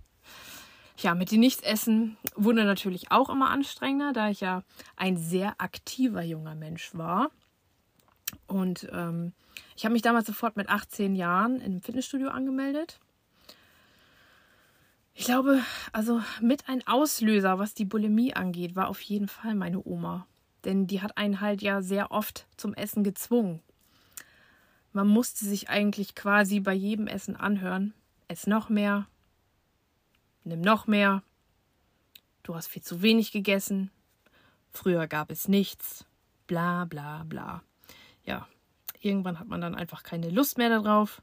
Ja, 0.99 1.17
mit 1.17 1.33
dem 1.33 1.41
Nichtsessen 1.41 2.17
wurde 2.37 2.65
natürlich 2.65 3.11
auch 3.11 3.29
immer 3.29 3.51
anstrengender, 3.51 4.13
da 4.13 4.31
ich 4.31 4.41
ja 4.41 4.63
ein 4.95 5.17
sehr 5.17 5.55
aktiver 5.59 6.23
junger 6.23 6.55
Mensch 6.55 6.95
war. 6.95 7.33
Und 8.47 8.89
ähm, 8.93 9.33
ich 9.75 9.85
habe 9.85 9.95
mich 9.95 10.03
damals 10.03 10.29
sofort 10.29 10.57
mit 10.57 10.69
18 10.69 11.17
Jahren 11.17 11.61
im 11.61 11.81
Fitnessstudio 11.81 12.29
angemeldet. 12.29 13.01
Ich 15.15 15.25
glaube, 15.25 15.61
also 15.93 16.23
mit 16.41 16.69
ein 16.69 16.87
Auslöser, 16.87 17.59
was 17.59 17.75
die 17.75 17.87
Bulimie 17.87 18.35
angeht, 18.35 18.77
war 18.77 18.87
auf 18.87 19.01
jeden 19.01 19.27
Fall 19.27 19.57
meine 19.57 19.85
Oma. 19.85 20.29
Denn 20.65 20.87
die 20.87 21.03
hat 21.03 21.17
einen 21.17 21.41
halt 21.41 21.63
ja 21.63 21.83
sehr 21.83 22.11
oft 22.11 22.47
zum 22.57 22.75
Essen 22.75 23.05
gezwungen. 23.05 23.61
Man 24.93 25.09
musste 25.09 25.45
sich 25.45 25.69
eigentlich 25.71 26.15
quasi 26.15 26.61
bei 26.61 26.75
jedem 26.75 27.07
Essen 27.07 27.37
anhören. 27.37 27.95
Ess 28.29 28.47
noch 28.47 28.69
mehr. 28.69 29.07
Nimm 30.45 30.61
noch 30.61 30.87
mehr. 30.87 31.23
Du 32.43 32.55
hast 32.55 32.67
viel 32.67 32.83
zu 32.83 33.03
wenig 33.03 33.33
gegessen. 33.33 33.91
Früher 34.71 35.07
gab 35.07 35.31
es 35.31 35.49
nichts. 35.49 36.05
Bla 36.47 36.85
bla 36.85 37.25
bla. 37.25 37.63
Ja, 38.25 38.47
irgendwann 39.01 39.39
hat 39.39 39.49
man 39.49 39.61
dann 39.61 39.75
einfach 39.75 40.03
keine 40.03 40.31
Lust 40.31 40.59
mehr 40.59 40.69
darauf 40.69 41.23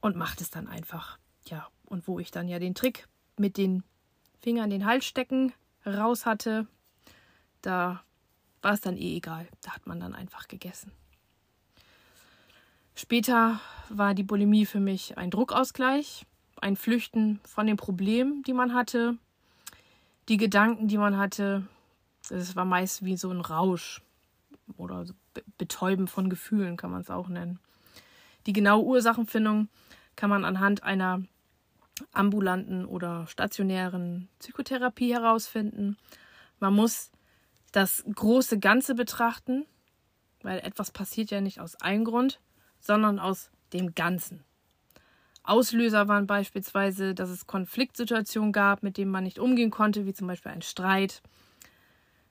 und 0.00 0.16
macht 0.16 0.40
es 0.40 0.50
dann 0.50 0.68
einfach. 0.68 1.18
Ja, 1.44 1.68
und 1.84 2.06
wo 2.06 2.18
ich 2.18 2.30
dann 2.30 2.48
ja 2.48 2.58
den 2.58 2.74
Trick 2.74 3.08
mit 3.36 3.56
den 3.56 3.82
Fingern 4.40 4.70
in 4.70 4.80
den 4.80 4.86
Hals 4.86 5.04
stecken 5.04 5.52
raus 5.84 6.26
hatte, 6.26 6.66
da 7.62 8.02
war 8.60 8.74
es 8.74 8.80
dann 8.80 8.96
eh 8.96 9.16
egal. 9.16 9.48
Da 9.62 9.72
hat 9.72 9.86
man 9.86 10.00
dann 10.00 10.14
einfach 10.14 10.48
gegessen. 10.48 10.92
Später 12.94 13.60
war 13.88 14.14
die 14.14 14.22
Bulimie 14.22 14.66
für 14.66 14.80
mich 14.80 15.16
ein 15.16 15.30
Druckausgleich, 15.30 16.26
ein 16.60 16.76
Flüchten 16.76 17.40
von 17.44 17.66
den 17.66 17.76
Problemen, 17.76 18.42
die 18.42 18.52
man 18.52 18.74
hatte, 18.74 19.16
die 20.28 20.36
Gedanken, 20.36 20.88
die 20.88 20.98
man 20.98 21.16
hatte. 21.16 21.66
Es 22.30 22.54
war 22.54 22.64
meist 22.64 23.04
wie 23.04 23.16
so 23.16 23.30
ein 23.30 23.40
Rausch 23.40 24.02
oder 24.76 25.06
Betäuben 25.58 26.08
von 26.08 26.28
Gefühlen 26.28 26.76
kann 26.76 26.90
man 26.90 27.00
es 27.00 27.10
auch 27.10 27.28
nennen. 27.28 27.58
Die 28.46 28.52
genaue 28.52 28.84
Ursachenfindung 28.84 29.68
kann 30.16 30.30
man 30.30 30.44
anhand 30.44 30.82
einer 30.82 31.22
ambulanten 32.12 32.84
oder 32.84 33.26
stationären 33.26 34.28
Psychotherapie 34.38 35.12
herausfinden. 35.12 35.96
Man 36.58 36.74
muss 36.74 37.11
das 37.72 38.04
große 38.14 38.58
Ganze 38.58 38.94
betrachten, 38.94 39.66
weil 40.42 40.58
etwas 40.60 40.90
passiert 40.90 41.30
ja 41.30 41.40
nicht 41.40 41.60
aus 41.60 41.76
einem 41.76 42.04
Grund, 42.04 42.40
sondern 42.80 43.18
aus 43.18 43.50
dem 43.72 43.94
Ganzen. 43.94 44.44
Auslöser 45.44 46.06
waren 46.06 46.26
beispielsweise, 46.26 47.14
dass 47.14 47.30
es 47.30 47.46
Konfliktsituationen 47.46 48.52
gab, 48.52 48.82
mit 48.82 48.96
denen 48.96 49.10
man 49.10 49.24
nicht 49.24 49.38
umgehen 49.38 49.70
konnte, 49.70 50.06
wie 50.06 50.12
zum 50.12 50.28
Beispiel 50.28 50.52
ein 50.52 50.62
Streit. 50.62 51.22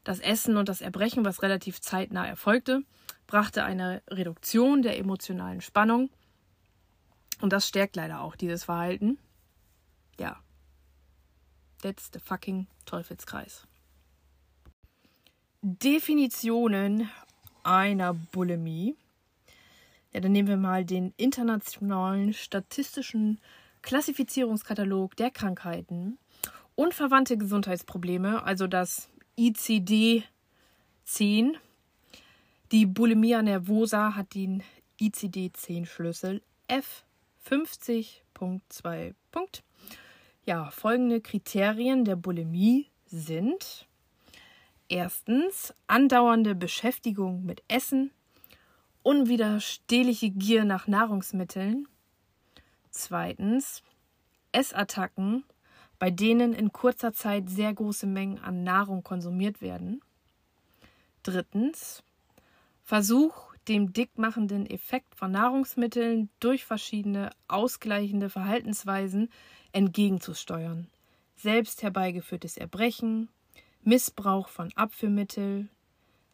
Das 0.04 0.20
Essen 0.20 0.56
und 0.56 0.70
das 0.70 0.82
Erbrechen, 0.82 1.26
was 1.26 1.42
relativ 1.42 1.82
zeitnah 1.82 2.26
erfolgte, 2.26 2.84
brachte 3.28 3.64
eine 3.64 4.02
Reduktion 4.10 4.82
der 4.82 4.98
emotionalen 4.98 5.62
Spannung. 5.62 6.10
Und 7.42 7.52
das 7.52 7.68
stärkt 7.68 7.96
leider 7.96 8.22
auch 8.22 8.36
dieses 8.36 8.64
Verhalten. 8.64 9.18
Ja. 10.20 10.38
That's 11.82 12.12
the 12.14 12.20
fucking 12.20 12.68
Teufelskreis. 12.86 13.68
Definitionen 15.64 17.08
einer 17.62 18.16
Bulimie. 18.16 18.96
Ja, 20.12 20.20
dann 20.20 20.32
nehmen 20.32 20.48
wir 20.48 20.58
mal 20.58 20.84
den 20.84 21.14
internationalen 21.18 22.34
statistischen 22.34 23.40
Klassifizierungskatalog 23.84 25.16
der 25.16 25.30
Krankheiten 25.30 26.18
und 26.74 26.96
verwandte 26.96 27.38
Gesundheitsprobleme, 27.38 28.44
also 28.44 28.66
das 28.66 29.08
ICD-10. 29.38 30.24
Die 32.72 32.88
Bulimia 32.88 33.44
nervosa 33.44 34.16
hat 34.16 34.34
den 34.34 34.64
ICD-10-Schlüssel 35.00 36.42
F50.2. 36.70 39.14
Ja, 40.44 40.72
folgende 40.72 41.22
Kriterien 41.22 42.04
der 42.04 42.16
Bulimie 42.16 42.88
sind 43.06 43.86
erstens 44.92 45.74
andauernde 45.88 46.54
Beschäftigung 46.54 47.46
mit 47.46 47.64
Essen, 47.68 48.12
unwiderstehliche 49.04 50.30
Gier 50.30 50.66
nach 50.66 50.88
Nahrungsmitteln. 50.88 51.88
Zweitens 52.90 53.84
Essattacken, 54.52 55.46
bei 55.98 56.12
denen 56.12 56.54
in 56.54 56.74
kurzer 56.74 57.14
Zeit 57.14 57.50
sehr 57.50 57.74
große 57.74 58.06
Mengen 58.06 58.40
an 58.40 58.64
Nahrung 58.64 59.02
konsumiert 59.04 59.62
werden. 59.62 60.02
Drittens 61.24 62.04
Versuch, 62.84 63.56
dem 63.70 63.94
dickmachenden 63.94 64.66
Effekt 64.70 65.16
von 65.16 65.32
Nahrungsmitteln 65.32 66.30
durch 66.42 66.66
verschiedene 66.66 67.30
ausgleichende 67.48 68.30
Verhaltensweisen 68.30 69.30
entgegenzusteuern. 69.72 70.88
Selbst 71.38 71.82
herbeigeführtes 71.82 72.58
Erbrechen, 72.58 73.30
Missbrauch 73.84 74.48
von 74.48 74.72
Abführmittel, 74.76 75.68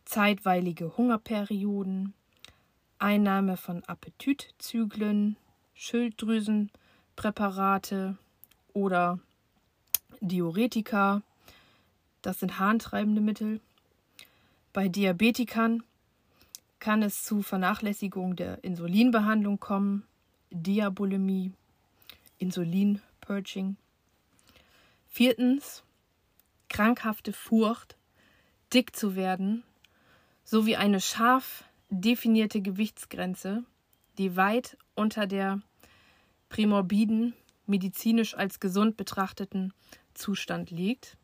zeitweilige 0.06 0.96
Hungerperioden, 0.98 2.14
Einnahme 3.00 3.58
von 3.58 3.84
Appetitzyklen, 3.86 5.38
Schilddrüsenpräparate 5.74 8.18
oder 8.74 9.20
Diuretika, 10.20 11.22
das 12.22 12.40
sind 12.40 12.60
harntreibende 12.60 13.22
Mittel. 13.22 13.62
Bei 14.74 14.90
Diabetikern 14.90 15.84
kann 16.80 17.02
es 17.02 17.24
zu 17.24 17.42
Vernachlässigung 17.42 18.36
der 18.36 18.64
Insulinbehandlung 18.64 19.60
kommen, 19.60 20.04
Diabulimie, 20.52 21.54
Insulinpurging. 22.40 23.78
Viertens, 25.10 25.84
krankhafte 26.70 27.34
Furcht, 27.34 27.98
dick 28.74 28.96
zu 28.96 29.16
werden, 29.16 29.64
sowie 30.44 30.76
eine 30.76 31.02
scharf 31.02 31.64
definierte 31.90 32.62
Gewichtsgrenze, 32.62 33.64
die 34.18 34.36
weit 34.36 34.78
unter 34.96 35.28
der 35.28 35.62
prämorbiden, 36.50 37.34
medizinisch 37.66 38.36
als 38.36 38.60
gesund 38.60 38.98
betrachteten 38.98 39.74
Zustand 40.14 40.72
liegt. 40.72 41.18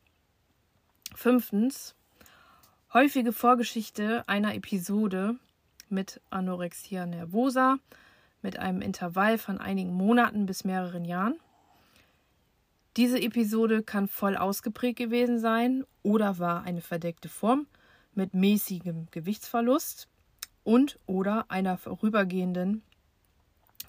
Fünftens, 1.15 1.95
häufige 2.93 3.33
Vorgeschichte 3.33 4.27
einer 4.27 4.53
Episode 4.55 5.35
mit 5.89 6.21
Anorexia 6.29 7.05
nervosa 7.05 7.77
mit 8.41 8.59
einem 8.59 8.81
Intervall 8.81 9.37
von 9.37 9.57
einigen 9.59 9.93
Monaten 9.93 10.45
bis 10.45 10.65
mehreren 10.65 11.05
Jahren. 11.05 11.39
Diese 12.95 13.19
Episode 13.19 13.81
kann 13.81 14.07
voll 14.07 14.37
ausgeprägt 14.37 14.99
gewesen 14.99 15.39
sein 15.39 15.83
oder 16.03 16.37
war 16.37 16.63
eine 16.63 16.81
verdeckte 16.81 17.27
Form 17.27 17.65
mit 18.13 18.35
mäßigem 18.35 19.07
Gewichtsverlust 19.09 20.07
und 20.63 20.99
oder 21.07 21.49
einer 21.49 21.77
vorübergehenden 21.77 22.83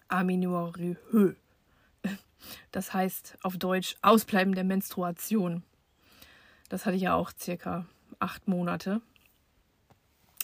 Amenorrhoe. 0.09 1.37
Das 2.73 2.93
heißt 2.93 3.39
auf 3.43 3.59
Deutsch 3.59 3.97
Ausbleiben 4.03 4.55
der 4.55 4.65
Menstruation. 4.65 5.63
Das 6.69 6.87
hatte 6.87 6.97
ich 6.97 7.03
ja 7.03 7.15
auch 7.15 7.31
circa 7.39 7.87
acht 8.19 8.49
Monate. 8.49 9.01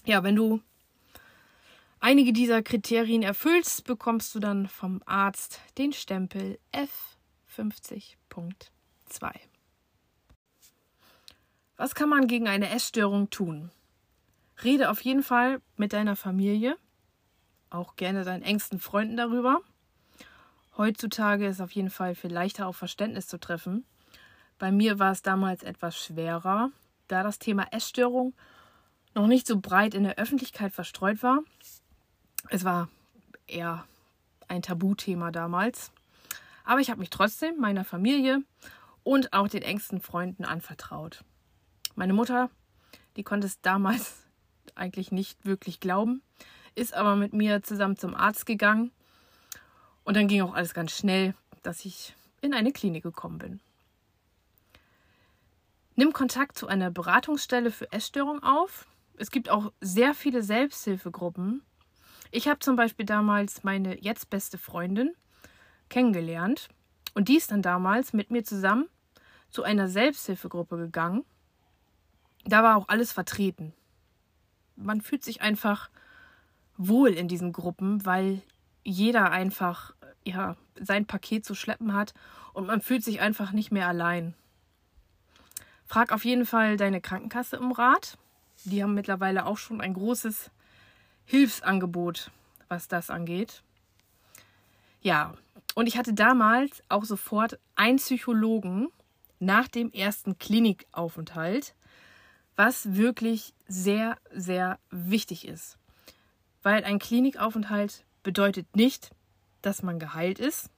Ja, 0.05 0.23
wenn 0.23 0.37
du 0.37 0.61
einige 1.99 2.33
dieser 2.33 2.63
Kriterien 2.63 3.23
erfüllst, 3.23 3.85
bekommst 3.85 4.35
du 4.35 4.39
dann 4.39 4.67
vom 4.67 5.03
Arzt 5.07 5.61
den 5.79 5.93
Stempel 5.93 6.59
F50.2. 7.57 9.31
Was 11.77 11.95
kann 11.95 12.09
man 12.09 12.27
gegen 12.27 12.49
eine 12.49 12.71
Essstörung 12.71 13.31
tun? 13.31 13.71
Rede 14.63 14.91
auf 14.91 15.01
jeden 15.01 15.23
Fall 15.23 15.63
mit 15.77 15.93
deiner 15.93 16.17
Familie, 16.17 16.77
auch 17.71 17.97
gerne 17.97 18.25
deinen 18.25 18.43
engsten 18.43 18.79
Freunden 18.79 19.17
darüber. 19.17 19.63
Heutzutage 20.77 21.47
ist 21.47 21.61
auf 21.61 21.73
jeden 21.73 21.91
Fall 21.91 22.15
viel 22.15 22.33
leichter 22.33 22.67
auf 22.67 22.77
Verständnis 22.77 23.27
zu 23.27 23.39
treffen. 23.39 23.85
Bei 24.59 24.71
mir 24.71 24.99
war 24.99 25.13
es 25.13 25.23
damals 25.23 25.63
etwas 25.63 25.97
schwerer, 25.97 26.71
da 27.09 27.23
das 27.23 27.39
Thema 27.39 27.67
Essstörung 27.73 28.35
noch 29.15 29.27
nicht 29.27 29.47
so 29.47 29.59
breit 29.59 29.95
in 29.95 30.05
der 30.05 30.19
Öffentlichkeit 30.19 30.73
verstreut 30.73 31.23
war. 31.23 31.41
Es 32.51 32.65
war 32.65 32.89
eher 33.47 33.87
ein 34.49 34.63
Tabuthema 34.63 35.31
damals. 35.31 35.93
Aber 36.71 36.79
ich 36.79 36.89
habe 36.89 37.01
mich 37.01 37.11
trotzdem 37.11 37.57
meiner 37.57 37.85
Familie 37.85 38.45
und 39.03 39.33
auch 39.33 39.49
den 39.49 39.63
engsten 39.63 40.01
Freunden 40.01 40.45
anvertraut. 40.45 41.25
Meine 41.97 42.13
Mutter, 42.13 42.49
die 43.17 43.25
konnte 43.25 43.49
es 43.49 43.61
damals 43.61 44.23
eigentlich 44.77 45.11
nicht 45.11 45.45
wirklich 45.45 45.81
glauben, 45.81 46.23
ist 46.77 46.95
aber 46.95 47.17
mit 47.17 47.33
mir 47.33 47.65
zusammen 47.65 47.97
zum 47.97 48.15
Arzt 48.15 48.47
gegangen. 48.47 48.93
Und 50.05 50.17
dann 50.17 50.29
ging 50.29 50.43
auch 50.43 50.55
alles 50.55 50.73
ganz 50.73 50.93
schnell, 50.93 51.35
dass 51.65 51.85
ich 51.85 52.15
in 52.41 52.55
eine 52.55 52.71
Klinik 52.71 53.03
gekommen 53.03 53.39
bin. 53.39 53.61
Nimm 55.97 56.13
Kontakt 56.13 56.57
zu 56.57 56.69
einer 56.69 56.93
Beratungsstelle 56.93 57.73
für 57.73 57.91
Essstörung 57.91 58.45
auf. 58.45 58.87
Es 59.17 59.33
gibt 59.33 59.51
auch 59.51 59.73
sehr 59.81 60.15
viele 60.15 60.45
Selbsthilfegruppen. 60.45 61.63
Ich 62.31 62.47
habe 62.47 62.61
zum 62.61 62.77
Beispiel 62.77 63.07
damals 63.07 63.65
meine 63.65 64.01
jetzt 64.01 64.31
beste 64.31 64.57
Freundin 64.57 65.17
kennengelernt 65.91 66.69
und 67.15 67.29
die 67.29 67.37
ist 67.37 67.51
dann 67.51 67.63
damals 67.63 68.13
mit 68.13 68.31
mir 68.31 68.45
zusammen 68.45 68.89
zu 69.51 69.63
einer 69.63 69.89
Selbsthilfegruppe 69.89 70.77
gegangen. 70.77 71.25
Da 72.45 72.63
war 72.63 72.77
auch 72.77 72.89
alles 72.89 73.13
vertreten. 73.13 73.75
Man 74.77 75.03
fühlt 75.03 75.25
sich 75.25 75.43
einfach 75.43 75.91
wohl 76.79 77.11
in 77.11 77.29
diesen 77.29 77.53
Gruppen, 77.53 78.07
weil 78.07 78.41
jeder 78.83 79.31
einfach 79.31 79.95
ja, 80.25 80.57
sein 80.81 81.07
Paket 81.07 81.45
zu 81.45 81.55
schleppen 81.55 81.93
hat 81.93 82.15
und 82.53 82.67
man 82.67 82.81
fühlt 82.81 83.05
sich 83.05 83.21
einfach 83.21 83.53
nicht 83.53 83.71
mehr 83.71 83.89
allein. 83.89 84.35
Frag 85.87 86.13
auf 86.13 86.25
jeden 86.25 86.47
Fall 86.47 86.77
deine 86.77 87.01
Krankenkasse 87.01 87.57
im 87.57 87.73
Rat. 87.73 88.17
Die 88.65 88.83
haben 88.83 88.95
mittlerweile 88.95 89.47
auch 89.47 89.59
schon 89.59 89.81
ein 89.81 89.95
großes 89.95 90.51
Hilfsangebot, 91.25 92.31
was 92.69 92.89
das 92.89 93.11
angeht. 93.11 93.63
Ja, 95.03 95.35
und 95.75 95.87
ich 95.87 95.97
hatte 95.97 96.15
damals 96.15 96.83
auch 96.89 97.05
sofort 97.05 97.59
einen 97.75 97.99
Psychologen 97.99 98.89
nach 99.39 99.69
dem 99.69 99.93
ersten 99.93 100.39
Klinikaufenthalt, 100.39 101.75
was 102.57 102.95
wirklich 102.95 103.55
sehr, 103.67 104.19
sehr 104.33 104.79
wichtig 104.91 105.47
ist. 105.47 105.79
Weil 106.63 106.85
ein 106.85 106.99
Klinikaufenthalt 106.99 108.05
bedeutet 108.23 108.77
nicht, 108.77 109.11
dass 109.63 109.83
man 109.83 109.99
geheilt 109.99 110.39
ist. 110.39 110.69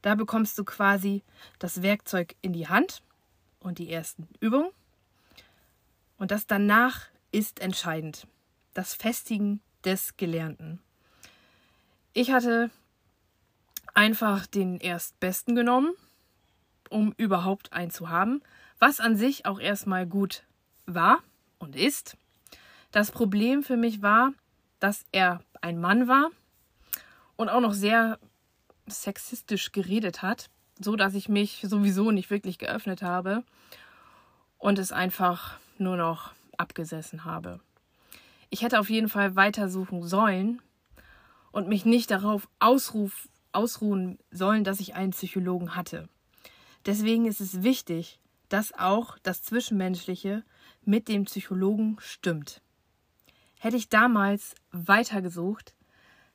Da 0.00 0.14
bekommst 0.14 0.58
du 0.58 0.64
quasi 0.64 1.22
das 1.58 1.82
Werkzeug 1.82 2.34
in 2.40 2.52
die 2.52 2.68
Hand 2.68 3.02
und 3.60 3.78
die 3.78 3.90
ersten 3.90 4.28
Übungen. 4.40 4.70
Und 6.18 6.30
das 6.30 6.46
danach 6.46 7.06
ist 7.32 7.60
entscheidend. 7.60 8.26
Das 8.74 8.94
Festigen 8.94 9.60
des 9.84 10.16
Gelernten. 10.16 10.80
Ich 12.12 12.30
hatte 12.30 12.70
einfach 13.94 14.46
den 14.46 14.78
Erstbesten 14.78 15.54
genommen, 15.54 15.92
um 16.90 17.12
überhaupt 17.16 17.72
einen 17.72 17.90
zu 17.90 18.08
haben, 18.08 18.42
was 18.78 19.00
an 19.00 19.16
sich 19.16 19.46
auch 19.46 19.60
erstmal 19.60 20.06
gut 20.06 20.44
war 20.86 21.18
und 21.58 21.76
ist. 21.76 22.16
Das 22.90 23.10
Problem 23.10 23.62
für 23.62 23.76
mich 23.76 24.02
war, 24.02 24.32
dass 24.80 25.04
er 25.12 25.42
ein 25.60 25.80
Mann 25.80 26.08
war 26.08 26.30
und 27.36 27.48
auch 27.48 27.60
noch 27.60 27.72
sehr 27.72 28.18
sexistisch 28.86 29.72
geredet 29.72 30.22
hat, 30.22 30.50
so 30.78 30.96
dass 30.96 31.14
ich 31.14 31.28
mich 31.28 31.64
sowieso 31.66 32.10
nicht 32.10 32.30
wirklich 32.30 32.58
geöffnet 32.58 33.02
habe 33.02 33.44
und 34.58 34.78
es 34.78 34.92
einfach 34.92 35.58
nur 35.78 35.96
noch 35.96 36.32
abgesessen 36.56 37.24
habe. 37.24 37.60
Ich 38.50 38.62
hätte 38.62 38.78
auf 38.78 38.90
jeden 38.90 39.08
Fall 39.08 39.36
weitersuchen 39.36 40.02
sollen 40.02 40.60
und 41.52 41.68
mich 41.68 41.84
nicht 41.84 42.10
darauf 42.10 42.48
ausruf, 42.58 43.28
ausruhen 43.52 44.18
sollen, 44.30 44.64
dass 44.64 44.80
ich 44.80 44.94
einen 44.94 45.12
Psychologen 45.12 45.76
hatte. 45.76 46.08
Deswegen 46.86 47.26
ist 47.26 47.40
es 47.40 47.62
wichtig, 47.62 48.18
dass 48.48 48.72
auch 48.72 49.18
das 49.22 49.42
Zwischenmenschliche 49.42 50.42
mit 50.84 51.08
dem 51.08 51.24
Psychologen 51.24 51.96
stimmt. 52.00 52.60
Hätte 53.58 53.76
ich 53.76 53.88
damals 53.88 54.54
weitergesucht, 54.72 55.74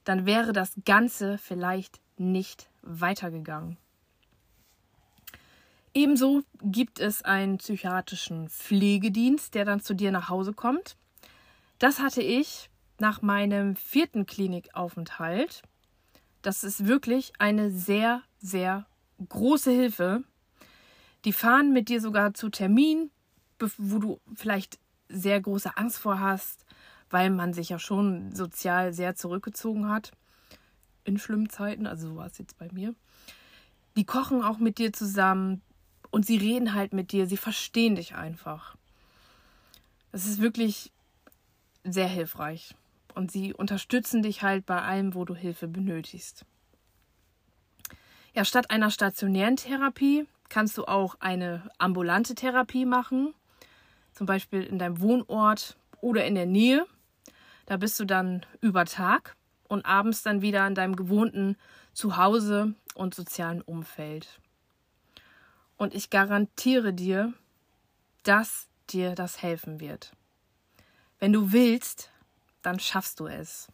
dann 0.04 0.26
wäre 0.26 0.54
das 0.54 0.74
Ganze 0.86 1.38
vielleicht 1.38 2.00
nicht 2.18 2.70
weitergegangen. 2.82 3.78
Ebenso 5.94 6.44
gibt 6.62 7.00
es 7.00 7.24
einen 7.24 7.58
psychiatrischen 7.58 8.50
Pflegedienst, 8.50 9.56
der 9.56 9.66
dann 9.66 9.82
zu 9.82 9.94
dir 9.94 10.12
nach 10.12 10.30
Hause 10.30 10.54
kommt. 10.54 10.96
Das 11.80 12.00
hatte 12.00 12.22
ich 12.22 12.70
nach 13.00 13.22
meinem 13.22 13.76
vierten 13.76 14.26
Klinikaufenthalt. 14.26 15.64
Das 16.42 16.64
ist 16.64 16.86
wirklich 16.86 17.34
eine 17.40 17.72
sehr, 17.72 18.22
sehr 18.40 18.86
große 19.28 19.72
Hilfe. 19.72 20.24
Die 21.26 21.34
fahren 21.34 21.74
mit 21.74 21.90
dir 21.90 22.00
sogar 22.00 22.34
zu 22.34 22.50
Terminen, 22.50 23.12
wo 23.78 24.00
du 24.00 24.22
vielleicht 24.36 24.80
sehr 25.10 25.42
große 25.42 25.78
Angst 25.78 25.98
vor 25.98 26.20
hast, 26.20 26.66
weil 27.10 27.30
man 27.30 27.54
sich 27.54 27.70
ja 27.70 27.80
schon 27.80 28.36
sozial 28.36 28.94
sehr 28.94 29.16
zurückgezogen 29.16 29.90
hat 29.90 30.12
in 31.04 31.18
schlimmen 31.18 31.50
Zeiten, 31.50 31.88
also 31.88 32.10
so 32.10 32.16
war 32.18 32.28
es 32.28 32.38
jetzt 32.38 32.58
bei 32.58 32.70
mir. 32.72 32.94
Die 33.96 34.06
kochen 34.06 34.44
auch 34.44 34.60
mit 34.60 34.78
dir 34.78 34.94
zusammen 34.94 35.62
und 36.12 36.26
sie 36.26 36.38
reden 36.38 36.74
halt 36.74 36.94
mit 36.94 37.12
dir, 37.12 37.28
sie 37.28 37.38
verstehen 37.38 37.96
dich 37.96 38.14
einfach. 38.16 38.76
Das 40.12 40.26
ist 40.26 40.42
wirklich 40.42 40.92
sehr 41.84 42.08
hilfreich 42.08 42.76
und 43.18 43.32
sie 43.32 43.54
unterstützen 43.54 44.22
dich 44.22 44.44
halt 44.44 44.66
bei 44.66 44.82
allem, 44.82 45.16
wo 45.16 45.26
du 45.26 45.36
Hilfe 45.36 45.68
benötigst. 45.68 46.46
Ja, 48.34 48.46
statt 48.46 48.70
einer 48.70 48.92
stationären 48.92 49.58
Therapie 49.58 50.28
kannst 50.50 50.78
du 50.78 50.86
auch 50.86 51.16
eine 51.20 51.70
ambulante 51.80 52.36
Therapie 52.36 52.86
machen, 52.86 53.34
zum 54.14 54.28
Beispiel 54.28 54.64
in 54.64 54.78
deinem 54.78 55.02
Wohnort 55.02 55.76
oder 56.00 56.26
in 56.26 56.36
der 56.36 56.46
Nähe. 56.46 56.86
Da 57.66 57.78
bist 57.78 58.00
du 58.00 58.06
dann 58.06 58.46
über 58.62 58.86
Tag 58.86 59.36
und 59.68 59.86
abends 59.86 60.22
dann 60.22 60.42
wieder 60.42 60.66
in 60.68 60.76
deinem 60.76 60.96
gewohnten 60.96 61.58
Zuhause 61.94 62.76
und 62.94 63.16
sozialen 63.16 63.62
Umfeld. 63.62 64.40
Und 65.76 65.94
ich 65.94 66.10
garantiere 66.10 66.94
dir, 66.94 67.34
dass 68.24 68.68
dir 68.90 69.16
das 69.16 69.42
helfen 69.42 69.80
wird. 69.80 70.12
Wenn 71.20 71.34
du 71.34 71.52
willst, 71.52 72.12
dann 72.68 72.80
schaffst 72.82 73.22
du 73.22 73.28
es. 73.28 73.70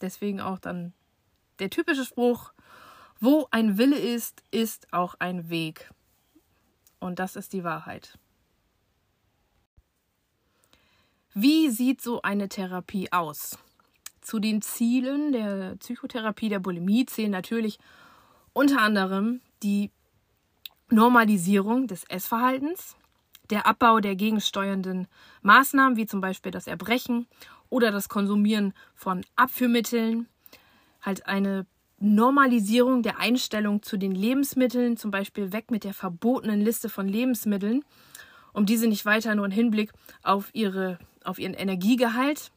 Deswegen 0.00 0.40
auch 0.40 0.58
dann 0.58 0.92
der 1.60 1.70
typische 1.70 2.04
Spruch, 2.04 2.52
wo 3.20 3.46
ein 3.52 3.78
Wille 3.78 3.98
ist, 3.98 4.42
ist 4.50 4.92
auch 4.92 5.14
ein 5.20 5.48
Weg. 5.48 5.90
Und 6.98 7.20
das 7.20 7.36
ist 7.36 7.52
die 7.52 7.62
Wahrheit. 7.62 8.18
Wie 11.34 11.70
sieht 11.70 12.02
so 12.02 12.20
eine 12.22 12.48
Therapie 12.48 13.12
aus? 13.12 13.58
Zu 14.22 14.40
den 14.40 14.60
Zielen 14.60 15.30
der 15.30 15.76
Psychotherapie 15.76 16.48
der 16.48 16.58
Bulimie 16.58 17.06
zählen 17.06 17.30
natürlich 17.30 17.78
unter 18.52 18.80
anderem 18.80 19.40
die 19.62 19.92
Normalisierung 20.90 21.86
des 21.86 22.02
Essverhaltens, 22.04 22.96
der 23.50 23.66
Abbau 23.66 24.00
der 24.00 24.16
gegensteuernden 24.16 25.06
Maßnahmen, 25.42 25.96
wie 25.96 26.06
zum 26.06 26.20
Beispiel 26.20 26.52
das 26.52 26.66
Erbrechen 26.66 27.26
oder 27.68 27.90
das 27.90 28.08
Konsumieren 28.08 28.74
von 28.94 29.24
Abführmitteln, 29.36 30.28
halt 31.02 31.26
eine 31.26 31.66
Normalisierung 31.98 33.02
der 33.02 33.18
Einstellung 33.18 33.82
zu 33.82 33.96
den 33.96 34.12
Lebensmitteln, 34.12 34.96
zum 34.96 35.10
Beispiel 35.10 35.52
weg 35.52 35.70
mit 35.70 35.84
der 35.84 35.94
verbotenen 35.94 36.60
Liste 36.60 36.88
von 36.88 37.08
Lebensmitteln, 37.08 37.84
um 38.52 38.66
diese 38.66 38.86
nicht 38.86 39.06
weiter 39.06 39.34
nur 39.34 39.46
im 39.46 39.52
Hinblick 39.52 39.92
auf 40.22 40.50
ihre 40.52 40.98
auf 41.24 41.38
ihren 41.38 41.54
Energiegehalt 41.54 42.52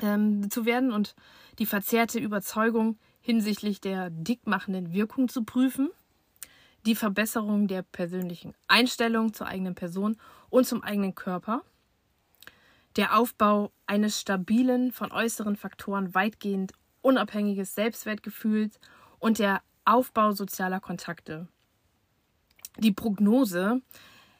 ähm, 0.00 0.50
zu 0.50 0.66
werden 0.66 0.92
und 0.92 1.14
die 1.58 1.66
verzerrte 1.66 2.18
Überzeugung 2.18 2.98
hinsichtlich 3.20 3.80
der 3.80 4.10
dickmachenden 4.10 4.92
Wirkung 4.92 5.28
zu 5.28 5.44
prüfen, 5.44 5.90
die 6.88 6.94
Verbesserung 6.94 7.68
der 7.68 7.82
persönlichen 7.82 8.54
Einstellung 8.66 9.34
zur 9.34 9.46
eigenen 9.46 9.74
Person 9.74 10.16
und 10.48 10.66
zum 10.66 10.82
eigenen 10.82 11.14
Körper, 11.14 11.62
der 12.96 13.18
Aufbau 13.18 13.72
eines 13.86 14.18
stabilen, 14.18 14.90
von 14.90 15.12
äußeren 15.12 15.56
Faktoren 15.56 16.14
weitgehend 16.14 16.72
unabhängiges 17.02 17.74
Selbstwertgefühls 17.74 18.80
und 19.18 19.38
der 19.38 19.60
Aufbau 19.84 20.32
sozialer 20.32 20.80
Kontakte. 20.80 21.46
Die 22.78 22.92
Prognose 22.92 23.82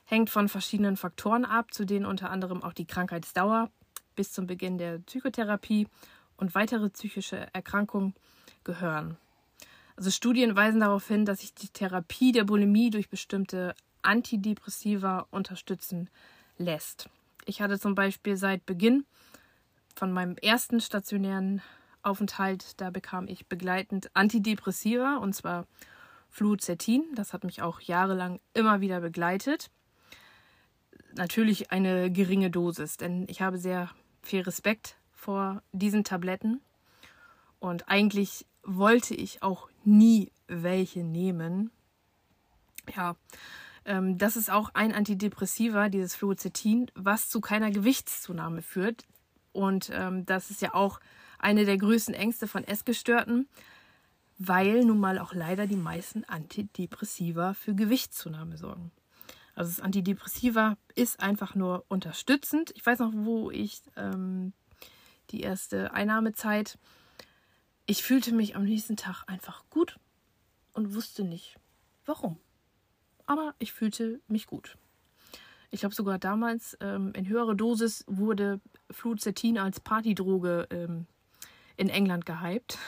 hängt 0.06 0.30
von 0.30 0.48
verschiedenen 0.48 0.96
Faktoren 0.96 1.44
ab, 1.44 1.74
zu 1.74 1.84
denen 1.84 2.06
unter 2.06 2.30
anderem 2.30 2.62
auch 2.62 2.72
die 2.72 2.86
Krankheitsdauer 2.86 3.70
bis 4.16 4.32
zum 4.32 4.46
Beginn 4.46 4.78
der 4.78 5.00
Psychotherapie 5.00 5.86
und 6.38 6.54
weitere 6.54 6.88
psychische 6.88 7.46
Erkrankungen 7.52 8.14
gehören. 8.64 9.18
Also 9.98 10.10
Studien 10.10 10.54
weisen 10.54 10.78
darauf 10.78 11.08
hin, 11.08 11.26
dass 11.26 11.40
sich 11.40 11.52
die 11.54 11.68
Therapie 11.68 12.30
der 12.30 12.44
Bulimie 12.44 12.90
durch 12.90 13.10
bestimmte 13.10 13.74
Antidepressiva 14.02 15.26
unterstützen 15.30 16.08
lässt. 16.56 17.10
Ich 17.46 17.60
hatte 17.60 17.80
zum 17.80 17.96
Beispiel 17.96 18.36
seit 18.36 18.64
Beginn 18.64 19.04
von 19.96 20.12
meinem 20.12 20.36
ersten 20.36 20.80
stationären 20.80 21.62
Aufenthalt, 22.02 22.80
da 22.80 22.90
bekam 22.90 23.26
ich 23.26 23.48
begleitend 23.48 24.08
Antidepressiva 24.14 25.16
und 25.16 25.34
zwar 25.34 25.66
Fluoxetin. 26.30 27.02
Das 27.16 27.32
hat 27.32 27.42
mich 27.42 27.60
auch 27.62 27.80
jahrelang 27.80 28.38
immer 28.54 28.80
wieder 28.80 29.00
begleitet 29.00 29.70
natürlich 31.14 31.70
eine 31.70 32.10
geringe 32.10 32.50
Dosis, 32.50 32.96
denn 32.96 33.26
ich 33.28 33.42
habe 33.42 33.58
sehr 33.58 33.90
viel 34.22 34.42
Respekt 34.42 34.96
vor 35.12 35.62
diesen 35.72 36.04
Tabletten 36.04 36.60
und 37.60 37.88
eigentlich 37.88 38.46
wollte 38.62 39.14
ich 39.14 39.42
auch 39.42 39.68
nie 39.88 40.30
welche 40.46 41.02
nehmen. 41.02 41.70
Ja, 42.94 43.16
Ähm, 43.88 44.18
das 44.18 44.36
ist 44.36 44.50
auch 44.50 44.70
ein 44.74 44.92
Antidepressiva, 44.92 45.88
dieses 45.88 46.14
Fluoxetin, 46.14 46.90
was 46.94 47.30
zu 47.30 47.40
keiner 47.40 47.70
Gewichtszunahme 47.70 48.60
führt. 48.60 49.06
Und 49.52 49.90
ähm, 49.92 50.26
das 50.26 50.50
ist 50.50 50.60
ja 50.60 50.74
auch 50.74 51.00
eine 51.38 51.64
der 51.64 51.78
größten 51.78 52.14
Ängste 52.14 52.46
von 52.46 52.64
Essgestörten, 52.64 53.48
weil 54.38 54.84
nun 54.84 55.00
mal 55.00 55.18
auch 55.18 55.32
leider 55.32 55.66
die 55.66 55.76
meisten 55.76 56.24
Antidepressiva 56.24 57.54
für 57.54 57.74
Gewichtszunahme 57.74 58.58
sorgen. 58.58 58.92
Also 59.54 59.70
das 59.70 59.80
Antidepressiva 59.80 60.76
ist 60.94 61.20
einfach 61.20 61.54
nur 61.54 61.84
unterstützend. 61.88 62.72
Ich 62.76 62.84
weiß 62.84 62.98
noch, 62.98 63.12
wo 63.14 63.50
ich 63.50 63.80
ähm, 63.96 64.52
die 65.30 65.40
erste 65.40 65.94
Einnahmezeit, 65.94 66.78
ich 67.88 68.02
fühlte 68.02 68.32
mich 68.32 68.54
am 68.54 68.64
nächsten 68.64 68.96
Tag 68.96 69.24
einfach 69.26 69.64
gut 69.70 69.98
und 70.74 70.94
wusste 70.94 71.24
nicht, 71.24 71.56
warum. 72.04 72.38
Aber 73.24 73.54
ich 73.58 73.72
fühlte 73.72 74.20
mich 74.28 74.46
gut. 74.46 74.76
Ich 75.70 75.80
glaube 75.80 75.94
sogar 75.94 76.18
damals 76.18 76.76
ähm, 76.82 77.12
in 77.14 77.26
höherer 77.26 77.54
Dosis 77.54 78.04
wurde 78.06 78.60
Fluoxetin 78.90 79.56
als 79.56 79.80
Partydroge 79.80 80.68
ähm, 80.70 81.06
in 81.78 81.88
England 81.88 82.26
gehypt. 82.26 82.78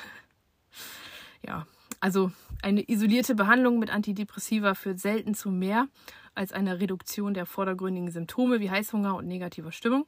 ja, 1.46 1.66
also 2.00 2.30
eine 2.62 2.86
isolierte 2.86 3.34
Behandlung 3.34 3.78
mit 3.78 3.88
Antidepressiva 3.88 4.74
führt 4.74 5.00
selten 5.00 5.32
zu 5.32 5.50
mehr 5.50 5.88
als 6.34 6.52
einer 6.52 6.78
Reduktion 6.78 7.32
der 7.32 7.46
vordergründigen 7.46 8.10
Symptome 8.10 8.60
wie 8.60 8.70
Heißhunger 8.70 9.16
und 9.16 9.26
negativer 9.26 9.72
Stimmung 9.72 10.06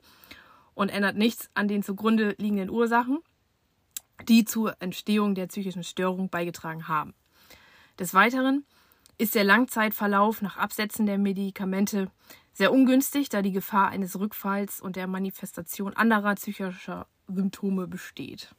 und 0.75 0.91
ändert 0.91 1.17
nichts 1.17 1.49
an 1.55 1.67
den 1.67 1.83
zugrunde 1.83 2.35
liegenden 2.39 2.69
Ursachen, 2.69 3.21
die 4.29 4.45
zur 4.45 4.77
Entstehung 4.81 5.35
der 5.35 5.47
psychischen 5.47 5.85
Störung 5.85 6.29
beigetragen 6.29 6.89
haben. 6.89 7.15
Des 7.99 8.15
Weiteren 8.15 8.65
ist 9.19 9.35
der 9.35 9.45
Langzeitverlauf 9.45 10.43
nach 10.43 10.57
Absetzen 10.57 11.07
der 11.07 11.19
Medikamente 11.19 12.11
sehr 12.53 12.73
ungünstig, 12.73 13.29
da 13.29 13.43
die 13.43 13.53
Gefahr 13.53 13.89
eines 13.89 14.19
Rückfalls 14.19 14.81
und 14.81 14.97
der 14.97 15.07
Manifestation 15.07 15.95
anderer 15.95 16.35
psychischer 16.35 17.07
Symptome 17.29 17.87
besteht. 17.87 18.55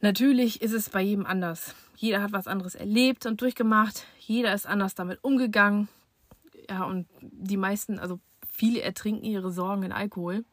Natürlich 0.00 0.62
ist 0.62 0.72
es 0.72 0.90
bei 0.90 1.00
jedem 1.00 1.26
anders. 1.26 1.74
Jeder 1.96 2.22
hat 2.22 2.32
was 2.32 2.46
anderes 2.46 2.74
erlebt 2.74 3.26
und 3.26 3.40
durchgemacht. 3.40 4.06
Jeder 4.18 4.52
ist 4.52 4.66
anders 4.66 4.94
damit 4.94 5.22
umgegangen. 5.22 5.88
Ja, 6.68 6.84
und 6.84 7.06
die 7.20 7.56
meisten, 7.56 7.98
also 7.98 8.20
viele 8.50 8.82
ertrinken 8.82 9.24
ihre 9.24 9.50
Sorgen 9.50 9.84
in 9.84 9.92
Alkohol. 9.92 10.44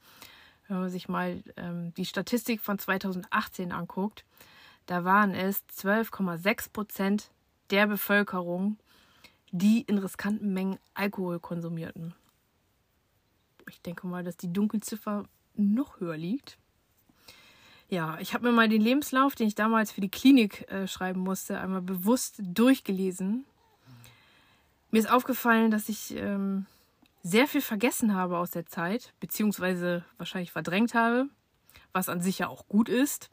Wenn 0.68 0.80
man 0.80 0.89
sich 0.89 1.09
mal 1.09 1.43
ähm, 1.57 1.93
die 1.95 2.05
Statistik 2.05 2.61
von 2.61 2.80
2018 2.80 3.72
anguckt, 3.72 4.24
da 4.86 5.03
waren 5.03 5.34
es 5.34 5.64
12,6 5.78 6.72
Prozent 6.72 7.32
der 7.70 7.88
Bevölkerung, 7.88 8.78
die 9.51 9.82
in 9.82 9.97
riskanten 9.97 10.53
Mengen 10.53 10.80
Alkohol 10.93 11.39
konsumierten. 11.39 12.14
Ich 13.70 13.82
denke 13.82 14.07
mal, 14.07 14.24
dass 14.24 14.38
die 14.38 14.51
Dunkelziffer 14.51 15.26
noch 15.55 15.99
höher 15.99 16.18
liegt. 16.18 16.57
Ja, 17.89 18.18
ich 18.20 18.34
habe 18.34 18.47
mir 18.47 18.51
mal 18.51 18.68
den 18.68 18.82
Lebenslauf, 18.82 19.36
den 19.36 19.47
ich 19.47 19.55
damals 19.55 19.91
für 19.91 20.01
die 20.01 20.09
Klinik 20.09 20.70
äh, 20.72 20.88
schreiben 20.88 21.22
musste, 21.22 21.59
einmal 21.59 21.82
bewusst 21.82 22.41
durchgelesen. 22.43 23.45
Mir 24.89 24.99
ist 24.99 25.11
aufgefallen, 25.11 25.72
dass 25.72 25.89
ich 25.89 26.16
ähm, 26.16 26.66
sehr 27.24 27.47
viel 27.47 27.61
vergessen 27.61 28.13
habe 28.13 28.38
aus 28.38 28.51
der 28.51 28.65
Zeit, 28.65 29.13
beziehungsweise 29.19 30.03
wahrscheinlich 30.17 30.51
verdrängt 30.51 30.93
habe, 30.93 31.28
was 31.93 32.09
an 32.09 32.21
sich 32.21 32.39
ja 32.39 32.49
auch 32.49 32.67
gut 32.67 32.89
ist. 32.89 33.30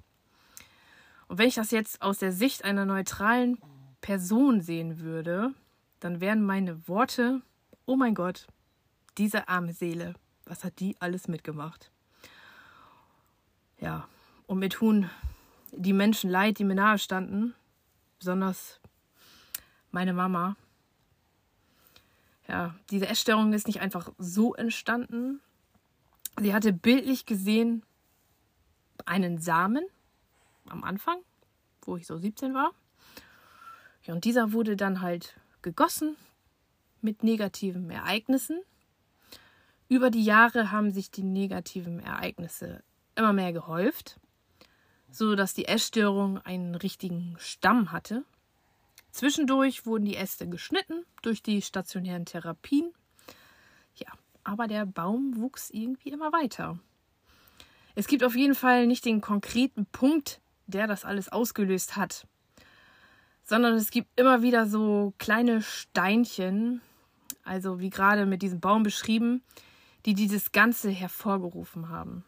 Und 1.26 1.38
wenn 1.38 1.48
ich 1.48 1.56
das 1.56 1.72
jetzt 1.72 2.00
aus 2.00 2.18
der 2.18 2.32
Sicht 2.32 2.64
einer 2.64 2.86
neutralen 2.86 3.58
Person 4.00 4.60
sehen 4.60 5.00
würde, 5.00 5.52
dann 5.98 6.20
wären 6.20 6.42
meine 6.42 6.88
Worte, 6.88 7.42
oh 7.84 7.96
mein 7.96 8.14
Gott, 8.14 8.46
diese 9.18 9.48
arme 9.48 9.72
Seele, 9.72 10.14
was 10.46 10.64
hat 10.64 10.80
die 10.80 10.96
alles 11.00 11.28
mitgemacht? 11.28 11.90
Ja, 13.78 14.08
und 14.46 14.60
mir 14.60 14.70
tun 14.70 15.10
die 15.72 15.92
Menschen 15.92 16.30
leid, 16.30 16.58
die 16.58 16.64
mir 16.64 16.74
nahe 16.74 16.98
standen, 16.98 17.54
besonders 18.18 18.80
meine 19.90 20.12
Mama. 20.12 20.56
Ja, 22.50 22.74
diese 22.90 23.08
Essstörung 23.08 23.52
ist 23.52 23.68
nicht 23.68 23.80
einfach 23.80 24.12
so 24.18 24.54
entstanden. 24.54 25.40
Sie 26.40 26.52
hatte 26.52 26.72
bildlich 26.72 27.24
gesehen 27.24 27.84
einen 29.06 29.38
Samen 29.38 29.84
am 30.66 30.82
Anfang, 30.82 31.18
wo 31.82 31.96
ich 31.96 32.06
so 32.06 32.18
17 32.18 32.52
war. 32.52 32.72
Ja, 34.02 34.14
und 34.14 34.24
dieser 34.24 34.52
wurde 34.52 34.76
dann 34.76 35.00
halt 35.00 35.36
gegossen 35.62 36.16
mit 37.00 37.22
negativen 37.22 37.88
Ereignissen. 37.88 38.60
Über 39.88 40.10
die 40.10 40.24
Jahre 40.24 40.72
haben 40.72 40.90
sich 40.90 41.12
die 41.12 41.22
negativen 41.22 42.00
Ereignisse 42.00 42.82
immer 43.14 43.32
mehr 43.32 43.52
gehäuft 43.52 44.18
so 45.12 45.34
dass 45.34 45.54
die 45.54 45.66
Essstörung 45.66 46.38
einen 46.38 46.74
richtigen 46.74 47.36
Stamm 47.38 47.92
hatte. 47.92 48.24
Zwischendurch 49.12 49.86
wurden 49.86 50.04
die 50.04 50.16
Äste 50.16 50.48
geschnitten 50.48 51.04
durch 51.22 51.42
die 51.42 51.62
stationären 51.62 52.24
Therapien. 52.24 52.92
Ja, 53.94 54.08
aber 54.44 54.66
der 54.66 54.86
Baum 54.86 55.36
wuchs 55.36 55.70
irgendwie 55.70 56.10
immer 56.10 56.32
weiter. 56.32 56.78
Es 57.94 58.06
gibt 58.06 58.22
auf 58.24 58.36
jeden 58.36 58.54
Fall 58.54 58.86
nicht 58.86 59.04
den 59.04 59.20
konkreten 59.20 59.84
Punkt, 59.86 60.40
der 60.66 60.86
das 60.86 61.04
alles 61.04 61.28
ausgelöst 61.28 61.96
hat, 61.96 62.26
sondern 63.42 63.74
es 63.74 63.90
gibt 63.90 64.08
immer 64.18 64.42
wieder 64.42 64.66
so 64.66 65.12
kleine 65.18 65.60
Steinchen, 65.60 66.80
also 67.42 67.80
wie 67.80 67.90
gerade 67.90 68.26
mit 68.26 68.42
diesem 68.42 68.60
Baum 68.60 68.84
beschrieben, 68.84 69.42
die 70.06 70.14
dieses 70.14 70.52
Ganze 70.52 70.90
hervorgerufen 70.90 71.88
haben. 71.88 72.24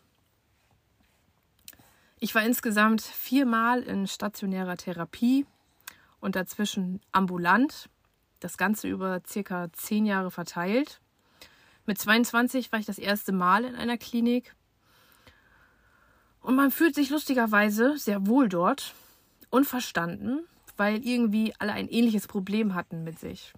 Ich 2.19 2.35
war 2.35 2.43
insgesamt 2.43 3.03
viermal 3.03 3.83
in 3.83 4.07
stationärer 4.07 4.77
Therapie 4.77 5.47
und 6.23 6.37
dazwischen 6.37 7.01
ambulant. 7.13 7.91
Das 8.41 8.57
Ganze 8.57 8.89
über 8.89 9.21
circa 9.27 9.71
zehn 9.73 10.07
Jahre 10.07 10.31
verteilt. 10.31 11.01
Mit 11.85 11.99
22 11.99 12.73
war 12.73 12.79
ich 12.79 12.87
das 12.87 12.99
erste 12.99 13.33
Mal 13.33 13.65
in 13.65 13.75
einer 13.75 13.99
Klinik. 13.99 14.55
Und 16.41 16.55
man 16.55 16.71
fühlt 16.71 16.95
sich 16.95 17.11
lustigerweise 17.11 17.99
sehr 17.99 18.27
wohl 18.27 18.49
dort 18.49 18.95
und 19.51 19.67
verstanden, 19.67 20.41
weil 20.77 21.05
irgendwie 21.05 21.53
alle 21.59 21.73
ein 21.73 21.89
ähnliches 21.89 22.27
Problem 22.27 22.75
hatten 22.75 23.05
mit 23.05 23.19
sich. 23.19 23.53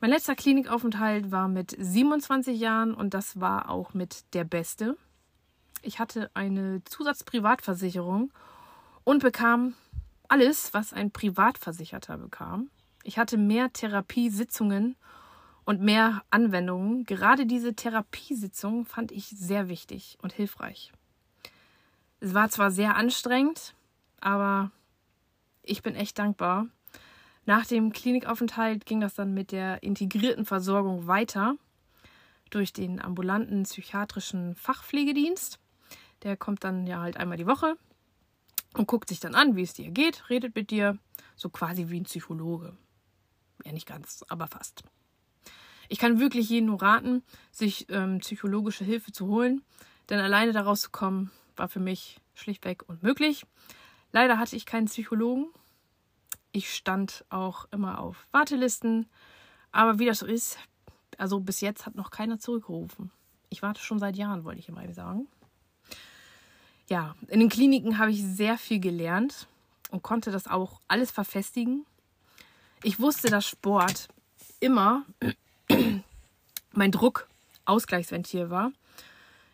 Mein 0.00 0.10
letzter 0.10 0.34
Klinikaufenthalt 0.34 1.30
war 1.30 1.48
mit 1.48 1.74
27 1.78 2.58
Jahren 2.58 2.94
und 2.94 3.14
das 3.14 3.40
war 3.40 3.70
auch 3.70 3.94
mit 3.94 4.34
der 4.34 4.44
beste. 4.44 4.96
Ich 5.82 5.98
hatte 5.98 6.30
eine 6.34 6.82
Zusatzprivatversicherung 6.84 8.30
und 9.04 9.22
bekam 9.22 9.74
alles, 10.28 10.74
was 10.74 10.92
ein 10.92 11.10
Privatversicherter 11.10 12.18
bekam. 12.18 12.70
Ich 13.02 13.18
hatte 13.18 13.36
mehr 13.36 13.72
Therapiesitzungen 13.72 14.96
und 15.64 15.80
mehr 15.80 16.22
Anwendungen. 16.30 17.04
Gerade 17.04 17.46
diese 17.46 17.74
Therapiesitzungen 17.74 18.84
fand 18.84 19.12
ich 19.12 19.26
sehr 19.28 19.68
wichtig 19.68 20.18
und 20.22 20.32
hilfreich. 20.32 20.92
Es 22.20 22.34
war 22.34 22.48
zwar 22.48 22.70
sehr 22.70 22.96
anstrengend, 22.96 23.74
aber 24.20 24.70
ich 25.62 25.82
bin 25.82 25.94
echt 25.94 26.18
dankbar. 26.18 26.66
Nach 27.44 27.66
dem 27.66 27.92
Klinikaufenthalt 27.92 28.86
ging 28.86 29.00
das 29.00 29.14
dann 29.14 29.34
mit 29.34 29.52
der 29.52 29.82
integrierten 29.82 30.44
Versorgung 30.44 31.06
weiter 31.06 31.56
durch 32.50 32.72
den 32.72 33.00
ambulanten 33.00 33.64
psychiatrischen 33.64 34.54
Fachpflegedienst. 34.56 35.58
Der 36.22 36.36
kommt 36.36 36.64
dann 36.64 36.86
ja 36.86 37.00
halt 37.00 37.16
einmal 37.16 37.36
die 37.36 37.46
Woche 37.46 37.76
und 38.76 38.86
guckt 38.86 39.08
sich 39.08 39.20
dann 39.20 39.34
an, 39.34 39.56
wie 39.56 39.62
es 39.62 39.74
dir 39.74 39.90
geht, 39.90 40.28
redet 40.30 40.54
mit 40.54 40.70
dir, 40.70 40.98
so 41.34 41.48
quasi 41.48 41.88
wie 41.88 42.00
ein 42.00 42.04
Psychologe. 42.04 42.76
Ja, 43.64 43.72
nicht 43.72 43.86
ganz, 43.86 44.24
aber 44.28 44.46
fast. 44.46 44.84
Ich 45.88 45.98
kann 45.98 46.20
wirklich 46.20 46.48
jedem 46.48 46.66
nur 46.66 46.82
raten, 46.82 47.22
sich 47.50 47.86
ähm, 47.90 48.18
psychologische 48.18 48.84
Hilfe 48.84 49.12
zu 49.12 49.28
holen, 49.28 49.62
denn 50.08 50.20
alleine 50.20 50.52
daraus 50.52 50.82
zu 50.82 50.90
kommen, 50.90 51.30
war 51.56 51.68
für 51.68 51.80
mich 51.80 52.20
schlichtweg 52.34 52.88
unmöglich. 52.88 53.46
Leider 54.12 54.38
hatte 54.38 54.56
ich 54.56 54.66
keinen 54.66 54.86
Psychologen. 54.86 55.46
Ich 56.52 56.72
stand 56.72 57.24
auch 57.28 57.66
immer 57.70 58.00
auf 58.00 58.26
Wartelisten, 58.32 59.06
aber 59.72 59.98
wie 59.98 60.06
das 60.06 60.20
so 60.20 60.26
ist, 60.26 60.58
also 61.18 61.40
bis 61.40 61.60
jetzt 61.60 61.86
hat 61.86 61.94
noch 61.94 62.10
keiner 62.10 62.38
zurückgerufen. 62.38 63.10
Ich 63.48 63.62
warte 63.62 63.80
schon 63.80 63.98
seit 63.98 64.16
Jahren, 64.16 64.44
wollte 64.44 64.60
ich 64.60 64.68
immer 64.68 64.92
sagen 64.92 65.28
ja, 66.88 67.14
in 67.28 67.40
den 67.40 67.48
Kliniken 67.48 67.98
habe 67.98 68.10
ich 68.10 68.22
sehr 68.22 68.58
viel 68.58 68.80
gelernt 68.80 69.48
und 69.90 70.02
konnte 70.02 70.30
das 70.30 70.46
auch 70.46 70.80
alles 70.88 71.10
verfestigen. 71.10 71.84
Ich 72.82 73.00
wusste, 73.00 73.30
dass 73.30 73.46
Sport 73.46 74.08
immer 74.60 75.04
mein 76.72 76.92
Druck-Ausgleichsventil 76.92 78.50
war. 78.50 78.72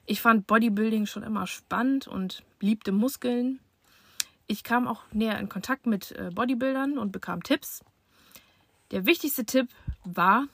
Ich 0.05 0.21
fand 0.21 0.47
Bodybuilding 0.47 1.07
schon 1.07 1.23
immer 1.23 1.47
spannend 1.47 2.09
und 2.09 2.43
liebte 2.61 2.93
Muskeln. 2.93 3.61
Ich 4.47 4.65
kam 4.65 4.89
auch 4.89 5.03
näher 5.13 5.39
in 5.39 5.49
Kontakt 5.49 5.87
mit 5.87 6.13
äh, 6.13 6.31
Bodybuildern 6.35 6.99
und 6.99 7.13
bekam 7.13 7.43
Tipps. 7.43 7.85
Der 8.91 9.07
wichtigste 9.07 9.47
Tipp 9.47 9.69
war, 10.05 10.49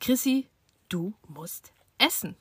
Chrissy, 0.00 0.48
du 0.88 1.14
musst 1.28 1.72
essen. 1.98 2.36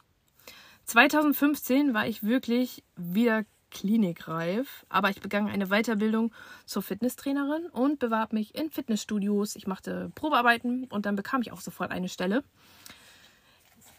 2015 0.85 1.93
war 1.93 2.07
ich 2.07 2.23
wirklich 2.23 2.83
wieder 2.97 3.45
klinikreif, 3.71 4.85
aber 4.89 5.09
ich 5.09 5.21
begann 5.21 5.47
eine 5.47 5.67
Weiterbildung 5.67 6.33
zur 6.65 6.81
Fitnesstrainerin 6.81 7.67
und 7.67 7.99
bewarb 7.99 8.33
mich 8.33 8.55
in 8.55 8.69
Fitnessstudios. 8.69 9.55
Ich 9.55 9.67
machte 9.67 10.11
Probearbeiten 10.15 10.85
und 10.85 11.05
dann 11.05 11.15
bekam 11.15 11.41
ich 11.41 11.51
auch 11.51 11.61
sofort 11.61 11.91
eine 11.91 12.09
Stelle. 12.09 12.43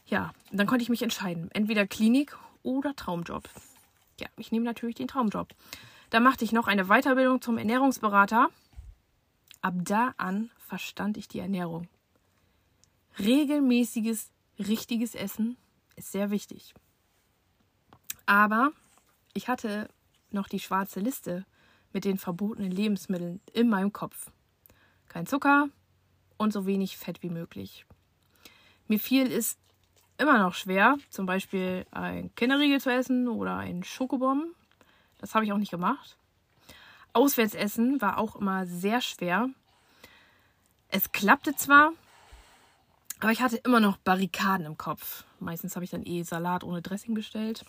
Ja, 0.06 0.32
dann 0.50 0.66
konnte 0.66 0.82
ich 0.82 0.88
mich 0.88 1.02
entscheiden, 1.02 1.50
entweder 1.52 1.86
Klinik 1.86 2.36
oder 2.62 2.96
Traumjob. 2.96 3.48
Ja, 4.20 4.26
ich 4.36 4.52
nehme 4.52 4.64
natürlich 4.64 4.96
den 4.96 5.08
Traumjob. 5.08 5.54
Da 6.10 6.20
machte 6.20 6.44
ich 6.44 6.52
noch 6.52 6.66
eine 6.66 6.86
Weiterbildung 6.86 7.40
zum 7.40 7.56
Ernährungsberater. 7.56 8.48
Ab 9.62 9.74
da 9.78 10.14
an 10.16 10.50
verstand 10.58 11.16
ich 11.16 11.28
die 11.28 11.38
Ernährung. 11.38 11.88
Regelmäßiges, 13.18 14.30
richtiges 14.58 15.14
Essen 15.14 15.56
ist 15.96 16.12
sehr 16.12 16.30
wichtig. 16.30 16.74
Aber 18.26 18.72
ich 19.33 19.49
hatte 19.49 19.89
noch 20.31 20.49
die 20.49 20.61
schwarze 20.61 21.01
Liste 21.01 21.45
mit 21.93 22.05
den 22.05 22.18
verbotenen 22.18 22.70
Lebensmitteln 22.70 23.41
in 23.53 23.68
meinem 23.68 23.93
Kopf. 23.93 24.31
Kein 25.09 25.26
Zucker 25.26 25.68
und 26.37 26.53
so 26.53 26.66
wenig 26.66 26.97
Fett 26.97 27.22
wie 27.22 27.31
möglich. 27.31 27.85
Mir 28.87 28.99
fiel 28.99 29.31
es 29.31 29.59
immer 30.18 30.39
noch 30.39 30.55
schwer, 30.55 30.99
zum 31.09 31.26
Beispiel 31.26 31.87
ein 31.91 32.35
Kinderriegel 32.35 32.81
zu 32.81 32.91
essen 32.93 33.28
oder 33.28 33.57
ein 33.57 33.83
Schokobomben. 33.83 34.55
Das 35.18 35.35
habe 35.35 35.45
ich 35.45 35.53
auch 35.53 35.59
nicht 35.59 35.70
gemacht. 35.70 36.16
Auswärtsessen 37.12 38.01
war 38.01 38.18
auch 38.18 38.37
immer 38.37 38.66
sehr 38.66 39.01
schwer. 39.01 39.49
Es 40.89 41.12
klappte 41.12 41.55
zwar, 41.55 41.93
aber 43.20 43.33
ich 43.33 43.43
hatte 43.43 43.57
immer 43.57 43.81
noch 43.81 43.97
Barrikaden 43.97 44.66
im 44.66 44.76
Kopf. 44.76 45.24
Meistens 45.41 45.74
habe 45.74 45.85
ich 45.85 45.91
dann 45.91 46.05
eh 46.05 46.22
Salat 46.22 46.64
ohne 46.64 46.83
Dressing 46.83 47.14
bestellt. 47.14 47.64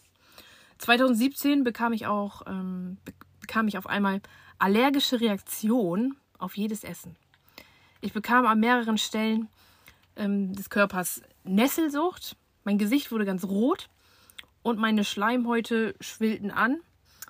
2017 0.82 1.64
bekam 1.64 1.94
ich 1.94 2.08
auch 2.08 2.42
ähm, 2.48 2.98
bekam 3.40 3.68
ich 3.68 3.78
auf 3.78 3.86
einmal 3.86 4.20
allergische 4.58 5.22
Reaktionen 5.22 6.18
auf 6.40 6.58
jedes 6.58 6.84
Essen. 6.84 7.16
Ich 8.02 8.14
bekam 8.14 8.48
an 8.48 8.60
mehreren 8.60 8.98
Stellen 8.98 9.48
ähm, 10.16 10.54
des 10.54 10.72
Körpers 10.72 11.22
Nesselsucht. 11.44 12.36
Mein 12.64 12.80
Gesicht 12.80 13.12
wurde 13.12 13.26
ganz 13.26 13.44
rot 13.44 13.90
und 14.64 14.80
meine 14.80 15.04
Schleimhäute 15.04 15.96
schwillten 16.02 16.50
an 16.50 16.80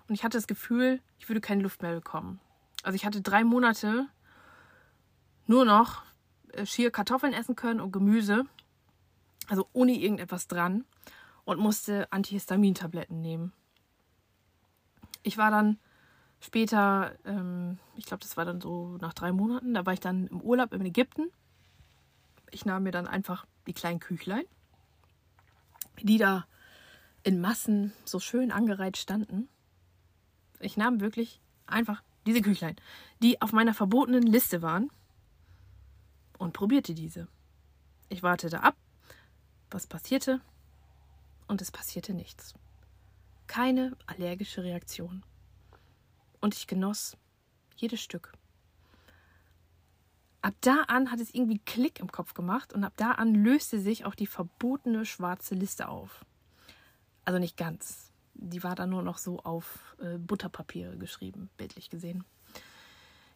und 0.08 0.16
ich 0.16 0.24
hatte 0.24 0.38
das 0.38 0.48
Gefühl, 0.48 1.02
ich 1.20 1.28
würde 1.28 1.42
keine 1.42 1.62
Luft 1.62 1.82
mehr 1.82 1.94
bekommen. 1.94 2.40
Also 2.84 2.96
ich 2.96 3.06
hatte 3.06 3.22
drei 3.22 3.44
Monate 3.44 4.08
nur 5.46 5.66
noch 5.66 6.04
äh, 6.54 6.66
schier 6.66 6.90
Kartoffeln 6.90 7.34
essen 7.34 7.58
können 7.58 7.82
und 7.82 7.92
Gemüse, 7.92 8.46
also 9.50 9.68
ohne 9.74 9.92
irgendetwas 9.92 10.48
dran 10.48 10.86
und 11.46 11.60
musste 11.60 12.12
Antihistamintabletten 12.12 13.22
nehmen. 13.22 13.54
Ich 15.24 15.38
war 15.38 15.52
dann 15.52 15.80
später, 16.40 17.16
ähm, 17.26 17.80
ich 17.96 18.06
glaube, 18.06 18.22
das 18.22 18.38
war 18.38 18.46
dann 18.46 18.62
so 18.62 18.98
nach 18.98 19.14
drei 19.14 19.32
Monaten, 19.32 19.74
da 19.74 19.86
war 19.86 19.94
ich 19.94 20.00
dann 20.00 20.28
im 20.28 20.42
Urlaub 20.42 20.74
in 20.74 20.86
Ägypten. 20.86 21.32
Ich 22.50 22.66
nahm 22.66 22.84
mir 22.84 22.92
dann 22.92 23.08
einfach 23.08 23.46
die 23.68 23.74
kleinen 23.74 24.00
Küchlein, 24.00 24.44
die 26.02 26.18
da 26.18 26.46
in 27.24 27.40
Massen 27.40 27.94
so 28.06 28.20
schön 28.20 28.52
angereiht 28.52 28.98
standen. 28.98 29.48
Ich 30.60 30.78
nahm 30.78 31.00
wirklich 31.00 31.40
einfach 31.68 32.02
diese 32.26 32.42
Küchlein, 32.42 32.76
die 33.22 33.42
auf 33.42 33.52
meiner 33.52 33.74
verbotenen 33.74 34.24
Liste 34.24 34.62
waren, 34.62 34.92
und 36.42 36.54
probierte 36.54 36.96
diese. 36.96 37.28
Ich 38.10 38.24
wartete 38.24 38.64
ab, 38.64 38.76
was 39.70 39.86
passierte 39.86 40.42
und 41.52 41.62
es 41.62 41.70
passierte 41.70 42.14
nichts. 42.14 42.54
Keine 43.46 43.98
allergische 44.08 44.64
Reaktion. 44.64 45.22
Und 46.40 46.56
ich 46.56 46.66
genoss 46.66 47.18
jedes 47.76 48.00
Stück. 48.00 48.32
Ab 50.42 50.54
da 50.62 50.84
an 50.88 51.12
hat 51.12 51.20
es 51.20 51.34
irgendwie 51.36 51.60
Klick 51.60 52.00
im 52.00 52.10
Kopf 52.10 52.34
gemacht 52.34 52.72
und 52.72 52.86
ab 52.86 52.94
da 52.96 53.12
an 53.12 53.36
löste 53.36 53.82
sich 53.82 54.06
auch 54.06 54.16
die 54.16 54.28
verbotene 54.28 55.06
schwarze 55.06 55.54
Liste 55.54 55.90
auf. 55.90 56.26
Also 57.26 57.38
nicht 57.38 57.58
ganz. 57.58 58.14
Die 58.34 58.64
war 58.64 58.76
dann 58.76 58.90
nur 58.90 59.04
noch 59.04 59.18
so 59.18 59.42
auf 59.42 59.96
äh, 60.00 60.18
Butterpapier 60.18 60.96
geschrieben, 60.96 61.50
bildlich 61.58 61.90
gesehen. 61.90 62.24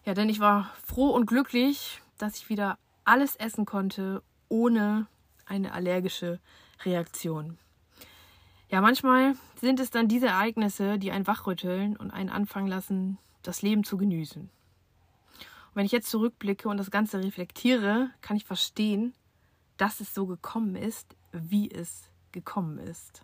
Ja, 0.06 0.14
denn 0.14 0.30
ich 0.30 0.40
war 0.40 0.74
froh 0.86 1.10
und 1.10 1.26
glücklich, 1.26 2.02
dass 2.18 2.38
ich 2.38 2.48
wieder 2.48 2.80
alles 3.04 3.36
essen 3.36 3.66
konnte, 3.66 4.24
ohne 4.48 5.08
eine 5.46 5.74
allergische 5.74 6.40
Reaktion. 6.86 7.60
Ja, 8.70 8.82
manchmal 8.82 9.36
sind 9.60 9.80
es 9.80 9.92
dann 9.92 10.08
diese 10.08 10.28
Ereignisse, 10.28 10.98
die 10.98 11.12
einen 11.12 11.28
wachrütteln 11.28 11.96
und 11.96 12.12
einen 12.12 12.30
anfangen 12.30 12.68
lassen, 12.68 13.20
das 13.44 13.62
Leben 13.62 13.84
zu 13.84 13.98
genießen. 13.98 14.42
Und 14.42 15.76
wenn 15.76 15.86
ich 15.86 15.92
jetzt 15.92 16.10
zurückblicke 16.10 16.68
und 16.68 16.78
das 16.78 16.90
Ganze 16.90 17.24
reflektiere, 17.24 18.10
kann 18.22 18.38
ich 18.38 18.46
verstehen, 18.46 19.14
dass 19.78 20.00
es 20.00 20.14
so 20.14 20.26
gekommen 20.26 20.76
ist, 20.76 21.16
wie 21.32 21.70
es 21.70 22.10
gekommen 22.32 22.80
ist. 22.80 23.24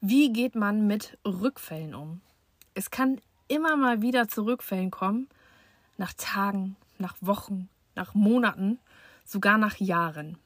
Wie 0.00 0.32
geht 0.32 0.54
man 0.54 0.86
mit 0.86 1.18
Rückfällen 1.26 1.94
um? 1.94 2.20
Es 2.74 2.90
kann 2.90 3.20
immer 3.48 3.76
mal 3.76 4.02
wieder 4.02 4.28
zu 4.28 4.44
Rückfällen 4.44 4.90
kommen, 4.90 5.28
nach 5.96 6.12
Tagen, 6.12 6.76
nach 6.98 7.16
Wochen, 7.20 7.68
nach 7.94 8.14
Monaten, 8.14 8.78
sogar 9.24 9.58
nach 9.58 9.76
Jahren. 9.78 10.38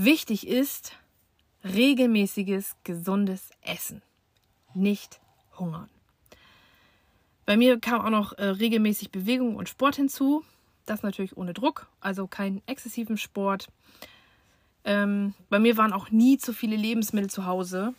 Wichtig 0.00 0.46
ist 0.46 0.92
regelmäßiges, 1.64 2.76
gesundes 2.84 3.50
Essen. 3.62 4.00
Nicht 4.72 5.18
hungern. 5.58 5.90
Bei 7.46 7.56
mir 7.56 7.80
kam 7.80 8.02
auch 8.02 8.10
noch 8.10 8.32
äh, 8.38 8.44
regelmäßig 8.44 9.10
Bewegung 9.10 9.56
und 9.56 9.68
Sport 9.68 9.96
hinzu. 9.96 10.44
Das 10.86 11.02
natürlich 11.02 11.36
ohne 11.36 11.52
Druck, 11.52 11.88
also 11.98 12.28
keinen 12.28 12.62
exzessiven 12.66 13.18
Sport. 13.18 13.72
Ähm, 14.84 15.34
bei 15.50 15.58
mir 15.58 15.76
waren 15.76 15.92
auch 15.92 16.12
nie 16.12 16.38
zu 16.38 16.52
viele 16.52 16.76
Lebensmittel 16.76 17.28
zu 17.28 17.44
Hause 17.44 17.92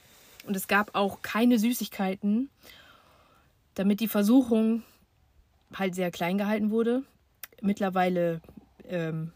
und 0.47 0.55
es 0.55 0.69
gab 0.69 0.95
auch 0.95 1.21
keine 1.21 1.59
Süßigkeiten, 1.59 2.49
damit 3.75 3.99
die 3.99 4.07
Versuchung 4.07 4.83
halt 5.75 5.95
sehr 5.95 6.11
klein 6.11 6.37
gehalten 6.37 6.71
wurde. 6.71 7.03
Mittlerweile 7.61 8.39
ähm, 8.85 9.33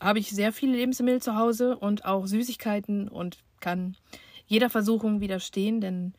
habe 0.00 0.18
ich 0.18 0.30
sehr 0.30 0.52
viele 0.52 0.76
Lebensmittel 0.76 1.22
zu 1.22 1.36
Hause 1.36 1.76
und 1.76 2.04
auch 2.04 2.26
Süßigkeiten 2.26 3.08
und 3.08 3.38
kann 3.60 3.96
jeder 4.46 4.70
Versuchung 4.70 5.20
widerstehen, 5.20 5.80
denn 5.80 6.14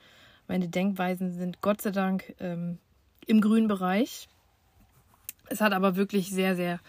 meine 0.48 0.68
Denkweisen 0.68 1.34
sind 1.34 1.62
Gott 1.62 1.82
sei 1.82 1.92
Dank 1.92 2.36
ähm, 2.40 2.80
im 3.26 3.42
grünen 3.42 3.68
Bereich. 3.68 4.28
Es 5.50 5.62
hat 5.62 5.74
aber 5.74 5.96
wirklich 5.96 6.30
sehr, 6.30 6.56
sehr 6.56 6.80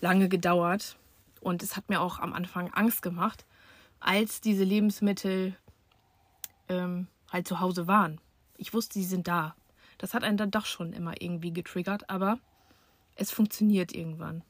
lange 0.00 0.28
gedauert 0.28 0.96
und 1.40 1.62
es 1.62 1.76
hat 1.76 1.88
mir 1.88 2.00
auch 2.00 2.18
am 2.18 2.32
Anfang 2.32 2.72
Angst 2.72 3.02
gemacht, 3.02 3.44
als 4.00 4.40
diese 4.40 4.64
Lebensmittel 4.64 5.56
ähm, 6.68 7.08
halt 7.30 7.46
zu 7.46 7.60
Hause 7.60 7.86
waren. 7.86 8.20
Ich 8.56 8.74
wusste, 8.74 8.94
sie 8.94 9.04
sind 9.04 9.28
da. 9.28 9.54
Das 9.98 10.14
hat 10.14 10.24
einen 10.24 10.36
dann 10.36 10.50
doch 10.50 10.66
schon 10.66 10.92
immer 10.92 11.20
irgendwie 11.20 11.52
getriggert, 11.52 12.08
aber 12.08 12.38
es 13.16 13.30
funktioniert 13.30 13.92
irgendwann. 13.92 14.42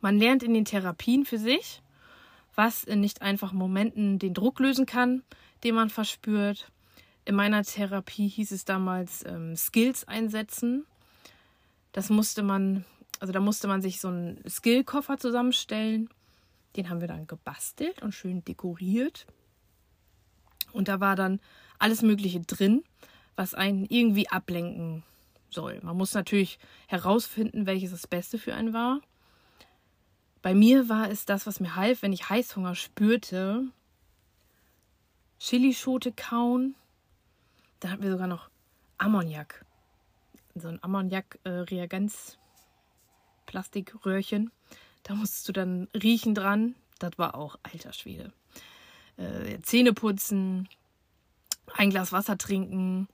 Man 0.00 0.18
lernt 0.18 0.42
in 0.42 0.54
den 0.54 0.64
Therapien 0.64 1.24
für 1.24 1.38
sich, 1.38 1.82
was 2.54 2.84
in 2.84 3.00
nicht 3.00 3.22
einfachen 3.22 3.58
Momenten 3.58 4.18
den 4.18 4.34
Druck 4.34 4.60
lösen 4.60 4.86
kann, 4.86 5.22
den 5.64 5.74
man 5.74 5.90
verspürt. 5.90 6.70
In 7.24 7.34
meiner 7.34 7.62
Therapie 7.62 8.28
hieß 8.28 8.52
es 8.52 8.64
damals 8.64 9.24
ähm, 9.26 9.56
Skills 9.56 10.06
einsetzen. 10.06 10.86
Das 11.92 12.10
musste 12.10 12.42
man, 12.42 12.84
also 13.20 13.32
da 13.32 13.40
musste 13.40 13.68
man 13.68 13.82
sich 13.82 14.00
so 14.00 14.08
einen 14.08 14.42
Skillkoffer 14.48 15.18
zusammenstellen. 15.18 16.08
Den 16.76 16.90
haben 16.90 17.00
wir 17.00 17.08
dann 17.08 17.26
gebastelt 17.26 18.02
und 18.02 18.12
schön 18.12 18.44
dekoriert. 18.44 19.26
Und 20.72 20.88
da 20.88 21.00
war 21.00 21.16
dann 21.16 21.40
alles 21.78 22.02
Mögliche 22.02 22.40
drin, 22.40 22.84
was 23.36 23.54
einen 23.54 23.84
irgendwie 23.86 24.28
ablenken 24.28 25.02
soll. 25.50 25.80
Man 25.82 25.96
muss 25.96 26.14
natürlich 26.14 26.58
herausfinden, 26.86 27.66
welches 27.66 27.90
das 27.90 28.06
Beste 28.06 28.38
für 28.38 28.54
einen 28.54 28.72
war. 28.72 29.00
Bei 30.48 30.54
mir 30.54 30.88
war 30.88 31.10
es 31.10 31.26
das, 31.26 31.46
was 31.46 31.60
mir 31.60 31.76
half, 31.76 32.00
wenn 32.00 32.14
ich 32.14 32.30
Heißhunger 32.30 32.74
spürte. 32.74 33.66
Chilischote 35.38 36.10
kauen. 36.10 36.74
Da 37.80 37.90
hatten 37.90 38.02
wir 38.02 38.10
sogar 38.10 38.28
noch 38.28 38.48
Ammoniak. 38.96 39.66
So 40.54 40.68
ein 40.68 40.82
Ammoniak-Reagenz. 40.82 42.38
Plastikröhrchen. 43.44 44.50
Da 45.02 45.14
musstest 45.16 45.48
du 45.50 45.52
dann 45.52 45.86
riechen 45.92 46.34
dran. 46.34 46.76
Das 46.98 47.18
war 47.18 47.34
auch 47.34 47.58
alter 47.62 47.92
Schwede. 47.92 48.32
Äh, 49.18 49.60
Zähne 49.60 49.92
putzen, 49.92 50.66
ein 51.74 51.90
Glas 51.90 52.10
Wasser 52.10 52.38
trinken, 52.38 53.06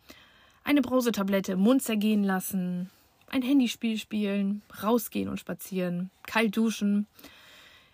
eine 0.63 0.83
Brausetablette 0.83 1.55
im 1.55 1.61
Mund 1.63 1.83
zergehen 1.83 2.23
lassen, 2.23 2.93
ein 3.35 3.43
Handyspiel 3.43 3.99
spielen, 3.99 4.63
rausgehen 4.81 5.29
und 5.29 5.41
spazieren, 5.41 6.11
kalt 6.25 6.57
duschen. 6.57 7.09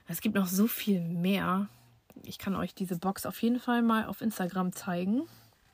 Es 0.07 0.21
gibt 0.21 0.35
noch 0.35 0.47
so 0.47 0.67
viel 0.67 1.01
mehr. 1.01 1.69
Ich 2.23 2.39
kann 2.39 2.55
euch 2.55 2.75
diese 2.75 2.99
Box 2.99 3.25
auf 3.25 3.41
jeden 3.41 3.59
Fall 3.59 3.81
mal 3.81 4.05
auf 4.05 4.21
Instagram 4.21 4.75
zeigen. 4.75 5.23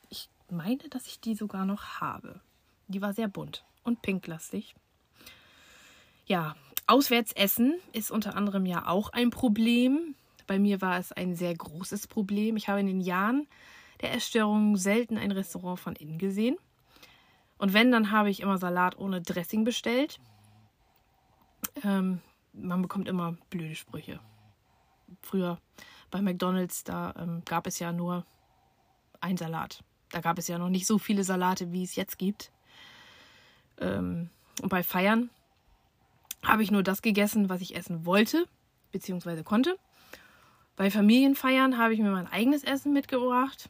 Ich 0.09 0.29
meine, 0.49 0.89
dass 0.91 1.09
ich 1.09 1.21
die 1.21 1.35
sogar 1.35 1.65
noch 1.65 2.01
habe. 2.01 2.41
Die 2.87 3.03
war 3.03 3.13
sehr 3.13 3.27
bunt 3.27 3.65
und 3.83 4.03
pinklastig. 4.03 4.77
Ja, 6.27 6.55
Auswärtsessen 6.87 7.75
ist 7.93 8.13
unter 8.13 8.37
anderem 8.37 8.67
ja 8.67 8.87
auch 8.87 9.09
ein 9.09 9.31
Problem. 9.31 10.15
Bei 10.47 10.61
mir 10.61 10.81
war 10.81 11.01
es 11.01 11.11
ein 11.11 11.35
sehr 11.35 11.55
großes 11.57 12.07
Problem. 12.07 12.57
Ich 12.57 12.69
habe 12.69 12.79
in 12.79 12.87
den 12.87 13.01
Jahren 13.01 13.49
der 14.01 14.15
Essstörung 14.15 14.77
selten 14.77 15.19
ein 15.19 15.33
Restaurant 15.33 15.81
von 15.81 15.97
innen 15.97 16.19
gesehen. 16.19 16.57
Und 17.59 17.73
wenn, 17.73 17.91
dann 17.91 18.11
habe 18.11 18.31
ich 18.31 18.41
immer 18.41 18.59
Salat 18.59 18.99
ohne 18.99 19.23
Dressing 19.23 19.65
bestellt. 19.65 20.19
Ähm, 21.83 22.21
man 22.53 22.83
bekommt 22.83 23.09
immer 23.09 23.37
blöde 23.51 23.75
Sprüche. 23.75 24.21
Früher 25.23 25.59
bei 26.11 26.21
McDonald's, 26.21 26.85
da 26.85 27.15
ähm, 27.19 27.43
gab 27.45 27.67
es 27.67 27.79
ja 27.79 27.93
nur 27.93 28.25
ein 29.21 29.37
Salat. 29.37 29.83
Da 30.11 30.21
gab 30.21 30.39
es 30.39 30.49
ja 30.49 30.59
noch 30.59 30.69
nicht 30.69 30.87
so 30.87 30.99
viele 30.99 31.25
Salate, 31.25 31.73
wie 31.73 31.83
es 31.83 31.97
jetzt 31.97 32.19
gibt. 32.19 32.53
Ähm, 33.79 34.31
und 34.63 34.69
bei 34.69 34.83
Feiern 34.83 35.31
habe 36.43 36.63
ich 36.63 36.71
nur 36.71 36.83
das 36.83 37.03
gegessen, 37.03 37.49
was 37.49 37.61
ich 37.61 37.77
essen 37.77 38.07
wollte, 38.07 38.47
beziehungsweise 38.93 39.43
konnte. 39.45 39.77
Bei 40.77 40.91
Familienfeiern 40.91 41.79
habe 41.79 41.95
ich 41.95 42.01
mir 42.01 42.11
mein 42.11 42.29
eigenes 42.29 42.63
Essen 42.63 42.93
mitgebracht. 42.93 43.69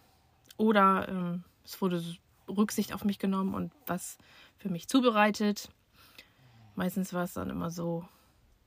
Oder 0.56 1.08
ähm, 1.08 1.44
es 1.64 1.80
wurde 1.80 2.02
Rücksicht 2.48 2.92
auf 2.92 3.04
mich 3.04 3.18
genommen 3.18 3.54
und 3.54 3.72
was 3.86 4.18
für 4.56 4.68
mich 4.68 4.88
zubereitet. 4.88 5.68
Meistens 6.74 7.12
war 7.12 7.24
es 7.24 7.34
dann 7.34 7.50
immer 7.50 7.70
so 7.70 8.06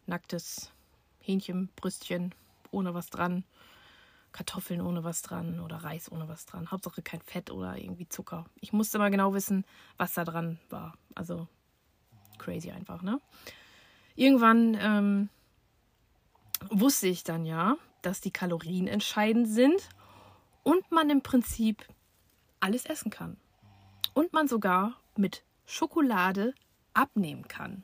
nacktes 0.05 0.71
Hähnchenbrüstchen 1.19 2.33
ohne 2.71 2.93
was 2.93 3.09
dran, 3.09 3.43
Kartoffeln 4.31 4.81
ohne 4.81 5.03
was 5.03 5.21
dran 5.21 5.59
oder 5.59 5.77
Reis 5.77 6.11
ohne 6.11 6.27
was 6.27 6.45
dran. 6.45 6.71
Hauptsache 6.71 7.01
kein 7.01 7.21
Fett 7.21 7.51
oder 7.51 7.77
irgendwie 7.77 8.07
Zucker. 8.07 8.45
Ich 8.59 8.73
musste 8.73 8.99
mal 8.99 9.11
genau 9.11 9.33
wissen, 9.33 9.65
was 9.97 10.13
da 10.13 10.23
dran 10.23 10.59
war. 10.69 10.93
Also 11.15 11.47
crazy 12.37 12.71
einfach, 12.71 13.01
ne? 13.01 13.19
Irgendwann 14.15 14.77
ähm, 14.79 15.29
wusste 16.69 17.07
ich 17.07 17.23
dann 17.23 17.45
ja, 17.45 17.77
dass 18.01 18.21
die 18.21 18.31
Kalorien 18.31 18.87
entscheidend 18.87 19.47
sind 19.47 19.89
und 20.63 20.91
man 20.91 21.09
im 21.09 21.21
Prinzip 21.21 21.85
alles 22.59 22.85
essen 22.85 23.11
kann 23.11 23.37
und 24.13 24.33
man 24.33 24.47
sogar 24.47 24.99
mit 25.15 25.43
Schokolade 25.65 26.53
abnehmen 26.93 27.47
kann, 27.47 27.83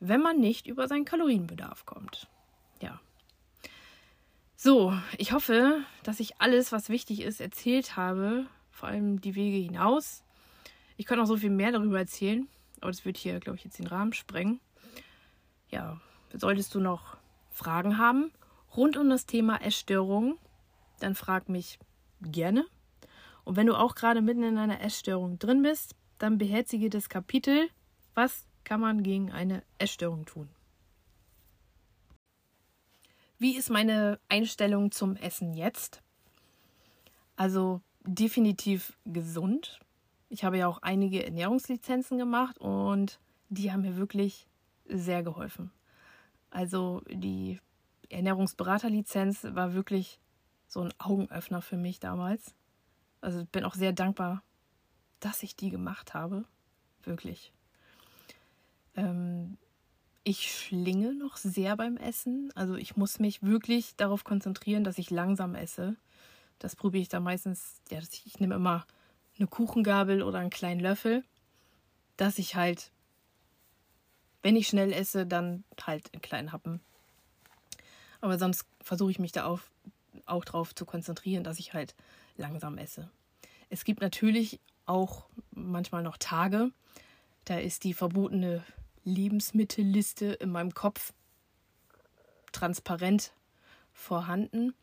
wenn 0.00 0.20
man 0.20 0.38
nicht 0.38 0.66
über 0.66 0.88
seinen 0.88 1.04
Kalorienbedarf 1.04 1.84
kommt. 1.86 2.28
Ja. 2.80 3.00
So, 4.56 4.92
ich 5.18 5.32
hoffe, 5.32 5.82
dass 6.02 6.20
ich 6.20 6.40
alles, 6.40 6.72
was 6.72 6.88
wichtig 6.88 7.20
ist, 7.22 7.40
erzählt 7.40 7.96
habe, 7.96 8.46
vor 8.70 8.88
allem 8.88 9.20
die 9.20 9.34
Wege 9.34 9.58
hinaus. 9.58 10.22
Ich 10.96 11.06
könnte 11.06 11.20
noch 11.20 11.28
so 11.28 11.36
viel 11.36 11.50
mehr 11.50 11.72
darüber 11.72 11.98
erzählen, 11.98 12.48
aber 12.80 12.90
das 12.90 13.04
wird 13.04 13.16
hier, 13.16 13.40
glaube 13.40 13.58
ich, 13.58 13.64
jetzt 13.64 13.78
den 13.78 13.86
Rahmen 13.86 14.12
sprengen. 14.12 14.60
Ja, 15.70 16.00
solltest 16.32 16.74
du 16.74 16.80
noch 16.80 17.16
Fragen 17.50 17.98
haben 17.98 18.32
rund 18.76 18.96
um 18.96 19.10
das 19.10 19.26
Thema 19.26 19.60
Essstörung, 19.62 20.38
dann 21.00 21.14
frag 21.14 21.48
mich 21.48 21.78
gerne. 22.20 22.66
Und 23.44 23.56
wenn 23.56 23.66
du 23.66 23.74
auch 23.74 23.94
gerade 23.94 24.22
mitten 24.22 24.42
in 24.42 24.58
einer 24.58 24.80
Essstörung 24.80 25.38
drin 25.38 25.62
bist, 25.62 25.94
dann 26.18 26.38
beherzige 26.38 26.90
das 26.90 27.08
Kapitel, 27.08 27.68
was 28.14 28.46
kann 28.64 28.80
man 28.80 29.02
gegen 29.02 29.32
eine 29.32 29.62
Essstörung 29.78 30.26
tun. 30.26 30.48
Wie 33.38 33.56
ist 33.56 33.70
meine 33.70 34.20
Einstellung 34.28 34.90
zum 34.90 35.16
Essen 35.16 35.54
jetzt? 35.54 36.02
Also 37.36 37.80
definitiv 38.04 38.98
gesund. 39.06 39.80
Ich 40.28 40.44
habe 40.44 40.58
ja 40.58 40.66
auch 40.66 40.82
einige 40.82 41.24
Ernährungslizenzen 41.24 42.18
gemacht 42.18 42.58
und 42.58 43.18
die 43.48 43.72
haben 43.72 43.80
mir 43.80 43.96
wirklich 43.96 44.46
sehr 44.86 45.22
geholfen. 45.22 45.72
Also 46.50 47.02
die 47.08 47.60
Ernährungsberaterlizenz 48.10 49.44
war 49.52 49.72
wirklich 49.72 50.20
so 50.66 50.82
ein 50.82 50.92
Augenöffner 50.98 51.62
für 51.62 51.76
mich 51.76 51.98
damals. 51.98 52.54
Also 53.20 53.40
ich 53.40 53.48
bin 53.48 53.64
auch 53.64 53.74
sehr 53.74 53.92
dankbar, 53.92 54.42
dass 55.20 55.42
ich 55.42 55.56
die 55.56 55.70
gemacht 55.70 56.14
habe. 56.14 56.44
Wirklich. 57.04 57.52
Ähm, 58.96 59.58
ich 60.24 60.52
schlinge 60.52 61.14
noch 61.14 61.36
sehr 61.36 61.76
beim 61.76 61.96
Essen. 61.96 62.52
Also 62.54 62.74
ich 62.76 62.96
muss 62.96 63.18
mich 63.18 63.42
wirklich 63.42 63.96
darauf 63.96 64.24
konzentrieren, 64.24 64.84
dass 64.84 64.98
ich 64.98 65.10
langsam 65.10 65.54
esse. 65.54 65.96
Das 66.58 66.76
probiere 66.76 67.02
ich 67.02 67.08
da 67.08 67.20
meistens. 67.20 67.80
Ja, 67.90 68.00
ich 68.00 68.38
nehme 68.40 68.54
immer 68.54 68.86
eine 69.38 69.46
Kuchengabel 69.46 70.22
oder 70.22 70.38
einen 70.38 70.50
kleinen 70.50 70.80
Löffel, 70.80 71.24
dass 72.16 72.38
ich 72.38 72.54
halt, 72.54 72.90
wenn 74.42 74.56
ich 74.56 74.68
schnell 74.68 74.92
esse, 74.92 75.26
dann 75.26 75.64
halt 75.82 76.08
in 76.08 76.20
kleinen 76.20 76.52
Happen. 76.52 76.80
Aber 78.20 78.38
sonst 78.38 78.66
versuche 78.82 79.10
ich 79.10 79.18
mich 79.18 79.32
da 79.32 79.44
auf, 79.44 79.70
auch 80.26 80.44
darauf 80.44 80.74
zu 80.74 80.84
konzentrieren, 80.84 81.44
dass 81.44 81.58
ich 81.58 81.72
halt 81.72 81.94
langsam 82.40 82.76
esse. 82.78 83.08
Es 83.68 83.84
gibt 83.84 84.00
natürlich 84.00 84.58
auch 84.86 85.28
manchmal 85.52 86.02
noch 86.02 86.16
Tage, 86.16 86.72
da 87.44 87.58
ist 87.58 87.84
die 87.84 87.94
verbotene 87.94 88.64
Lebensmittelliste 89.04 90.26
in 90.26 90.50
meinem 90.50 90.74
Kopf 90.74 91.12
transparent 92.52 93.32
vorhanden. 93.92 94.74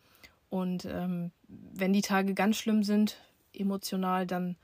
Und 0.50 0.86
ähm, 0.86 1.32
wenn 1.48 1.92
die 1.92 2.02
Tage 2.02 2.34
ganz 2.34 2.58
schlimm 2.58 2.84
sind, 2.84 3.18
emotional, 3.54 4.26
dann 4.26 4.56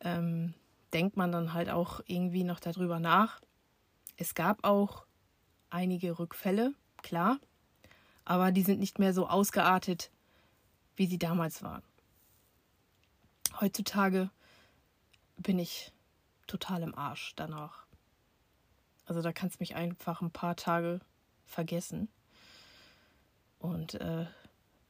ähm, 0.00 0.54
denkt 0.92 1.16
man 1.16 1.32
dann 1.32 1.54
halt 1.54 1.70
auch 1.70 2.00
irgendwie 2.06 2.44
noch 2.44 2.60
darüber 2.60 3.00
nach. 3.00 3.40
Es 4.16 4.34
gab 4.34 4.64
auch 4.64 5.06
einige 5.70 6.18
Rückfälle, 6.18 6.74
klar, 7.02 7.38
aber 8.24 8.52
die 8.52 8.62
sind 8.62 8.80
nicht 8.80 8.98
mehr 8.98 9.12
so 9.12 9.28
ausgeartet, 9.28 10.10
wie 10.96 11.06
sie 11.06 11.18
damals 11.18 11.62
waren. 11.62 11.82
Heutzutage 13.60 14.30
bin 15.36 15.58
ich 15.58 15.92
total 16.46 16.82
im 16.82 16.94
Arsch 16.94 17.32
danach. 17.36 17.86
Also 19.06 19.22
da 19.22 19.32
kannst 19.32 19.58
du 19.58 19.62
mich 19.62 19.74
einfach 19.74 20.20
ein 20.20 20.30
paar 20.30 20.54
Tage 20.54 21.00
vergessen. 21.46 22.08
Und 23.58 23.94
äh, 23.94 24.26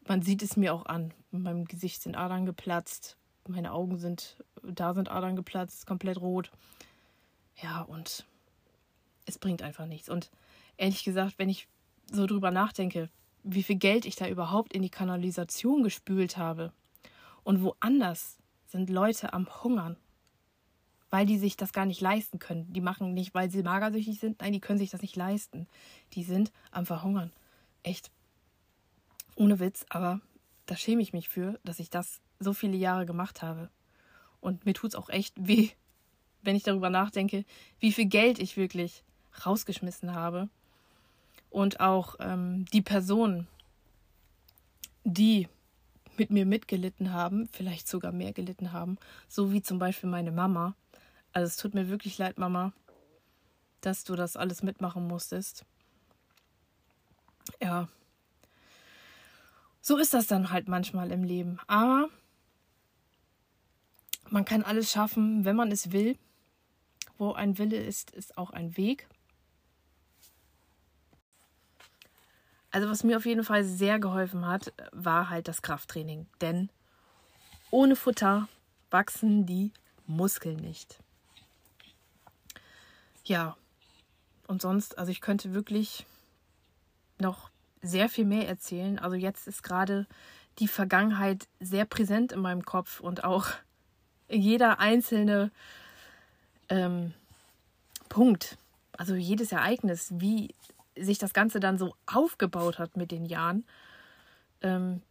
man 0.07 0.23
sieht 0.23 0.43
es 0.43 0.57
mir 0.57 0.75
auch 0.75 0.87
an. 0.87 1.15
In 1.33 1.43
meinem 1.43 1.65
Gesicht 1.65 2.03
sind 2.03 2.17
Adern 2.17 2.47
geplatzt, 2.47 3.17
meine 3.47 3.73
Augen 3.73 3.99
sind, 3.99 4.37
da 4.63 4.93
sind 4.93 5.11
Adern 5.11 5.37
geplatzt, 5.37 5.87
komplett 5.87 6.21
rot. 6.21 6.51
Ja, 7.63 7.83
und 7.83 8.27
es 9.25 9.39
bringt 9.39 9.63
einfach 9.63 9.87
nichts. 9.87 10.09
Und 10.09 10.31
ehrlich 10.77 11.05
gesagt, 11.05 11.39
wenn 11.39 11.49
ich 11.49 11.69
so 12.11 12.27
drüber 12.27 12.51
nachdenke, 12.51 13.09
wie 13.45 13.63
viel 13.63 13.77
Geld 13.77 14.05
ich 14.05 14.17
da 14.17 14.29
überhaupt 14.29 14.73
in 14.73 14.83
die 14.83 14.91
Kanalisation 14.91 15.83
gespült 15.83 16.37
habe 16.37 16.73
und 17.45 17.63
woanders 17.63 18.38
sind 18.69 18.91
Leute 18.91 19.33
am 19.33 19.49
Hungern, 19.63 19.97
weil 21.11 21.27
die 21.27 21.39
sich 21.39 21.57
das 21.57 21.73
gar 21.73 21.87
nicht 21.87 22.01
leisten 22.01 22.39
können. 22.39 22.73
Die 22.73 22.81
machen 22.81 23.15
nicht, 23.15 23.35
weil 23.35 23.51
sie 23.51 23.63
magersüchtig 23.63 24.21
sind, 24.21 24.41
nein, 24.41 24.53
die 24.53 24.61
können 24.61 24.79
sich 24.79 24.91
das 24.91 25.03
nicht 25.03 25.17
leisten. 25.17 25.67
Die 26.13 26.23
sind 26.23 26.53
am 26.71 26.87
Verhungern. 26.87 27.33
Echt. 27.83 28.11
Ohne 29.35 29.59
Witz, 29.59 29.87
aber 29.89 30.21
da 30.67 30.77
schäme 30.77 31.03
ich 31.03 31.13
mich 31.13 31.29
für, 31.29 31.59
dass 31.65 31.79
ich 31.79 31.91
das 31.91 32.21
so 32.39 32.53
viele 32.53 32.77
Jahre 32.77 33.07
gemacht 33.07 33.43
habe. 33.43 33.71
Und 34.41 34.67
mir 34.67 34.75
tut 34.75 34.91
es 34.91 34.97
auch 34.97 35.09
echt 35.09 35.35
weh, 35.37 35.71
wenn 36.43 36.57
ich 36.57 36.63
darüber 36.63 36.91
nachdenke, 36.91 37.45
wie 37.81 37.93
viel 37.93 38.07
Geld 38.07 38.39
ich 38.39 38.57
wirklich 38.57 39.03
rausgeschmissen 39.47 40.15
habe. 40.15 40.49
Und 41.51 41.81
auch 41.81 42.17
ähm, 42.21 42.67
die 42.73 42.83
Personen, 42.83 43.47
die 45.05 45.49
mit 46.19 46.31
mir 46.31 46.47
mitgelitten 46.47 47.13
haben, 47.13 47.49
vielleicht 47.53 47.89
sogar 47.89 48.13
mehr 48.13 48.33
gelitten 48.33 48.73
haben, 48.73 48.99
so 49.29 49.53
wie 49.53 49.63
zum 49.63 49.79
Beispiel 49.79 50.11
meine 50.11 50.33
Mama. 50.33 50.75
Also 51.33 51.47
es 51.47 51.57
tut 51.57 51.75
mir 51.75 51.89
wirklich 51.89 52.19
leid, 52.19 52.39
Mama, 52.39 52.73
dass 53.81 54.05
du 54.05 54.17
das 54.17 54.37
alles 54.37 54.63
mitmachen 54.63 55.07
musstest. 55.07 55.65
Ja. 57.61 57.89
So 59.81 59.97
ist 59.97 60.15
das 60.15 60.27
dann 60.27 60.51
halt 60.51 60.69
manchmal 60.69 61.11
im 61.13 61.25
Leben. 61.25 61.59
Aber 61.67 62.09
man 64.31 64.45
kann 64.45 64.63
alles 64.63 64.91
schaffen, 64.91 65.45
wenn 65.45 65.57
man 65.57 65.73
es 65.73 65.93
will. 65.93 66.19
Wo 67.17 67.33
ein 67.33 67.59
Wille 67.59 67.79
ist, 67.79 68.11
ist 68.11 68.39
auch 68.39 68.51
ein 68.51 68.77
Weg. 68.77 69.09
Also 72.71 72.89
was 72.91 73.05
mir 73.05 73.17
auf 73.17 73.27
jeden 73.27 73.45
Fall 73.45 73.65
sehr 73.65 73.99
geholfen 73.99 74.47
hat, 74.47 74.73
war 74.93 75.31
halt 75.31 75.49
das 75.49 75.63
Krafttraining. 75.63 76.27
Denn 76.41 76.69
ohne 77.71 77.97
Futter 77.97 78.49
wachsen 78.91 79.47
die 79.47 79.73
Muskeln 80.07 80.57
nicht. 80.57 80.99
ja, 83.29 83.57
und 84.47 84.63
sonst, 84.63 84.99
also 84.99 85.13
ich 85.13 85.21
könnte 85.21 85.53
wirklich 85.53 86.07
noch 87.19 87.51
sehr 87.83 88.09
viel 88.09 88.25
mehr 88.25 88.49
erzählen. 88.49 88.99
Also 88.99 89.17
jetzt 89.17 89.47
ist 89.47 89.63
gerade 89.63 90.07
die 90.59 90.69
Vergangenheit 90.69 91.47
sehr 91.61 91.85
präsent 91.85 92.33
in 92.33 92.41
meinem 92.41 92.65
Kopf 92.65 93.01
und 93.01 93.23
auch 93.23 93.49
jeder 94.29 94.81
einzelne 94.81 95.51
ähm, 96.71 97.13
Punkt, 98.09 98.57
also 98.93 99.15
jedes 99.15 99.53
Ereignis, 99.53 100.09
wie 100.17 100.55
sich 101.01 101.19
das 101.19 101.33
Ganze 101.33 101.61
dann 101.61 101.79
so 101.79 101.95
aufgebaut 102.07 102.79
hat 102.79 102.97
mit 102.97 103.11
den 103.11 103.25
Jahren, 103.25 103.67
ähm, 104.63 105.03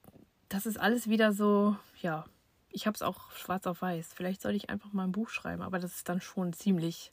das 0.49 0.65
ist 0.65 0.77
alles 0.77 1.09
wieder 1.09 1.33
so, 1.33 1.75
ja, 2.01 2.25
ich 2.69 2.85
habe 2.85 2.95
es 2.95 3.01
auch 3.01 3.31
schwarz 3.31 3.65
auf 3.67 3.81
weiß. 3.81 4.13
Vielleicht 4.13 4.41
sollte 4.41 4.57
ich 4.57 4.69
einfach 4.69 4.93
mal 4.93 5.03
ein 5.03 5.11
Buch 5.11 5.29
schreiben, 5.29 5.61
aber 5.61 5.79
das 5.79 5.95
ist 5.95 6.09
dann 6.09 6.21
schon 6.21 6.53
ziemlich 6.53 7.11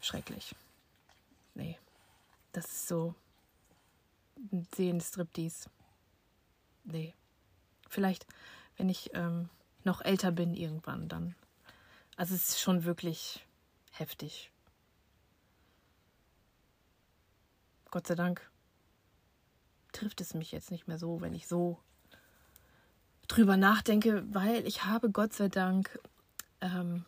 schrecklich. 0.00 0.54
Nee, 1.54 1.78
das 2.52 2.66
ist 2.66 2.88
so 2.88 3.14
ein 4.52 4.66
Seelenstriptease. 4.74 5.68
Nee. 6.84 7.14
Vielleicht, 7.88 8.26
wenn 8.76 8.88
ich 8.88 9.10
ähm, 9.14 9.50
noch 9.84 10.00
älter 10.00 10.32
bin 10.32 10.54
irgendwann, 10.54 11.08
dann. 11.08 11.34
Also 12.16 12.34
es 12.34 12.50
ist 12.50 12.60
schon 12.60 12.84
wirklich 12.84 13.44
heftig. 13.92 14.50
Gott 17.90 18.06
sei 18.06 18.14
Dank 18.14 18.48
trifft 19.92 20.20
es 20.20 20.34
mich 20.34 20.52
jetzt 20.52 20.70
nicht 20.70 20.86
mehr 20.88 20.98
so, 20.98 21.20
wenn 21.20 21.34
ich 21.34 21.48
so 21.48 21.78
drüber 23.28 23.56
nachdenke, 23.56 24.24
weil 24.32 24.66
ich 24.66 24.84
habe 24.84 25.10
Gott 25.10 25.32
sei 25.32 25.48
Dank 25.48 25.98
ähm, 26.60 27.04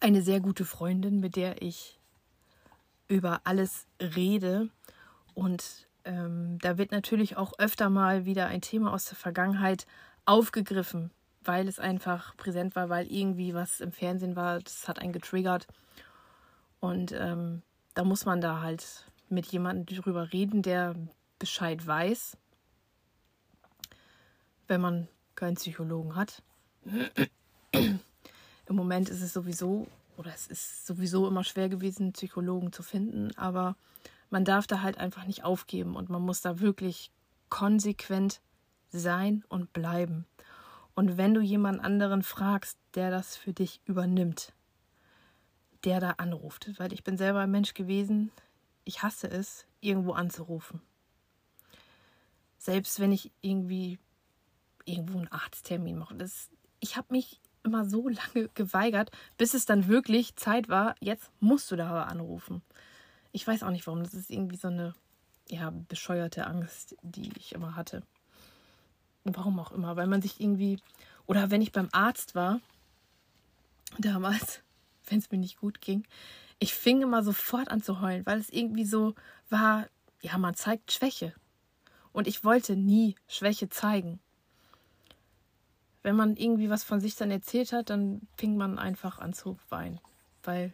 eine 0.00 0.22
sehr 0.22 0.40
gute 0.40 0.64
Freundin, 0.64 1.20
mit 1.20 1.36
der 1.36 1.62
ich 1.62 1.98
über 3.08 3.42
alles 3.44 3.86
rede. 4.00 4.70
Und 5.34 5.86
ähm, 6.04 6.58
da 6.60 6.78
wird 6.78 6.92
natürlich 6.92 7.36
auch 7.36 7.52
öfter 7.58 7.90
mal 7.90 8.24
wieder 8.24 8.46
ein 8.46 8.62
Thema 8.62 8.92
aus 8.92 9.06
der 9.06 9.16
Vergangenheit 9.16 9.86
aufgegriffen, 10.24 11.10
weil 11.42 11.68
es 11.68 11.78
einfach 11.78 12.36
präsent 12.36 12.76
war, 12.76 12.88
weil 12.88 13.10
irgendwie 13.10 13.54
was 13.54 13.80
im 13.80 13.92
Fernsehen 13.92 14.36
war, 14.36 14.60
das 14.60 14.88
hat 14.88 14.98
einen 14.98 15.12
getriggert. 15.12 15.66
Und 16.80 17.12
ähm, 17.12 17.62
da 17.94 18.04
muss 18.04 18.24
man 18.24 18.40
da 18.40 18.62
halt 18.62 19.10
mit 19.30 19.46
jemandem 19.46 19.86
drüber 19.86 20.32
reden, 20.32 20.62
der 20.62 20.94
Bescheid 21.38 21.86
weiß, 21.86 22.36
wenn 24.68 24.80
man 24.80 25.08
keinen 25.34 25.56
Psychologen 25.56 26.16
hat. 26.16 26.42
Im 27.72 28.76
Moment 28.76 29.08
ist 29.08 29.22
es 29.22 29.32
sowieso, 29.32 29.86
oder 30.16 30.32
es 30.34 30.46
ist 30.46 30.86
sowieso 30.86 31.26
immer 31.26 31.44
schwer 31.44 31.68
gewesen, 31.68 32.12
Psychologen 32.12 32.72
zu 32.72 32.82
finden, 32.82 33.36
aber 33.36 33.76
man 34.30 34.44
darf 34.44 34.66
da 34.66 34.82
halt 34.82 34.98
einfach 34.98 35.26
nicht 35.26 35.44
aufgeben 35.44 35.96
und 35.96 36.08
man 36.08 36.22
muss 36.22 36.40
da 36.40 36.60
wirklich 36.60 37.10
konsequent 37.48 38.40
sein 38.90 39.44
und 39.48 39.72
bleiben. 39.72 40.26
Und 40.94 41.16
wenn 41.16 41.34
du 41.34 41.40
jemand 41.40 41.80
anderen 41.82 42.22
fragst, 42.22 42.78
der 42.94 43.10
das 43.10 43.36
für 43.36 43.52
dich 43.52 43.80
übernimmt, 43.86 44.52
der 45.84 46.00
da 46.00 46.10
anruft, 46.12 46.78
weil 46.78 46.92
ich 46.92 47.02
bin 47.04 47.16
selber 47.16 47.40
ein 47.40 47.50
Mensch 47.50 47.74
gewesen, 47.74 48.30
ich 48.90 49.04
hasse 49.04 49.28
es, 49.30 49.66
irgendwo 49.80 50.14
anzurufen. 50.14 50.82
Selbst 52.58 52.98
wenn 52.98 53.12
ich 53.12 53.30
irgendwie 53.40 54.00
irgendwo 54.84 55.18
einen 55.18 55.28
Arzttermin 55.28 55.96
mache. 55.96 56.16
Das, 56.16 56.50
ich 56.80 56.96
habe 56.96 57.06
mich 57.12 57.40
immer 57.62 57.88
so 57.88 58.08
lange 58.08 58.48
geweigert, 58.54 59.12
bis 59.38 59.54
es 59.54 59.64
dann 59.64 59.86
wirklich 59.86 60.34
Zeit 60.34 60.68
war, 60.68 60.96
jetzt 60.98 61.30
musst 61.38 61.70
du 61.70 61.76
da 61.76 61.88
aber 61.88 62.08
anrufen. 62.08 62.62
Ich 63.30 63.46
weiß 63.46 63.62
auch 63.62 63.70
nicht 63.70 63.86
warum. 63.86 64.02
Das 64.02 64.12
ist 64.12 64.28
irgendwie 64.28 64.56
so 64.56 64.66
eine 64.66 64.96
ja, 65.48 65.70
bescheuerte 65.70 66.48
Angst, 66.48 66.96
die 67.02 67.30
ich 67.38 67.54
immer 67.54 67.76
hatte. 67.76 68.02
Warum 69.22 69.60
auch 69.60 69.70
immer, 69.70 69.94
weil 69.94 70.08
man 70.08 70.20
sich 70.20 70.40
irgendwie. 70.40 70.80
Oder 71.26 71.52
wenn 71.52 71.62
ich 71.62 71.70
beim 71.70 71.90
Arzt 71.92 72.34
war, 72.34 72.60
damals, 73.98 74.62
wenn 75.08 75.20
es 75.20 75.30
mir 75.30 75.38
nicht 75.38 75.60
gut 75.60 75.80
ging, 75.80 76.04
ich 76.60 76.74
fing 76.74 77.02
immer 77.02 77.24
sofort 77.24 77.70
an 77.70 77.82
zu 77.82 78.00
heulen, 78.00 78.24
weil 78.26 78.38
es 78.38 78.50
irgendwie 78.50 78.84
so 78.84 79.14
war, 79.48 79.88
ja, 80.20 80.36
man 80.38 80.54
zeigt 80.54 80.92
Schwäche. 80.92 81.34
Und 82.12 82.28
ich 82.28 82.44
wollte 82.44 82.76
nie 82.76 83.16
Schwäche 83.26 83.70
zeigen. 83.70 84.20
Wenn 86.02 86.16
man 86.16 86.36
irgendwie 86.36 86.70
was 86.70 86.84
von 86.84 87.00
sich 87.00 87.16
dann 87.16 87.30
erzählt 87.30 87.72
hat, 87.72 87.90
dann 87.90 88.28
fing 88.36 88.56
man 88.56 88.78
einfach 88.78 89.18
an 89.18 89.32
zu 89.32 89.58
weinen, 89.70 90.00
weil 90.42 90.72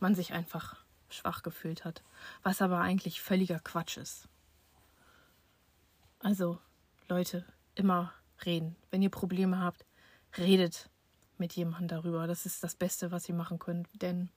man 0.00 0.14
sich 0.14 0.32
einfach 0.32 0.76
schwach 1.08 1.42
gefühlt 1.42 1.84
hat, 1.84 2.02
was 2.42 2.62
aber 2.62 2.80
eigentlich 2.80 3.20
völliger 3.20 3.58
Quatsch 3.58 3.96
ist. 3.96 4.28
Also, 6.20 6.58
Leute, 7.08 7.44
immer 7.74 8.12
reden. 8.44 8.76
Wenn 8.90 9.02
ihr 9.02 9.10
Probleme 9.10 9.60
habt, 9.60 9.84
redet 10.38 10.88
mit 11.38 11.54
jemandem 11.54 11.88
darüber. 11.88 12.26
Das 12.26 12.46
ist 12.46 12.62
das 12.62 12.74
Beste, 12.74 13.10
was 13.10 13.28
ihr 13.28 13.34
machen 13.34 13.58
könnt, 13.58 13.88
denn 14.00 14.30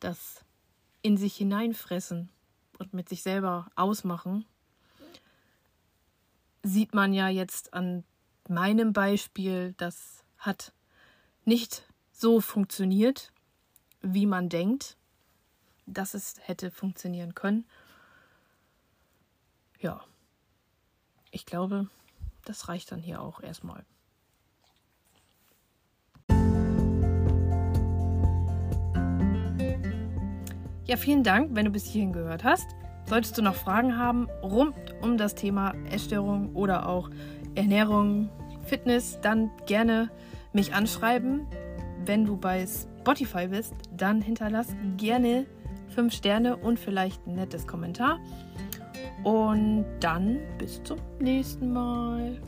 das 0.00 0.44
in 1.02 1.16
sich 1.16 1.36
hineinfressen 1.36 2.30
und 2.78 2.94
mit 2.94 3.08
sich 3.08 3.22
selber 3.22 3.68
ausmachen, 3.74 4.44
sieht 6.62 6.94
man 6.94 7.12
ja 7.12 7.28
jetzt 7.28 7.74
an 7.74 8.04
meinem 8.48 8.92
Beispiel, 8.92 9.74
das 9.76 10.24
hat 10.38 10.72
nicht 11.44 11.86
so 12.12 12.40
funktioniert, 12.40 13.32
wie 14.02 14.26
man 14.26 14.48
denkt 14.48 14.96
dass 15.86 16.14
es 16.14 16.34
hätte 16.42 16.70
funktionieren 16.70 17.34
können. 17.34 17.64
Ja, 19.80 20.04
ich 21.30 21.46
glaube, 21.46 21.88
das 22.44 22.68
reicht 22.68 22.92
dann 22.92 23.00
hier 23.00 23.20
auch 23.22 23.40
erstmal. 23.40 23.84
Ja, 30.86 30.96
vielen 30.96 31.24
Dank, 31.24 31.50
wenn 31.52 31.64
du 31.64 31.72
bis 31.72 31.84
hierhin 31.84 32.12
gehört 32.12 32.44
hast. 32.44 32.76
Solltest 33.06 33.36
du 33.36 33.42
noch 33.42 33.56
Fragen 33.56 33.98
haben 33.98 34.28
rund 34.42 34.76
um 35.02 35.18
das 35.18 35.34
Thema 35.34 35.74
Essstörung 35.90 36.54
oder 36.54 36.88
auch 36.88 37.10
Ernährung, 37.56 38.28
Fitness, 38.66 39.18
dann 39.20 39.50
gerne 39.66 40.10
mich 40.52 40.74
anschreiben. 40.74 41.46
Wenn 42.04 42.24
du 42.24 42.36
bei 42.36 42.66
Spotify 42.66 43.48
bist, 43.48 43.74
dann 43.96 44.20
hinterlass 44.20 44.68
gerne 44.96 45.46
5 45.88 46.12
Sterne 46.14 46.56
und 46.56 46.78
vielleicht 46.78 47.26
ein 47.26 47.34
nettes 47.34 47.66
Kommentar. 47.66 48.20
Und 49.24 49.84
dann 49.98 50.38
bis 50.58 50.80
zum 50.84 50.98
nächsten 51.18 51.72
Mal. 51.72 52.40